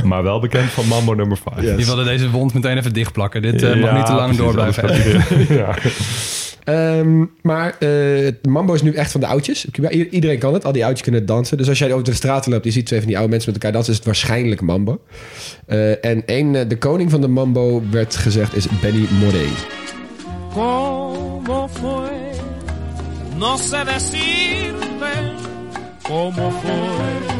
[0.03, 1.65] maar wel bekend van Mambo nummer 5.
[1.65, 1.75] Ja.
[1.75, 3.41] Die wilden deze wond meteen even dichtplakken.
[3.41, 4.89] Dit mag niet te lang door blijven.
[6.63, 9.65] Ehm, maar het mambo is nu echt van de oudjes.
[9.91, 10.65] iedereen kan het.
[10.65, 11.57] Al die oudjes kunnen dansen.
[11.57, 13.63] Dus als jij over de straten loopt, je ziet twee van die oude mensen met
[13.63, 15.01] elkaar dansen, is het waarschijnlijk mambo.
[15.65, 19.47] Eh, en één, eh, de koning van de mambo werd gezegd is Benny Moré.
[20.53, 22.11] ¿Cómo fue?
[23.37, 25.13] No sé decirte
[26.03, 27.32] cómo fue.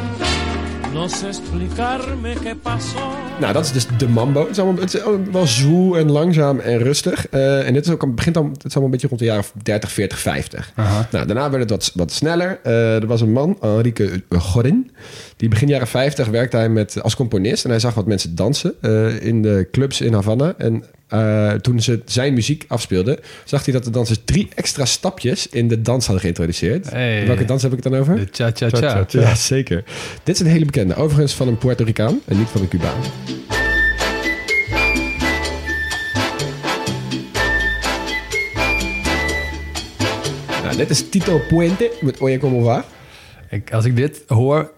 [0.93, 2.97] No sé explicarme qué pasó.
[3.39, 4.41] Nou, dat is dus de mambo.
[4.41, 7.27] Het is allemaal, het is wel zwoel en langzaam en rustig.
[7.27, 9.25] Eh, en dit is ook, het begint al, het is allemaal een beetje rond de
[9.25, 10.71] jaren 30, 40, 50.
[10.75, 11.07] Aha.
[11.11, 12.59] Nou, daarna werd het wat, wat sneller.
[12.63, 14.91] Eh, er was een man, Enrique Gorin.
[15.43, 17.63] Die begin jaren 50 werkte hij met, als componist.
[17.63, 20.53] En hij zag wat mensen dansen eh, in de clubs in Havana.
[20.57, 25.47] En eh, toen ze zijn muziek afspeelden, zag hij dat de dansers drie extra stapjes
[25.47, 26.89] in de dans hadden geïntroduceerd.
[26.89, 27.27] Hey.
[27.27, 28.15] Welke dans heb ik het dan over?
[28.15, 28.77] De cha-cha-cha.
[28.77, 29.19] Cha-cha-cha.
[29.19, 29.83] Ja, zeker.
[30.23, 30.95] Dit is een hele bekende.
[30.95, 32.99] Overigens van een Puerto Ricaan en niet van een Cubaan.
[40.63, 42.85] Nou, dit is Tito Puente met Oye Como Va.
[43.49, 44.71] Ik, als ik dit hoor,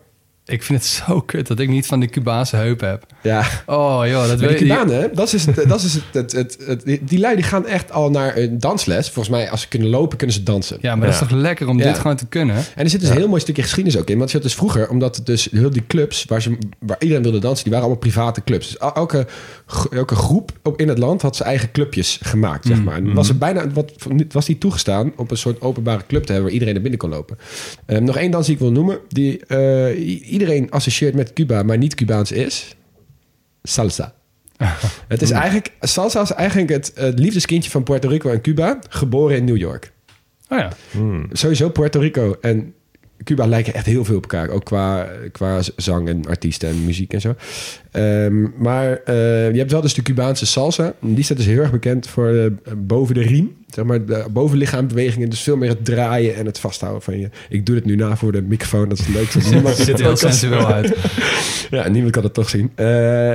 [0.45, 3.05] ik vind het zo kut dat ik niet van die Cubaanse heup heb.
[3.21, 4.73] Ja, Oh joh, dat weet die je.
[4.73, 7.65] Cubanen, dat is, het, dat is het, het, het, het- die- die lui die gaan
[7.67, 9.09] echt al naar een dansles.
[9.09, 10.77] Volgens mij, als ze kunnen lopen, kunnen ze dansen.
[10.81, 11.83] Ja, maar dat is toch lekker om Ja.
[11.85, 12.55] dit gewoon te kunnen?
[12.55, 14.17] En er zit dus een heel mooi stukje geschiedenis ook in.
[14.17, 17.23] Want je had dus vroeger, omdat het dus heel die clubs waar, ze, waar iedereen
[17.23, 18.67] wilde dansen, die waren allemaal private clubs.
[18.67, 19.27] Dus el- elke,
[19.91, 22.95] elke groep op, in het land had zijn eigen clubjes gemaakt, zeg maar.
[22.95, 23.91] En was er bijna wat,
[24.31, 27.09] was die toegestaan op een soort openbare club te hebben waar iedereen naar binnen kon
[27.09, 27.37] lopen.
[27.85, 31.77] Eh, nog één dans die ik wil noemen, die eh, iedereen associeert met Cuba, maar
[31.77, 32.75] niet Cubaans is.
[33.63, 34.13] Salsa.
[35.07, 39.37] Het is eigenlijk, salsa is eigenlijk het, het liefdeskindje van Puerto Rico en Cuba, geboren
[39.37, 39.93] in New York
[40.49, 40.71] Oh ja.
[41.31, 42.73] sowieso Puerto Rico en
[43.23, 44.49] Cuba lijken echt heel veel op elkaar.
[44.49, 47.35] Ook qua, qua zang en artiesten en muziek en zo.
[47.95, 50.93] Ehm, maar eh, je hebt wel dus de Cubaanse salsa.
[51.01, 52.45] Die staat dus heel erg bekend voor eh,
[52.77, 53.55] boven de riem.
[53.69, 55.29] Zeg maar, de bovenlichaambewegingen.
[55.29, 57.29] Dus veel meer het draaien en het vasthouden van je.
[57.49, 58.89] Ik doe het nu na voor de microfoon.
[58.89, 59.33] Dat is leuk.
[59.33, 60.95] Dat niemand ziet er heel sensueel uit.
[61.69, 62.71] ja, niemand kan het toch zien.
[62.75, 62.85] Eh,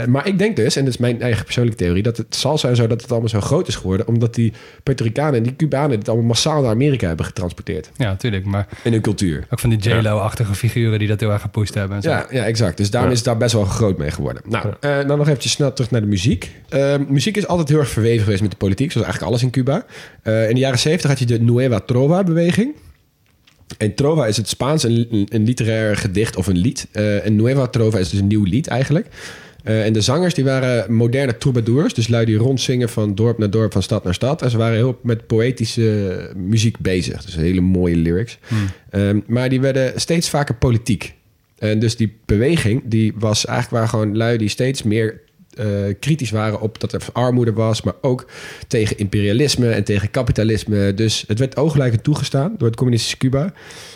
[0.04, 2.76] maar ik denk dus, en dat is mijn eigen persoonlijke theorie, dat het salsa en
[2.76, 4.52] zo, dat het allemaal zo groot is geworden, omdat die
[4.82, 7.90] Puerto Ricanen en die Cubanen het allemaal massaal naar Amerika hebben getransporteerd.
[7.96, 8.44] Ja, natuurlijk.
[8.44, 9.46] Maar In hun cultuur.
[9.50, 11.96] ook van die J-Lo-achtige figuren die dat heel erg gepusht hebben.
[11.96, 12.10] En zo.
[12.10, 12.76] Ja, ja, exact.
[12.76, 13.16] Dus daarom Ja.
[13.16, 14.42] is het daar best wel groot mee geworden.
[14.50, 16.50] Nou, eh, dan nog eventjes snel terug naar de muziek.
[16.68, 19.50] Eh, muziek is altijd heel erg verweven geweest met de politiek, zoals eigenlijk alles in
[19.50, 19.84] Cuba.
[20.22, 22.74] Eh, in de jaren 70 had je de Nueva Trova-beweging.
[23.78, 26.86] En trova is het Spaans, een, een literair gedicht of een lied.
[26.92, 29.06] Eh, en Nueva Trova is dus een nieuw lied eigenlijk.
[29.62, 31.94] En de zangers die waren moderne troubadours.
[31.94, 34.42] Dus lui die rondzingen van dorp naar dorp, van stad naar stad.
[34.42, 37.24] En ze waren heel met poëtische muziek bezig.
[37.24, 38.38] Dus hele mooie lyrics.
[38.90, 41.14] Ehm, maar die werden steeds vaker politiek.
[41.60, 45.66] En dus die beweging, die was eigenlijk waar gewoon lui die steeds meer eh,
[46.00, 48.30] kritisch waren op dat er armoede was, maar ook
[48.66, 50.94] tegen imperialisme en tegen kapitalisme.
[50.94, 53.52] Dus het werd ooglijkend toegestaan door het communistische Cuba.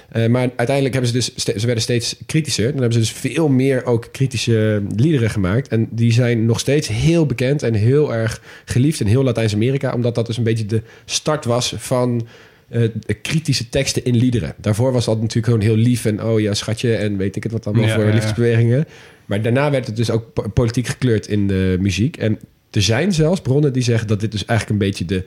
[0.09, 2.65] Eh, maar uiteindelijk hebben ze dus, ze werden steeds kritischer.
[2.65, 5.69] Dan hebben ze dus veel meer ook kritische liederen gemaakt.
[5.69, 10.15] En die zijn nog steeds heel bekend en heel erg geliefd in heel Latijns-Amerika, omdat
[10.15, 12.27] dat dus een beetje de start was van
[12.75, 14.55] eh, kritische teksten in liederen.
[14.61, 17.53] Daarvoor was dat natuurlijk gewoon heel lief en oh ja, schatje en weet ik het
[17.53, 18.85] wat allemaal Ja, voor ja, liefdesbewegingen.
[19.27, 22.17] Maar daarna werd het dus ook po- politiek gekleurd in de muziek.
[22.17, 22.39] En
[22.71, 25.25] er zijn zelfs bronnen die zeggen dat dit dus eigenlijk een beetje de...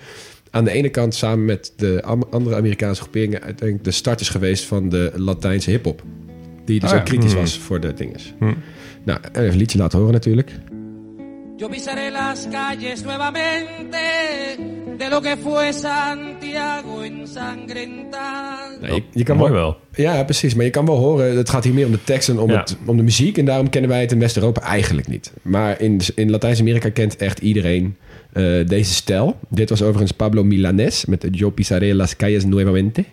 [0.52, 3.42] aan de ene kant samen met de andere Amerikaanse groeperingen...
[3.42, 6.04] uiteindelijk de start is geweest van de Latijnse hiphop.
[6.66, 7.02] Die dus Ah, ja.
[7.02, 7.42] ook kritisch Hmm.
[7.42, 8.34] was voor de dinges.
[8.40, 8.56] Hmm.
[9.04, 10.52] Nou, even een liedje laten horen natuurlijk.
[11.58, 13.98] Yo pisaré las calles nuevamente
[14.98, 18.78] de lo que fue Santiago ensangrentada.
[18.82, 20.06] Nou, je, je kan Mooi wel, wel.
[20.06, 20.54] Ja, precies.
[20.56, 22.60] Maar je kan wel horen, het gaat hier meer om de tekst en om, Ja.
[22.60, 23.38] het, om de muziek.
[23.38, 25.32] En daarom kennen wij het in West-Europa eigenlijk niet.
[25.42, 27.98] Maar in, in Latijns-Amerika kent echt iedereen
[28.34, 29.40] eh, deze stijl.
[29.50, 33.04] Dit was overigens Pablo Milanes met de Yo pisaré las calles nuevamente.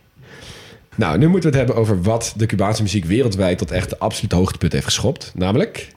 [0.96, 3.98] Nou, nu moeten we het hebben over wat de Cubaanse muziek wereldwijd tot echt de
[3.98, 5.32] absolute hoogtepunt heeft geschopt.
[5.34, 5.88] Namelijk,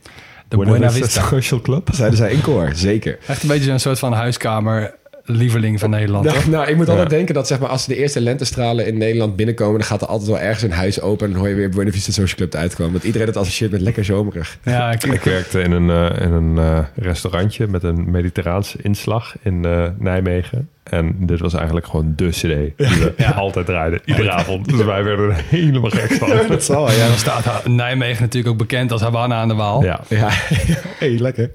[0.47, 1.27] De Buena Vista.
[1.27, 1.89] Social Club.
[1.93, 3.17] zeiden zij in koor, zeker.
[3.27, 4.93] Echt een beetje zo'n soort van huiskamer
[5.27, 8.21] lieveling van Nederland, Nou, nou, ik moet altijd denken dat zeg maar, als de eerste
[8.21, 9.79] lentestralen in Nederland binnenkomen...
[9.79, 11.25] dan gaat er altijd wel ergens een huis open...
[11.25, 12.93] en dan hoor je weer Buena Vista Social Club uitkomen.
[12.93, 14.57] Dat iedereen het associeert met lekker zomerig.
[14.63, 19.35] Ja, ik, Ik werkte in een, eh, in een eh, restaurantje met een mediterraanse inslag
[19.41, 20.69] in eh, Nijmegen.
[20.89, 23.99] En dit was eigenlijk gewoon de cd die we altijd draaiden.
[24.05, 24.69] Iedere avond.
[24.69, 26.47] Dus wij werden er helemaal gek van.
[26.47, 26.97] dat zal, ja.
[26.97, 29.83] ja, dan staat Nijmegen natuurlijk ook bekend als Havana aan de Waal.
[29.83, 30.01] Ja.
[30.07, 30.27] Ja,
[30.99, 31.49] hey, lekker.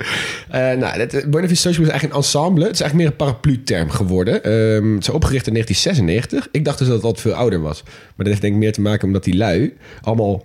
[0.49, 2.65] Eh nou, het, eh, Buena Vista Social is eigenlijk een ensemble.
[2.65, 4.45] Het is eigenlijk meer een paraplu-term geworden.
[4.45, 6.49] Ehm, het is opgericht in 1996.
[6.53, 7.83] Ik dacht dus dat het altijd veel ouder was.
[7.83, 10.45] Maar dat heeft denk ik meer te maken omdat die lui allemaal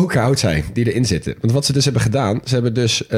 [0.00, 1.34] mogen oud zijn die erin zitten.
[1.40, 3.08] Want wat ze dus hebben gedaan, ze hebben dus eh,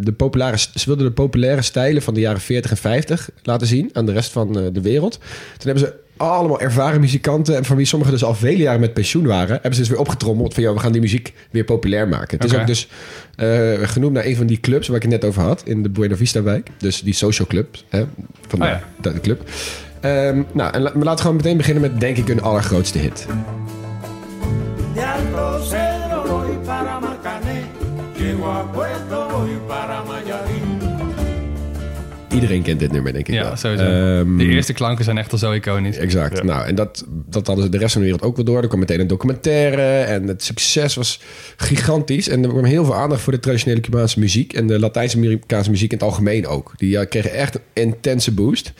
[0.00, 3.90] de populaire, ze wilden de populaire stijlen van de jaren 40 en 50 laten zien
[3.92, 5.12] aan de rest van eh, de wereld.
[5.58, 7.56] Toen hebben ze allemaal ervaren muzikanten.
[7.56, 9.52] En van wie sommigen dus al vele jaren met pensioen waren.
[9.52, 10.62] Hebben ze dus weer opgetrommeld van...
[10.62, 12.38] Joh, we gaan die muziek weer populair maken.
[12.38, 12.88] Het is ook dus
[13.36, 14.86] eh, genoemd naar een van die clubs...
[14.88, 15.62] waar ik het net over had.
[15.64, 16.68] In de Buena Vista wijk.
[16.78, 17.76] Dus die social club.
[17.88, 18.04] Hè,
[18.48, 18.82] van Oh de, ja.
[19.00, 19.42] de, de club.
[20.00, 22.98] Ehm, nou, en la- maar laten we gewoon meteen beginnen met denk ik hun allergrootste
[22.98, 23.26] hit.
[28.44, 30.62] Llego a Puerto voy para Mayarín.
[32.32, 33.56] Iedereen kent dit nummer, denk ik Ja, wel.
[33.56, 33.84] sowieso.
[33.84, 35.96] Ehm, De eerste klanken zijn echt al zo iconisch.
[35.96, 36.42] Exact.
[36.42, 38.62] Nou, en dat, dat hadden ze de rest van de wereld ook wel door.
[38.62, 41.20] Er kwam meteen een documentaire en het succes was
[41.56, 42.28] gigantisch.
[42.28, 45.92] En er kwam heel veel aandacht voor de traditionele Cubaanse muziek en de Latijns-Amerikaanse muziek
[45.92, 46.72] in het algemeen ook.
[46.76, 48.72] Die eh, kregen echt een intense boost.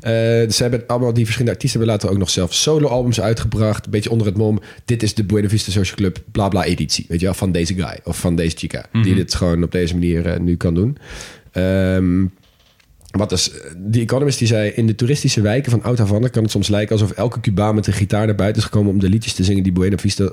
[0.00, 0.12] Eh,
[0.50, 3.84] ze hebben allemaal die verschillende artiesten hebben later ook nog zelf solo-albums uitgebracht.
[3.84, 4.60] Een beetje onder het mom.
[4.84, 7.04] Dit is de Buena Vista Social Club bla bla editie.
[7.08, 8.86] Weet je wel, van deze guy of van deze chica.
[8.92, 10.96] Die dit gewoon op deze manier eh, nu kan doen.
[11.52, 12.26] Ehm,
[13.10, 14.70] wat is, die Economist die zei...
[14.70, 16.28] in de toeristische wijken van Oud-Havana...
[16.28, 18.92] kan het soms lijken alsof elke Cubaan met een gitaar naar buiten is gekomen...
[18.92, 20.30] om de liedjes te zingen die Buena Vista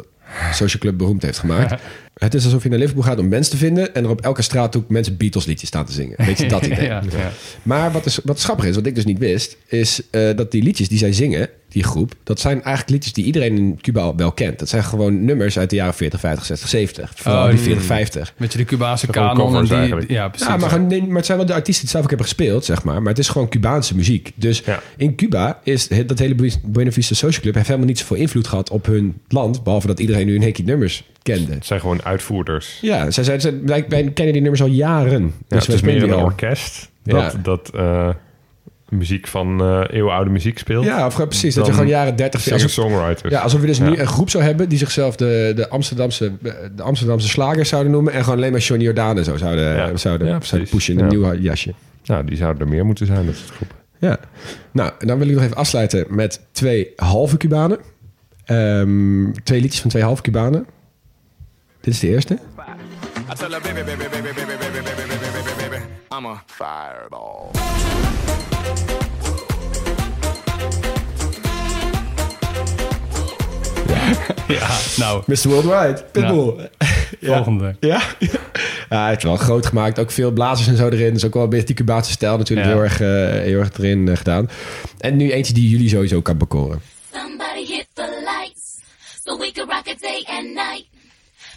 [0.54, 1.82] Social Club beroemd heeft gemaakt.
[2.14, 3.96] het is alsof je naar Liverpool gaat om mensen te vinden...
[3.96, 6.16] en er op elke straathoek mensen Beatles liedjes staan te zingen.
[6.26, 6.86] Weet je, dat idee.
[6.86, 7.32] ja, ja.
[7.64, 9.58] Maar wat, is, wat grappig is, wat ik dus niet wist...
[9.68, 12.14] is eh, dat die liedjes die zij zingen, die groep...
[12.24, 14.60] dat zijn eigenlijk liedjes die iedereen in Cuba al wel kent.
[14.60, 17.12] Dat zijn gewoon nummers uit de jaren 40, 50, 60, 70.
[17.16, 18.34] Vooral Oh, die die- 40, 50.
[18.38, 19.66] Met je de Cubaanse kanon.
[19.66, 19.74] Die,
[20.08, 20.48] ja, precies.
[20.48, 22.28] Ja, maar, gewoon, nee, maar het zijn wel de artiesten die het zelf ook hebben
[22.28, 23.00] gespeeld, zeg maar.
[23.02, 24.32] Maar het is gewoon Cubaanse muziek.
[24.36, 24.82] Dus Ja.
[24.98, 27.54] in Cuba is dat hele Bu- Buena Vista Social Club...
[27.54, 29.64] heeft helemaal niet zoveel invloed gehad op hun land...
[29.64, 31.54] behalve dat iedereen nu een hekje nummers kende.
[31.54, 32.78] Het zijn gewoon uitvoerders.
[32.82, 35.22] Ja, zij, zij, zij- wij, wij kennen die nummers al jaren.
[35.24, 36.24] Ja, Dus het is meer een al.
[36.24, 37.14] orkest Ja.
[37.14, 38.10] dat, dat eh,
[38.90, 40.86] muziek van eh eeuwenoude muziek speelt.
[40.86, 41.56] Ja, of precies.
[41.56, 42.40] Dat je gewoon jaren 30...
[42.40, 43.32] alsof, Singer-songwriters.
[43.34, 43.90] ja, alsof we dus Ja.
[43.90, 44.70] nu een groep zou hebben...
[44.70, 46.32] die zichzelf de, de, Amsterdamse,
[46.76, 48.14] de Amsterdamse slagers zouden noemen...
[48.14, 51.74] en gewoon alleen maar Johnny Jordaan en zo zouden, zouden, pushen in een nieuw jasje.
[52.06, 53.76] Nou, die zouden er meer moeten zijn, dat soort groepen.
[54.00, 54.18] Ja.
[54.72, 57.78] Nou, en dan wil ik nog even afsluiten met twee halve Cubanen.
[58.46, 60.66] Ehm, twee liedjes van twee halve Cubanen.
[61.82, 62.34] Dit is de eerste.
[62.34, 65.84] I tell her, baby, baby, baby, baby, baby, baby, baby, baby, baby, baby,
[66.18, 67.52] I'm a fireball.
[74.48, 74.68] Ja,
[74.98, 75.48] nou, Mr.
[75.50, 76.70] Worldwide, Pitbull.
[77.20, 77.36] Ja.
[77.36, 77.76] volgende.
[77.80, 78.02] Ja?
[78.20, 80.00] ja, hij heeft wel groot gemaakt.
[80.00, 81.14] Ook veel blazers en zo erin.
[81.14, 82.74] Dus ook wel een beetje die Cubaanse stijl natuurlijk Ja.
[82.74, 83.08] heel, erg, eh,
[83.42, 84.50] heel erg erin eh, gedaan.
[85.00, 86.82] En nu eentje die jullie sowieso kan bekoren.
[87.14, 87.88] Somebody hit
[89.26, 90.86] so we can rock it day and night.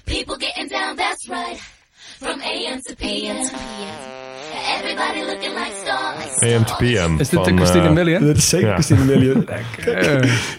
[0.07, 1.61] People getting down, that's right.
[2.21, 3.37] From AM to PM.
[4.79, 6.43] Everybody looking like stars.
[6.43, 7.21] AM to PM.
[7.21, 8.27] Is dit de van, Christina eh, Million?
[8.27, 8.73] Dat is zeker Ja.
[8.75, 9.47] Christine Million.
[9.87, 10.03] Eh,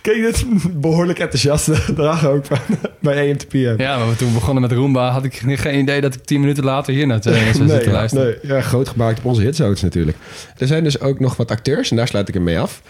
[0.02, 0.44] Kijk, dit is
[0.74, 2.58] behoorlijk enthousiast draag ook van,
[3.00, 3.76] bij AM2PM.
[3.78, 6.64] ja, maar toen we begonnen met Roomba had ik geen idee dat ik tien minuten
[6.64, 8.26] later hier naar te Nee, zitten ja, luisteren.
[8.42, 10.18] nee, ja, groot gemaakt op onze hitzones natuurlijk.
[10.58, 12.82] Er zijn dus ook nog wat acteurs, en daar sluit ik hem mee af.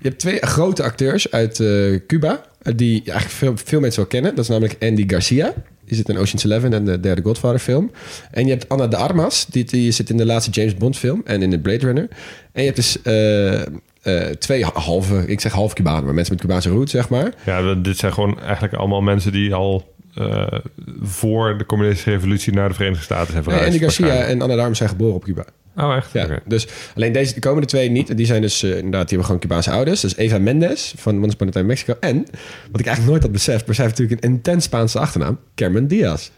[0.00, 4.10] Je hebt twee grote acteurs uit eh, Cuba, eh, die eigenlijk veel, veel mensen wel
[4.10, 4.34] kennen.
[4.34, 5.52] Dat is namelijk Andy Garcia.
[5.86, 7.90] Die zit in Ocean's Eleven en de derde Godfather film.
[8.30, 11.22] En je hebt Ana de Armas, die, die zit in de laatste James Bond film
[11.24, 12.08] en in de Blade Runner.
[12.52, 16.42] En je hebt dus eh, eh, twee halve, ik zeg half Cubanen, maar mensen met
[16.42, 17.34] Cubaanse roots, zeg maar.
[17.46, 20.46] Ja, dit zijn gewoon eigenlijk allemaal mensen die al eh,
[21.02, 23.66] voor de communistische revolutie naar de Verenigde Staten zijn verhuisd.
[23.66, 24.40] Andy Garcia waarschijnlijk.
[24.40, 25.44] en Ana de Armas zijn geboren op Cuba.
[25.76, 26.12] Oh, echt?
[26.12, 26.40] Ja, Oké.
[26.46, 28.16] dus alleen deze, de komende twee niet.
[28.16, 30.00] Die zijn dus eh, inderdaad, die hebben gewoon Cubaanse ouders.
[30.00, 31.96] Dus Eva Mendes van Once Upon a Time in Mexico.
[32.00, 32.16] En,
[32.70, 35.38] wat ik eigenlijk nooit had beseft, maar zij heeft natuurlijk een intens Spaanse achternaam.
[35.54, 36.30] Carmen Diaz.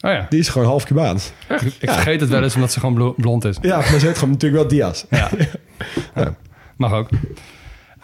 [0.00, 1.30] Oh ja, Die is gewoon half Cubaans.
[1.78, 3.56] ik vergeet het wel eens omdat ze gewoon blo- blond is.
[3.60, 5.04] Ja, maar ze heet gewoon natuurlijk wel Diaz.
[5.10, 5.30] Ja.
[6.14, 6.36] Ja,
[6.76, 7.08] Mag ook.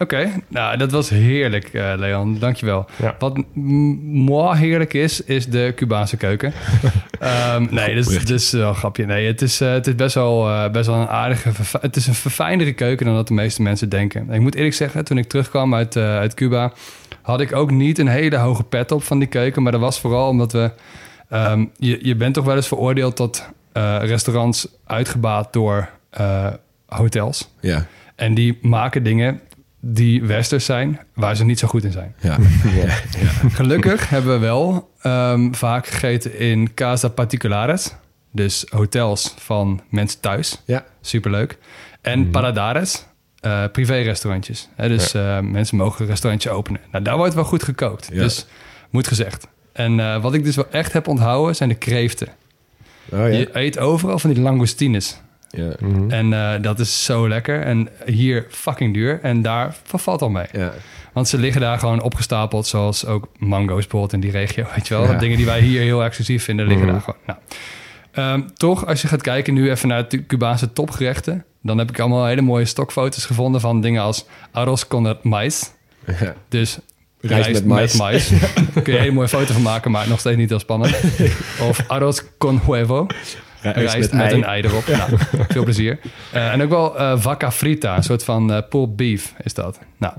[0.01, 2.39] Oké, nou dat was heerlijk, eh, Leon.
[2.39, 2.85] Dankjewel.
[3.01, 3.15] Ja.
[3.19, 3.61] Wat m-
[4.23, 6.53] moi heerlijk is, is de Cubaanse keuken.
[7.19, 9.05] Ehm, nee, dat is, dat is wel een grapje.
[9.05, 11.49] Nee, het is, eh, het is best, wel, eh, best wel een aardige...
[11.81, 14.29] Het is een verfijndere keuken dan dat de meeste mensen denken.
[14.31, 16.71] Ik moet eerlijk zeggen, toen ik terugkwam uit, eh, uit Cuba...
[17.21, 19.63] had ik ook niet een hele hoge pet op van die keuken.
[19.63, 20.71] Maar dat was vooral omdat we...
[21.29, 26.47] ehm, je, je bent toch wel eens veroordeeld tot eh, restaurants uitgebaat door eh,
[26.85, 27.49] hotels.
[27.59, 27.85] Ja.
[28.15, 29.39] En die maken dingen
[29.81, 32.15] die westers zijn, waar ze niet zo goed in zijn.
[32.19, 32.37] Ja.
[33.59, 37.95] Gelukkig hebben we wel ehm, vaak gegeten in casa particulares.
[38.31, 40.61] Dus hotels van mensen thuis.
[40.65, 40.85] Ja.
[41.01, 41.57] Superleuk.
[42.01, 43.05] En paradares,
[43.39, 44.69] eh privé-restaurantjes.
[44.75, 46.81] Hè, dus eh, mensen mogen een restaurantje openen.
[46.91, 48.09] Nou, daar wordt wel goed gekookt.
[48.11, 48.21] Ja.
[48.21, 48.45] Dus
[48.89, 49.47] moet gezegd.
[49.71, 52.27] En eh, wat ik dus wel echt heb onthouden, zijn de kreeften.
[53.09, 53.25] Oh ja.
[53.25, 55.21] Je eet overal van die langoustines.
[55.51, 55.71] Ja.
[56.07, 57.61] En eh, dat is zo lekker.
[57.61, 59.19] En hier fucking duur.
[59.21, 60.45] En daar vervalt al mee.
[60.51, 60.71] Ja.
[61.13, 64.65] Want ze liggen daar gewoon opgestapeld, zoals ook mango's bijvoorbeeld in die regio.
[64.75, 65.17] Weet je wel, Ja.
[65.17, 67.19] dingen die wij hier heel exclusief vinden, liggen daar gewoon.
[67.25, 67.39] Nou,
[68.11, 71.99] Ehm, toch, als je gaat kijken nu even naar de Cubaanse topgerechten, dan heb ik
[71.99, 75.71] allemaal hele mooie stokfoto's gevonden van dingen als arroz con mais.
[76.49, 76.79] Dus
[77.21, 77.97] Rijst met mais.
[77.97, 78.29] mais.
[78.29, 78.39] Daar
[78.83, 80.95] kun je een hele mooie foto van maken, maar nog steeds niet heel spannend.
[81.69, 83.07] Of arroz con huevo.
[83.61, 84.33] Rijst, met, ei.
[84.33, 84.87] een ei erop.
[84.87, 85.11] Nou,
[85.49, 85.99] veel plezier.
[86.31, 89.79] Eh, en ook wel eh vaca frita, een soort van eh pulled beef is dat.
[89.97, 90.13] Nou,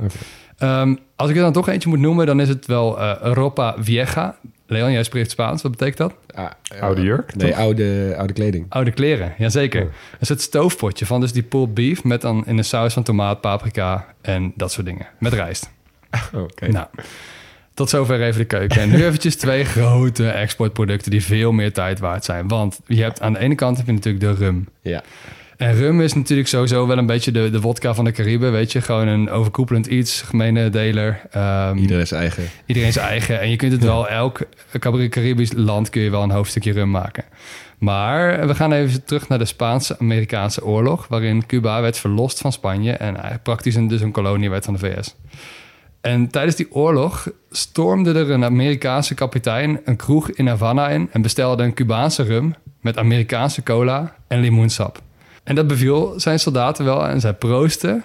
[0.58, 3.74] ehm, als ik er dan toch eentje moet noemen, dan is het wel eh ropa
[3.78, 4.36] vieja.
[4.66, 5.62] Leon, jij spreekt Spaans.
[5.62, 6.14] Wat betekent dat?
[6.34, 7.58] Ah, Oude jurk, Nee, toch?
[7.60, 8.66] oude, oude kleding.
[8.68, 9.80] Oude kleren, jazeker.
[9.80, 9.88] Ja.
[10.18, 13.40] Een soort stoofpotje van dus die pulled beef met dan in een saus van tomaat,
[13.40, 15.06] paprika en dat soort dingen.
[15.18, 15.70] Met rijst.
[16.34, 16.68] Oké.
[16.68, 16.86] Nou,
[17.74, 18.80] tot zover even de keuken.
[18.80, 22.48] En nu eventjes twee grote exportproducten die veel meer tijd waard zijn.
[22.48, 24.68] Want je hebt aan de ene kant heb je natuurlijk de rum.
[24.82, 25.02] Ja.
[25.56, 28.72] En rum is natuurlijk sowieso wel een beetje de, de wodka van de Cariben, weet
[28.72, 28.80] je.
[28.80, 31.20] Gewoon een overkoepelend iets, gemene deler.
[31.30, 32.44] Ehm, Iedereen zijn eigen.
[32.66, 33.40] Iedereen zijn eigen.
[33.40, 34.40] En je kunt het wel, elk
[34.78, 37.24] Cari- Caribisch land kun je wel een hoofdstukje rum maken.
[37.78, 41.06] Maar we gaan even terug naar de Spaanse-Amerikaanse oorlog...
[41.08, 42.92] waarin Cuba werd verlost van Spanje...
[42.92, 45.14] en eigenlijk praktisch een, dus een kolonie werd van de VS.
[46.02, 49.80] En tijdens die oorlog stormde er een Amerikaanse kapitein...
[49.84, 52.54] een kroeg in Havana in en bestelde een Cubaanse rum...
[52.80, 55.00] met Amerikaanse cola en limoensap.
[55.44, 58.04] En dat beviel zijn soldaten wel en zij proosten...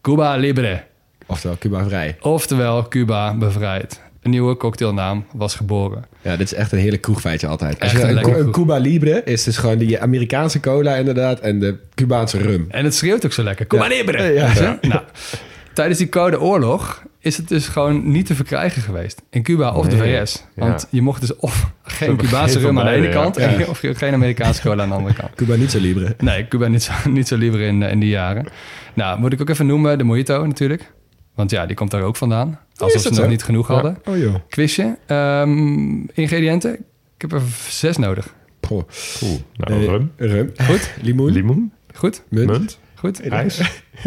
[0.00, 0.84] Cuba libre.
[1.26, 2.16] Oftewel Cuba vrij.
[2.20, 4.00] Oftewel Cuba bevrijd.
[4.22, 6.04] Een nieuwe cocktailnaam was geboren.
[6.22, 7.78] Ja, dit is echt een heerlijk kroegfeitje altijd.
[7.78, 8.50] Echt een een, een.
[8.50, 12.66] Cuba Libre is dus gewoon die Amerikaanse cola inderdaad en de Cubaanse rum.
[12.68, 13.66] En het schreeuwt ook zo lekker.
[13.66, 14.32] Cuba libre!
[14.32, 14.52] Ja.
[14.52, 14.88] Je?
[14.88, 15.02] Nou,
[15.76, 19.22] tijdens die Koude Oorlog is het dus gewoon niet te verkrijgen geweest.
[19.30, 20.44] In Cuba of de VS.
[20.54, 20.88] Want ja.
[20.90, 23.36] je mocht dus of geen Cubaanse rum aan de ene kant...
[23.36, 23.42] ja.
[23.42, 25.34] en- of geen Amerikaanse cola aan de andere kant.
[25.34, 26.14] Cuba niet zo Libre.
[26.18, 28.46] Nee, Cuba niet zo, niet zo liever in, eh, in die jaren.
[28.94, 30.92] Nou, moet ik ook even noemen de mojito natuurlijk.
[31.34, 32.58] Want ja, die komt daar ook vandaan.
[32.76, 33.28] Alsof dat ze nog zo?
[33.28, 33.98] niet genoeg hadden.
[34.04, 34.34] Oh joh.
[34.48, 34.98] Quizje.
[35.06, 36.74] Ehm, ingrediënten.
[37.14, 38.34] Ik heb er zes nodig.
[38.66, 38.82] Goh.
[39.22, 40.52] Oeh, nou, rum, Rum.
[40.56, 40.90] Goed.
[41.02, 41.72] Limoen.
[41.94, 42.22] Goed?
[42.28, 42.50] Munt.
[42.50, 43.28] munt, Goed?
[43.28, 43.60] ijs.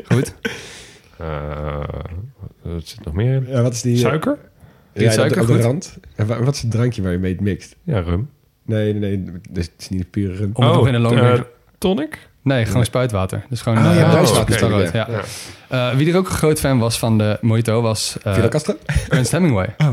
[0.08, 0.34] Goed.
[1.20, 1.84] Eh,
[2.62, 3.50] wat zit nog meer?
[3.50, 3.96] Ja, wat is die?
[3.96, 4.38] eh, Suiker?
[4.94, 5.64] Ja, suiker, op de goed.
[5.64, 5.98] rand.
[6.16, 7.76] En wa- wat is het drankje waar je mee het mixt?
[7.84, 8.30] Ja, rum.
[8.66, 9.32] Nee, nee, nee.
[9.50, 10.50] Dus het is niet pure rum.
[10.54, 11.40] Om nog in een long eh,
[11.78, 12.28] tonic?
[12.42, 13.46] Nee, gewoon spuitwater.
[13.50, 15.08] Dus gewoon Ah, ja, bruiswater ja.
[15.68, 18.76] Eh, wie er ook een groot fan was van de Mojito was eh, Fidel Castro?
[19.10, 19.76] Ernest Hemingway.
[19.78, 19.92] Oh.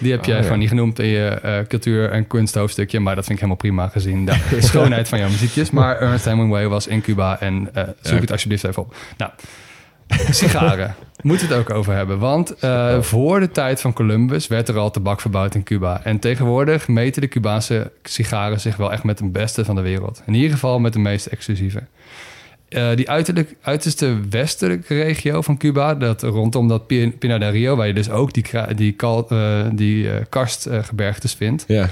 [0.00, 0.44] Die heb jij Oh, ja.
[0.44, 3.00] gewoon niet genoemd in je cultuur- en kunsthoofdstukje.
[3.00, 5.70] Maar dat vind ik helemaal prima gezien de schoonheid van jouw muziekjes.
[5.70, 8.20] Maar Ernest Hemingway was in Cuba en eh, zoek Ja.
[8.20, 8.94] het alsjeblieft even op.
[9.16, 9.30] Nou,
[10.30, 10.94] sigaren.
[11.22, 12.18] Moeten we het ook over hebben.
[12.18, 16.00] Want eh, voor de tijd van Columbus werd er al tabak verbouwd in Cuba.
[16.04, 20.22] En tegenwoordig meten de Cubaanse sigaren zich wel echt met de beste van de wereld.
[20.26, 21.82] In ieder geval met de meest exclusieve.
[22.68, 27.76] Eh, die uiterlijk, uiterste westelijke regio van Cuba, dat rondom dat Pi- Pinar del Rio,
[27.76, 28.44] waar je dus ook die,
[28.74, 31.88] die, kal, eh, die karstgebergtes vindt, Ja.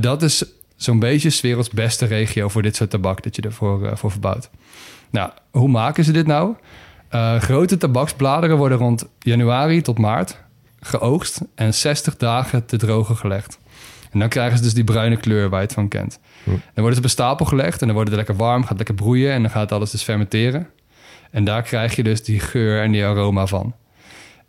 [0.00, 0.44] dat is
[0.76, 4.50] zo'n beetje 's werelds beste regio voor dit soort tabak dat je ervoor voor verbouwt.
[5.10, 6.54] Nou, hoe maken ze dit nou?
[7.14, 10.38] Eh, grote tabaksbladeren worden rond januari tot maart
[10.80, 13.58] geoogst en 60 dagen te drogen gelegd.
[14.10, 16.18] En dan krijgen ze dus die bruine kleur waar je het van kent.
[16.44, 18.94] Dan worden ze op een stapel gelegd en dan wordt het lekker warm, gaat lekker
[18.94, 20.68] broeien en dan gaat alles dus fermenteren.
[21.30, 23.74] En daar krijg je dus die geur en die aroma van.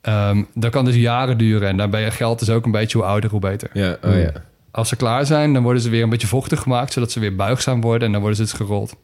[0.02, 3.30] Ehm, dat kan dus jaren duren en daarbij geldt dus ook een beetje hoe ouder,
[3.30, 3.70] hoe beter.
[3.74, 4.32] Ja, oh ja.
[4.72, 7.36] Als ze klaar zijn, dan worden ze weer een beetje vochtig gemaakt, zodat ze weer
[7.36, 8.96] buigzaam worden en dan worden ze dus gerold.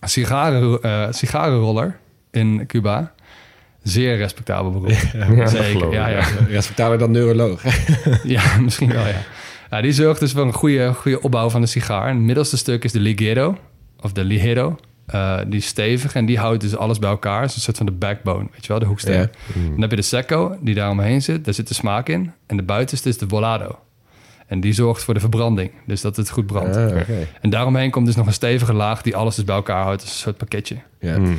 [0.00, 1.98] Sigaren, eh, sigarenroller
[2.30, 3.12] in Cuba,
[3.82, 4.90] zeer respectabel beroep.
[5.12, 6.24] Ja, Zeker, ja, ja.
[6.48, 7.62] Respectabel dan neuroloog.
[8.24, 9.20] Ja, misschien wel, ja.
[9.70, 12.08] ja die zorgt dus voor een goede, goede opbouw van de sigaar.
[12.08, 13.58] En het middelste stuk is de ligero,
[14.00, 14.78] of de ligero.
[15.06, 17.40] Eh, die is stevig en die houdt dus alles bij elkaar.
[17.40, 19.20] Het is een soort van de backbone, weet je wel, de hoeksteen.
[19.20, 19.30] Ja.
[19.70, 21.44] Dan heb je de secco, die daar omheen zit.
[21.44, 22.32] Daar zit de smaak in.
[22.46, 23.78] En de buitenste is de volado.
[24.46, 26.76] En die zorgt voor de verbranding, dus dat het goed brandt.
[26.76, 27.00] Ah.
[27.40, 30.02] En daaromheen komt dus nog een stevige laag die alles dus bij elkaar houdt.
[30.02, 30.76] als een soort pakketje.
[31.00, 31.18] Ja.
[31.18, 31.38] Mm.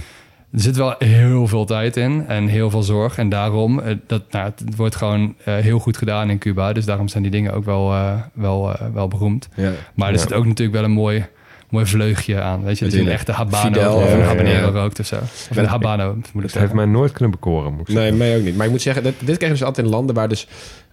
[0.54, 3.18] Er zit wel heel veel tijd in en heel veel zorg.
[3.18, 6.74] En daarom, eh, dat, nou, het wordt gewoon eh, heel goed gedaan in Cuba.
[6.74, 9.50] Dus daarom zijn die dingen ook wel, eh, wel, wel beroemd.
[9.56, 9.72] Ja.
[9.94, 10.20] Maar er Ja.
[10.20, 11.26] zit ook natuurlijk wel een mooi,
[11.70, 12.64] mooi vleugje aan.
[12.64, 14.72] Weet je, dat je een echte habano Fidel, of een ja, habanero ja.
[14.82, 15.16] rookt of zo.
[15.16, 18.38] Of een habano, moet ik Het heeft mij nooit kunnen bekoren, moet ik Nee, mij
[18.38, 18.56] ook niet.
[18.56, 20.48] Maar ik moet zeggen, dat, dit krijg je dus altijd in landen waar dus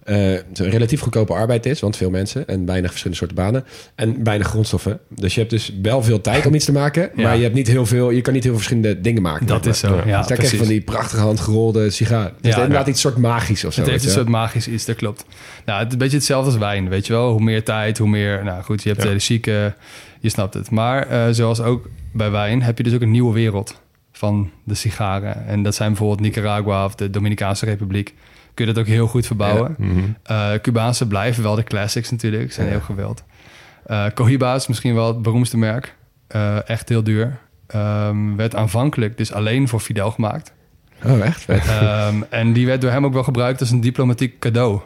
[0.07, 1.79] eh, zo'n relatief goedkope arbeid is.
[1.79, 3.65] Want veel mensen en weinig verschillende soorten banen.
[3.95, 4.99] En weinig grondstoffen.
[5.09, 7.09] Dus je hebt dus wel veel tijd om iets te maken.
[7.15, 7.23] Ja.
[7.23, 9.45] Maar je, hebt niet heel veel, je kan niet heel veel verschillende dingen maken.
[9.45, 10.03] Dat is zo, ja, Ja.
[10.03, 10.57] dus daar krijg je precies.
[10.59, 12.25] van die prachtige handgerolde sigaar.
[12.25, 13.81] Het is Ja, inderdaad iets soort magisch of zo.
[13.81, 15.25] Het heeft een soort magisch iets, dat klopt.
[15.65, 17.31] Nou, het is een beetje hetzelfde als wijn, weet je wel.
[17.31, 18.43] Hoe meer tijd, hoe meer...
[18.43, 19.09] Nou goed, je hebt Ja.
[19.11, 19.73] de chique,
[20.19, 20.71] je snapt het.
[20.71, 23.81] Maar eh, zoals ook bij wijn heb je dus ook een nieuwe wereld
[24.11, 25.47] van de sigaren.
[25.47, 28.13] En dat zijn bijvoorbeeld Nicaragua of de Dominicaanse Republiek.
[28.57, 29.75] Kun je dat ook heel goed verbouwen.
[29.77, 29.99] Mhm.
[30.23, 32.71] Eh, Cubaanse blijven wel de classics natuurlijk, zijn Ja.
[32.71, 33.23] heel gewild.
[34.13, 35.95] Cohiba is misschien wel het beroemdste merk.
[36.27, 37.37] Eh, echt heel duur.
[37.67, 40.53] Ehm, werd aanvankelijk dus alleen voor Fidel gemaakt.
[41.05, 41.45] Oh, echt?
[41.49, 44.79] Ehm, en die werd door hem ook wel gebruikt als een diplomatiek cadeau.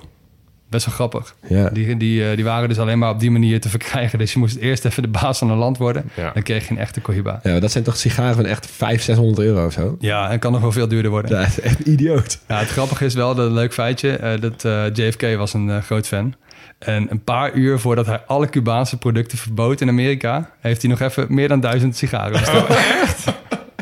[0.71, 1.35] Best wel grappig.
[1.47, 1.69] Ja.
[1.69, 4.19] Die, die, eh, die waren dus alleen maar op die manier te verkrijgen.
[4.19, 6.09] Dus je moest eerst even de baas van een land worden.
[6.15, 6.31] Ja.
[6.33, 7.39] Dan kreeg je een echte Cohiba.
[7.43, 9.95] ja, dat zijn toch sigaren van echt 500, 600 euro of zo?
[9.99, 11.31] Ja, en kan nog wel veel duurder worden.
[11.31, 12.39] Ja, dat is echt een idioot.
[12.47, 15.83] Ja, het grappige is wel, dat een leuk feitje, eh, dat eh, JFK was een
[15.83, 16.35] groot fan.
[16.79, 20.99] En een paar uur voordat hij alle Cubaanse producten verbood in Amerika, heeft hij nog
[20.99, 22.67] even meer dan duizend sigaren besteld.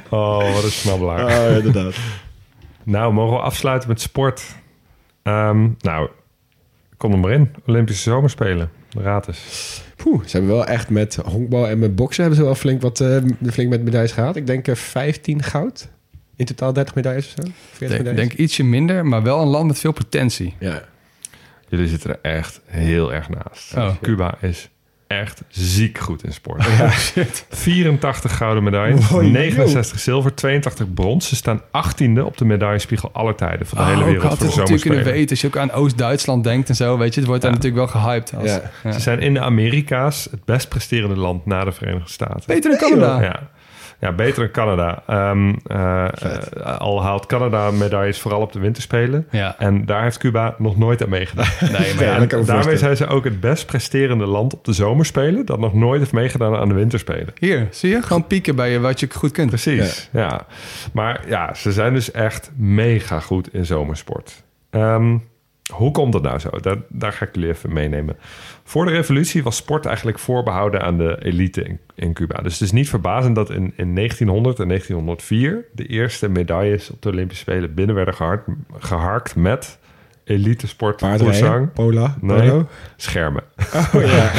[0.10, 1.26] Oh, wat een snabbelaar.
[1.26, 1.96] Oh, inderdaad.
[2.84, 4.42] Nou, mogen we afsluiten met sport?
[5.24, 6.10] Ehm, nou,
[7.00, 7.50] kom er maar in.
[7.66, 8.70] Olympische Zomerspelen.
[9.00, 9.82] Gratis.
[9.96, 13.00] Poeh, ze hebben wel echt met honkbal en met boksen hebben ze wel flink, wat,
[13.00, 13.18] eh,
[13.52, 14.36] flink met medailles gehaald.
[14.36, 15.90] Ik denk eh, 15 goud.
[16.36, 17.42] In totaal 30 medailles of zo?
[17.42, 18.20] 40 Ik denk, medailles?
[18.30, 20.56] denk ietsje minder, maar wel een land met veel potentie.
[20.60, 20.84] Ja.
[21.70, 23.74] Jullie zitten er echt heel erg naast.
[23.78, 23.96] Oh.
[24.02, 24.70] Cuba is
[25.10, 26.66] echt ziek goed in sport.
[27.50, 31.28] 84 gouden medailles, Wow, 69 zilver, 82 brons.
[31.28, 34.40] Ze staan 18e op de medaillespiegel aller tijden van de hele Oh, wereld ik had
[34.40, 35.30] het natuurlijk kunnen weten.
[35.30, 38.02] Als je ook aan Oost-Duitsland denkt en zo, weet je, het wordt daar natuurlijk wel
[38.02, 38.34] gehyped.
[38.36, 38.92] Als, ja.
[38.92, 42.44] Ze zijn in de Amerika's het best presterende land na de Verenigde Staten.
[42.46, 43.22] Beter dan Canada.
[43.22, 43.50] Ja.
[44.00, 45.04] Ja, beter dan Canada.
[45.08, 49.28] Ehm, eh, eh, al haalt Canada medailles vooral op de winterspelen.
[49.32, 49.56] Ja.
[49.58, 51.48] En daar heeft Cuba nog nooit aan meegedaan.
[51.60, 52.80] Nee, maar Ja, En dat daarmee voorstellen.
[52.80, 55.46] zijn ze ook het best presterende land op de zomerspelen...
[55.46, 57.34] dat nog nooit heeft meegedaan aan de winterspelen.
[57.40, 58.02] hier, zie je?
[58.02, 59.50] Gewoon pieken bij je wat je goed kunt.
[59.50, 60.46] Precies, ja.
[60.94, 64.44] Maar ja, ze zijn dus echt mega goed in zomersport.
[64.70, 65.18] Ehm,
[65.74, 66.50] hoe komt dat nou zo?
[66.62, 68.18] Daar, daar ga ik jullie even meenemen.
[68.70, 72.42] Voor de revolutie was sport eigenlijk voorbehouden aan de elite in, Cuba.
[72.42, 75.66] Dus het is niet verbazend dat in, in 1900 en 1904...
[75.72, 78.14] de eerste medailles op de Olympische Spelen binnen werden
[78.80, 79.79] geharkt met
[80.30, 82.62] elite sport, Paardrijden, pola, Nee,
[82.96, 83.44] schermen.
[83.74, 84.32] Oh, ja.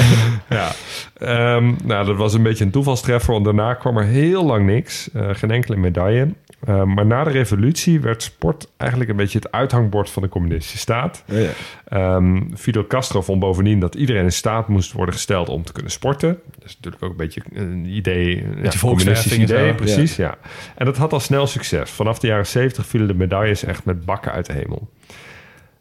[0.49, 0.73] Ja,
[1.21, 5.11] Ehm, nou, dat was een beetje een toevalstreffer, want daarna kwam er heel lang niks.
[5.13, 6.29] Eh, geen enkele medaille.
[6.65, 10.79] Ehm, maar na de revolutie werd sport eigenlijk een beetje het uithangbord van de communistische
[10.79, 11.25] staat.
[11.33, 11.51] Oh, ja.
[11.85, 15.93] Ehm, Fidel Castro vond bovendien dat iedereen in staat moest worden gesteld om te kunnen
[15.93, 16.39] sporten.
[16.55, 19.75] Dat is natuurlijk ook een beetje een idee, een ja, communistisch idee, zo.
[19.75, 20.17] precies.
[20.17, 20.39] Ja.
[20.77, 21.91] En dat had al snel succes.
[21.91, 24.89] Vanaf de jaren 70 vielen de medailles echt met bakken uit de hemel.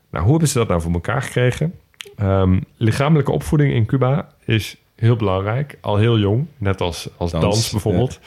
[0.10, 1.73] Nou, hoe hebben ze dat nou voor elkaar gekregen?
[2.15, 7.44] Ehm, lichamelijke opvoeding in Cuba is heel belangrijk, al heel jong, net als, als dans,
[7.44, 8.19] Dans, bijvoorbeeld.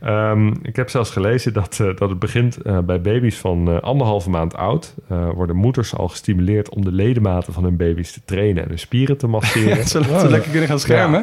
[0.00, 3.80] Ehm, ik heb zelfs gelezen dat, eh, dat het begint eh, bij baby's van eh,
[3.80, 4.94] anderhalve maand oud.
[5.34, 9.18] Worden moeders al gestimuleerd om de ledematen van hun baby's te trainen en hun spieren
[9.18, 9.88] te masseren.
[9.88, 11.22] Zodat ze lekker kunnen gaan schermen.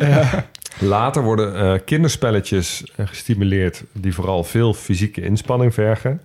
[0.79, 6.21] Later worden kinderspelletjes gestimuleerd die vooral veel fysieke inspanning vergen.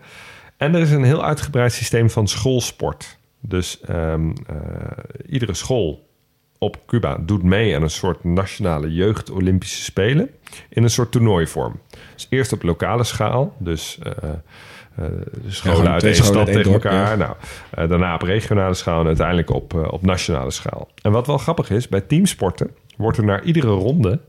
[0.56, 3.18] En er is een heel uitgebreid systeem van schoolsport.
[3.40, 4.56] Dus ehm, eh,
[5.28, 6.08] iedere school
[6.58, 10.30] op Cuba doet mee aan een soort nationale jeugd-Olympische Spelen
[10.68, 11.80] in een soort toernooivorm.
[12.14, 13.98] Dus eerst op lokale schaal, dus
[14.94, 17.18] de scholen uit één stad tegen dorp, elkaar.
[17.18, 17.36] Nou,
[17.88, 20.88] daarna op regionale schaal en uiteindelijk op, op nationale schaal.
[21.02, 24.20] En wat wel grappig is, bij teamsporten wordt er na iedere ronde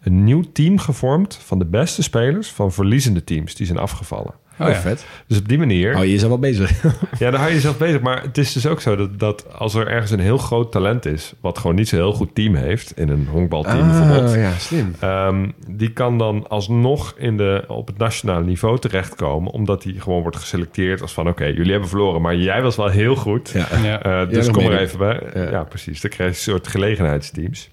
[0.00, 4.34] een nieuw team gevormd van de beste spelers van verliezende teams die zijn afgevallen.
[4.58, 4.74] Oh, ja.
[4.74, 5.06] vet.
[5.26, 6.82] Dus op die manier, Oh, je is al wel bezig.
[7.18, 8.00] ja, daar hou je jezelf bezig.
[8.00, 11.06] Maar het is dus ook zo dat, dat als er ergens een heel groot talent
[11.06, 14.52] is, wat gewoon niet zo'n heel goed team heeft, in een honkbalteam bijvoorbeeld, Ah, ja,
[14.58, 14.94] slim.
[15.00, 19.52] Ehm, die kan dan alsnog in de, op het nationale niveau terechtkomen.
[19.52, 21.28] Omdat hij gewoon wordt geselecteerd als van...
[21.28, 23.50] oké, jullie hebben verloren, maar jij was wel heel goed.
[23.50, 23.66] Ja.
[23.82, 24.02] Ja.
[24.02, 25.20] Eh, dus kom er even bij.
[25.34, 25.50] Ja.
[25.50, 26.00] Ja, precies.
[26.00, 27.70] Dan krijg je een soort gelegenheidsteams.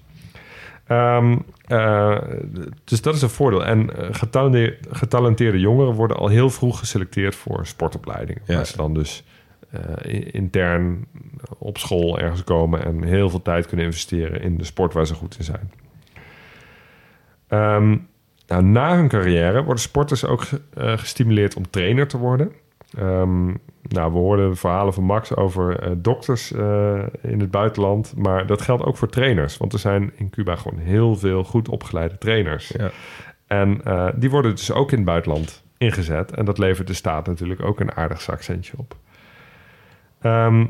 [0.86, 2.18] Ehm, eh,
[2.84, 3.64] dus dat is een voordeel.
[3.64, 8.42] En eh, getalenteerde, getalenteerde jongeren worden al heel vroeg geselecteerd voor sportopleidingen.
[8.46, 8.54] Ja.
[8.56, 9.24] Waar ze dan dus
[9.70, 9.80] eh,
[10.34, 11.06] intern
[11.58, 15.14] op school ergens komen en heel veel tijd kunnen investeren in de sport waar ze
[15.14, 15.70] goed in zijn.
[17.48, 17.96] Ehm,
[18.46, 22.52] nou, na hun carrière worden sporters ook ge- gestimuleerd om trainer te worden.
[22.96, 23.46] Ehm,
[23.88, 28.12] nou, we hoorden verhalen van Max over eh, dokters eh, in het buitenland.
[28.16, 29.56] Maar dat geldt ook voor trainers.
[29.56, 32.68] Want er zijn in Cuba gewoon heel veel goed opgeleide trainers.
[32.68, 32.90] Ja.
[33.46, 36.32] En eh, die worden dus ook in het buitenland ingezet.
[36.32, 38.96] En dat levert de staat natuurlijk ook een aardig zakcentje op.
[40.20, 40.66] Ehm,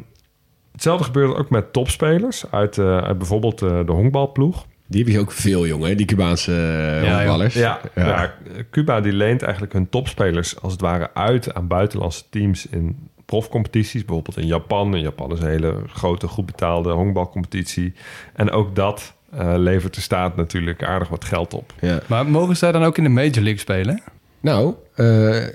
[0.72, 4.66] hetzelfde gebeurt ook met topspelers uit, uit bijvoorbeeld de honkbalploeg.
[4.86, 5.88] Die heb je ook veel, jongen.
[5.88, 7.20] hè, Die Cubaanse uh, Ja.
[7.54, 8.06] Ja, ja.
[8.06, 8.34] Ja.
[8.70, 14.04] Cuba die leent eigenlijk hun topspelers als het ware uit aan buitenlandse teams in profcompetities.
[14.04, 14.94] Bijvoorbeeld in Japan.
[14.94, 17.92] In Japan is een hele grote, goed betaalde honkbalcompetitie.
[18.32, 21.72] En ook dat eh, levert de staat natuurlijk aardig wat geld op.
[21.80, 22.00] Ja.
[22.06, 24.02] Maar mogen zij dan ook in de Major League spelen?
[24.44, 25.06] Nou, eh,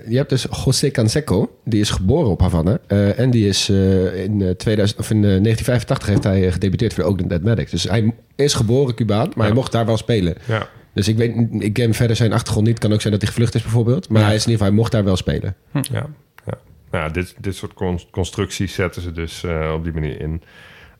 [0.08, 1.56] je hebt dus José Canseco.
[1.64, 2.78] Die is geboren op Havana.
[2.86, 6.94] Eh, en die is eh, in, eh, 2000, of in eh, 1985 heeft hij gedebuteerd
[6.94, 7.70] voor de Oakland Athletics.
[7.70, 10.34] Dus hij is geboren Cubaan, maar hij mocht daar wel spelen.
[10.46, 12.78] Ja, Dus ik weet, ik ken verder zijn achtergrond niet.
[12.78, 14.08] Kan ook zijn dat hij gevlucht is bijvoorbeeld.
[14.08, 15.56] Maar hij is in ieder geval, hij mocht daar wel spelen.
[15.72, 15.80] ja,
[16.46, 16.58] ja.
[16.90, 19.44] nou, ja, dit, dit soort con- constructies zetten ze dus
[19.74, 20.42] op die manier in.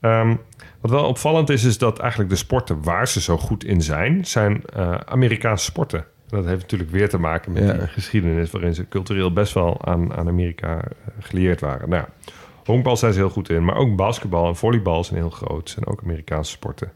[0.00, 0.36] Ehm,
[0.80, 4.26] wat wel opvallend is, is dat eigenlijk de sporten waar ze zo goed in zijn,
[4.26, 4.62] zijn
[5.04, 6.04] Amerikaanse sporten.
[6.30, 7.72] Dat heeft natuurlijk weer te maken met Ja.
[7.72, 10.90] die geschiedenis waarin ze cultureel best wel aan, aan Amerika eh,
[11.20, 11.88] gelieerd waren.
[11.88, 12.30] Nou, ja,
[12.64, 15.70] honkbal zijn ze heel goed in, maar ook basketbal en volleybal zijn heel groot.
[15.70, 16.92] zijn ook Amerikaanse sporten.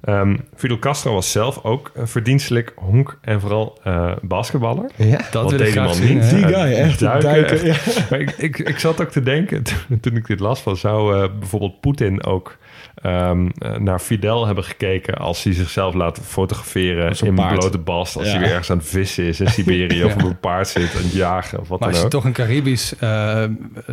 [0.00, 4.90] Ehm, Fidel Castro was zelf ook een verdienstelijk honk en vooral eh, basketballer.
[4.96, 5.16] Ja.
[5.30, 6.14] Dat Wat wil ik graag zien.
[6.18, 6.30] niet?
[6.30, 7.00] Die guy, echt.
[7.00, 7.66] duiken.
[8.10, 10.76] Maar ik, ik, ik zat ook te denken, toen, toen ik dit las van...
[10.76, 12.56] zou eh, bijvoorbeeld Poetin ook
[13.02, 15.14] ehm, eh, naar Fidel hebben gekeken...
[15.14, 17.58] als hij zichzelf laat fotograferen een in paard.
[17.58, 18.16] blote bast...
[18.16, 18.30] als Ja.
[18.30, 20.04] hij weer ergens aan het vissen is in Siberië...
[20.04, 22.32] of op een paard zit en jagen of wat Maar dan als je toch een
[22.32, 23.44] Caribisch, eh,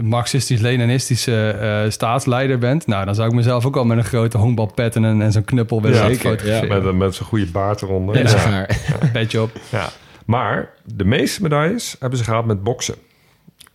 [0.01, 2.87] marxistisch-leninistische eh, staatsleider bent...
[2.87, 5.43] nou, dan zou ik mezelf ook al met een grote honkbalpet en, een- en zo'n
[5.45, 6.83] knuppel willen Ja, fotograferen.
[6.85, 8.17] Met, met zo'n goede baard eronder.
[8.17, 8.67] Ja.
[9.13, 9.41] Ja.
[9.41, 9.51] op.
[9.69, 9.89] Ja.
[10.25, 12.95] Maar de meeste medailles hebben ze gehaald met boksen.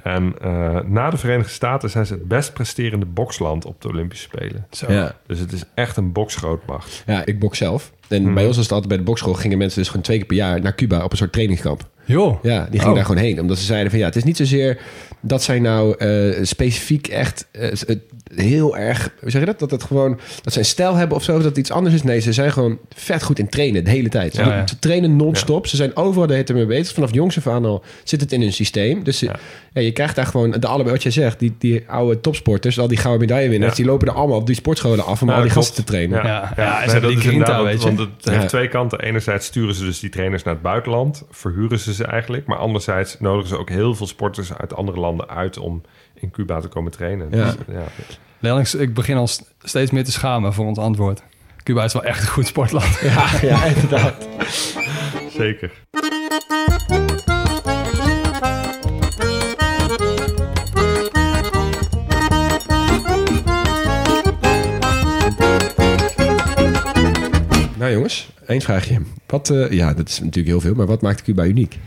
[0.02, 4.24] En eh, na de Verenigde Staten zijn ze het best presterende boksland op de Olympische
[4.24, 4.66] Spelen.
[4.70, 4.92] Zo.
[4.92, 5.14] Ja.
[5.26, 7.02] Dus het is echt een boksgrootmacht.
[7.06, 7.92] ja, ik box zelf.
[8.08, 8.34] En Mhm.
[8.34, 10.36] bij ons was het altijd bij de bokschool gingen mensen dus gewoon twee keer per
[10.36, 11.88] jaar naar Cuba op een soort trainingskamp.
[12.04, 12.42] Joh.
[12.42, 12.94] Ja, die gingen Oh.
[12.94, 13.40] daar gewoon heen.
[13.40, 14.78] Omdat ze zeiden van ja, het is niet zozeer
[15.20, 17.68] dat zij nou eh, specifiek echt eh,
[18.34, 19.58] heel erg, hoe zeg je dat?
[19.58, 22.02] Dat het gewoon, dat zij een stijl hebben of zo, dat het iets anders is.
[22.02, 24.34] Nee, ze zijn gewoon vet goed in trainen de hele tijd.
[24.34, 24.66] Ze, Ja, doen- ja.
[24.66, 25.66] ze trainen non-stop.
[25.66, 26.94] Ze zijn overal de hele tijd mee bezig.
[26.94, 29.02] Vanaf jongs af aan al zit het in hun systeem.
[29.04, 29.36] Dus ze- Ja.
[29.72, 29.80] ja.
[29.80, 32.96] je krijgt daar gewoon, de allebei wat jij zegt, die, die oude topsporters, al die
[32.98, 33.76] gouden medaillewinnaars, Ja.
[33.82, 35.90] die lopen er allemaal op die sportscholen af om Ja, al die dat gasten te
[35.90, 36.24] trainen.
[36.24, 37.94] Ja, ja, ze hebben die is inderdaad, weet je.
[37.94, 39.00] Want het heeft twee kanten.
[39.00, 42.46] Enerzijds sturen ze dus die trainers naar het buitenland, verhuren ze ze eigenlijk.
[42.46, 45.82] Maar anderzijds nodigen ze ook heel veel sporters uit andere landen uit om
[46.14, 47.28] in Cuba te komen trainen.
[47.30, 47.44] Ja.
[47.44, 47.84] Dus, ja.
[48.38, 49.28] Lennings, ik begin al
[49.62, 51.22] steeds meer te schamen voor ons antwoord.
[51.62, 52.98] Cuba is wel echt een goed sportland.
[53.02, 54.28] Ja, ja, inderdaad.
[55.30, 55.72] Zeker.
[67.78, 69.00] Nou jongens, één vraagje.
[69.26, 71.78] Wat, eh, ja, dat is natuurlijk heel veel, maar wat maakt Cuba uniek?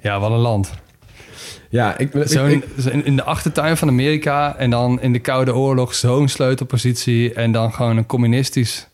[0.00, 0.72] Ja, wat een land.
[1.68, 2.62] Ja, ik, ik, zo in,
[3.04, 7.72] in de achtertuin van Amerika en dan in de Koude Oorlog zo'n sleutelpositie en dan
[7.72, 8.88] gewoon een communistisch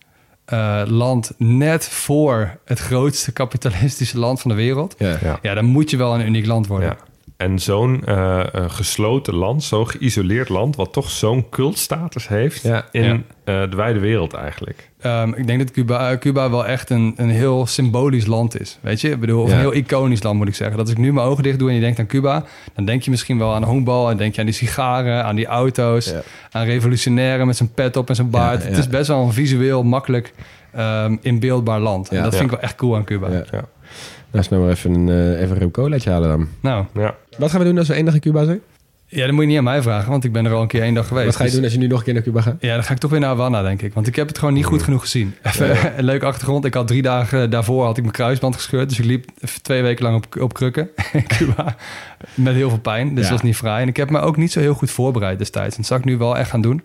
[0.44, 4.94] eh, land net voor het grootste kapitalistische land van de wereld.
[4.98, 5.18] ja.
[5.22, 5.38] Ja.
[5.42, 6.88] Ja, dan moet je wel een uniek land worden.
[6.88, 6.96] Ja.
[7.36, 12.84] En zo'n eh, eh, gesloten land, zo'n geïsoleerd land, wat toch zo'n cultstatus heeft Ja.
[12.90, 13.62] in Ja.
[13.62, 14.90] eh, de wijde wereld eigenlijk.
[15.06, 18.78] Ehm, ik denk dat Cuba, Cuba wel echt een, een heel symbolisch land is.
[18.80, 19.54] Weet je, ik bedoel, of Ja.
[19.54, 20.76] een heel iconisch land moet ik zeggen.
[20.76, 23.02] Dat als ik nu mijn ogen dicht doe en je denkt aan Cuba, dan denk
[23.02, 24.10] je misschien wel aan honkbal.
[24.10, 26.20] En denk je aan die sigaren, aan die auto's, Ja.
[26.50, 28.62] aan revolutionairen met zijn pet op en zijn baard.
[28.62, 30.32] Ja, Het is best wel een visueel makkelijk
[30.72, 32.08] ehm, inbeeldbaar land.
[32.08, 32.38] En dat Ja.
[32.38, 33.28] vind ik wel echt cool aan Cuba.
[33.30, 33.44] Ja.
[33.50, 33.64] Ja.
[34.30, 36.48] Nou, snel maar even een, eh, even een colaatje halen dan.
[36.60, 37.14] Nou, Ja.
[37.38, 38.60] Wat gaan we doen als we één dag in Cuba zijn?
[39.16, 40.82] Ja, dat moet je niet aan mij vragen, want ik ben er al een keer
[40.82, 41.26] één dag geweest.
[41.26, 42.56] Wat ga je Dus- doen als je nu nog een keer naar Cuba gaat?
[42.60, 43.94] Ja, dan ga ik toch weer naar Havana, denk ik.
[43.94, 45.34] Want ik heb het gewoon niet goed genoeg gezien.
[45.42, 46.64] Even een leuke achtergrond.
[46.64, 48.88] Ik had drie dagen daarvoor had ik mijn kruisband gescheurd.
[48.88, 49.28] Dus ik liep
[49.62, 51.76] twee weken lang op, op krukken in Cuba.
[52.34, 53.08] Met heel veel pijn.
[53.14, 53.30] Dus Ja.
[53.30, 53.82] dat was niet vrij.
[53.82, 55.70] En ik heb me ook niet zo heel goed voorbereid destijds.
[55.70, 56.84] En dat zou ik nu wel echt gaan doen.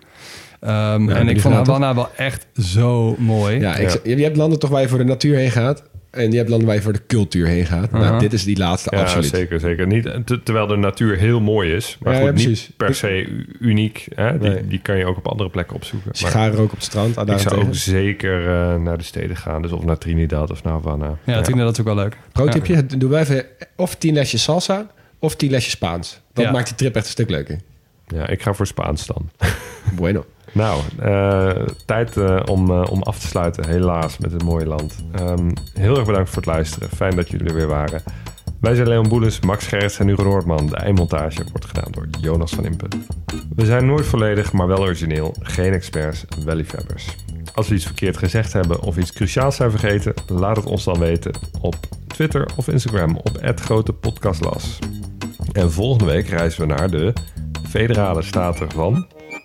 [0.60, 1.54] Ehm, en ik vond?
[1.54, 3.60] Havana wel echt zo mooi.
[3.60, 3.96] Ja, ik, Ja.
[4.04, 5.82] je, je hebt landen toch waar je voor de natuur heen gaat.
[6.12, 7.90] En je hebt landen waar je voor de cultuur heen gaat.
[7.90, 8.18] Nou, Aha.
[8.18, 9.26] dit is die laatste, Ja, absoluut.
[9.28, 9.86] zeker, zeker.
[9.86, 11.96] Niet, te- terwijl de natuur heel mooi is.
[12.00, 14.06] Maar Ja, goed, ja, niet per se uniek.
[14.14, 14.38] Hè?
[14.38, 14.66] Die, Nee.
[14.66, 16.08] die kan je ook op andere plekken opzoeken.
[16.08, 17.16] Maar Sigaren ook op het strand.
[17.16, 19.62] ah, ik zou ook zeker eh, naar de steden gaan.
[19.62, 21.18] Dus of naar Trinidad of naar Havana.
[21.24, 22.16] Ja, dat, dat is ook wel leuk.
[22.32, 23.44] Pro-tipje, doen wij even
[23.76, 26.20] of tien lesjes salsa of tien lesjes Spaans.
[26.32, 26.50] Dat Ja.
[26.50, 27.58] maakt die trip echt een stuk leuker.
[28.06, 29.30] Ja, ik ga voor Spaans dan.
[29.94, 30.24] Bueno.
[30.52, 35.04] Nou, eh, tijd eh, om, eh, om af te sluiten, helaas, met het mooie land.
[35.12, 36.88] Ehm, heel erg bedankt voor het luisteren.
[36.88, 38.02] Fijn dat jullie er weer waren.
[38.60, 40.66] Wij zijn Leon Boelens, Max Gerrits en Hugo Noordman.
[40.66, 42.88] De eindmontage wordt gedaan door Jonas van Impen.
[43.56, 45.34] We zijn nooit volledig, maar wel origineel.
[45.40, 47.16] Geen experts, wel liefhebbers.
[47.54, 50.14] Als we iets verkeerd gezegd hebben of iets cruciaals zijn vergeten...
[50.26, 51.74] laat het ons dan weten op
[52.06, 54.78] Twitter of Instagram op @grotepodcastlas.
[55.52, 57.12] En volgende week reizen we naar de
[57.68, 59.06] federale staten van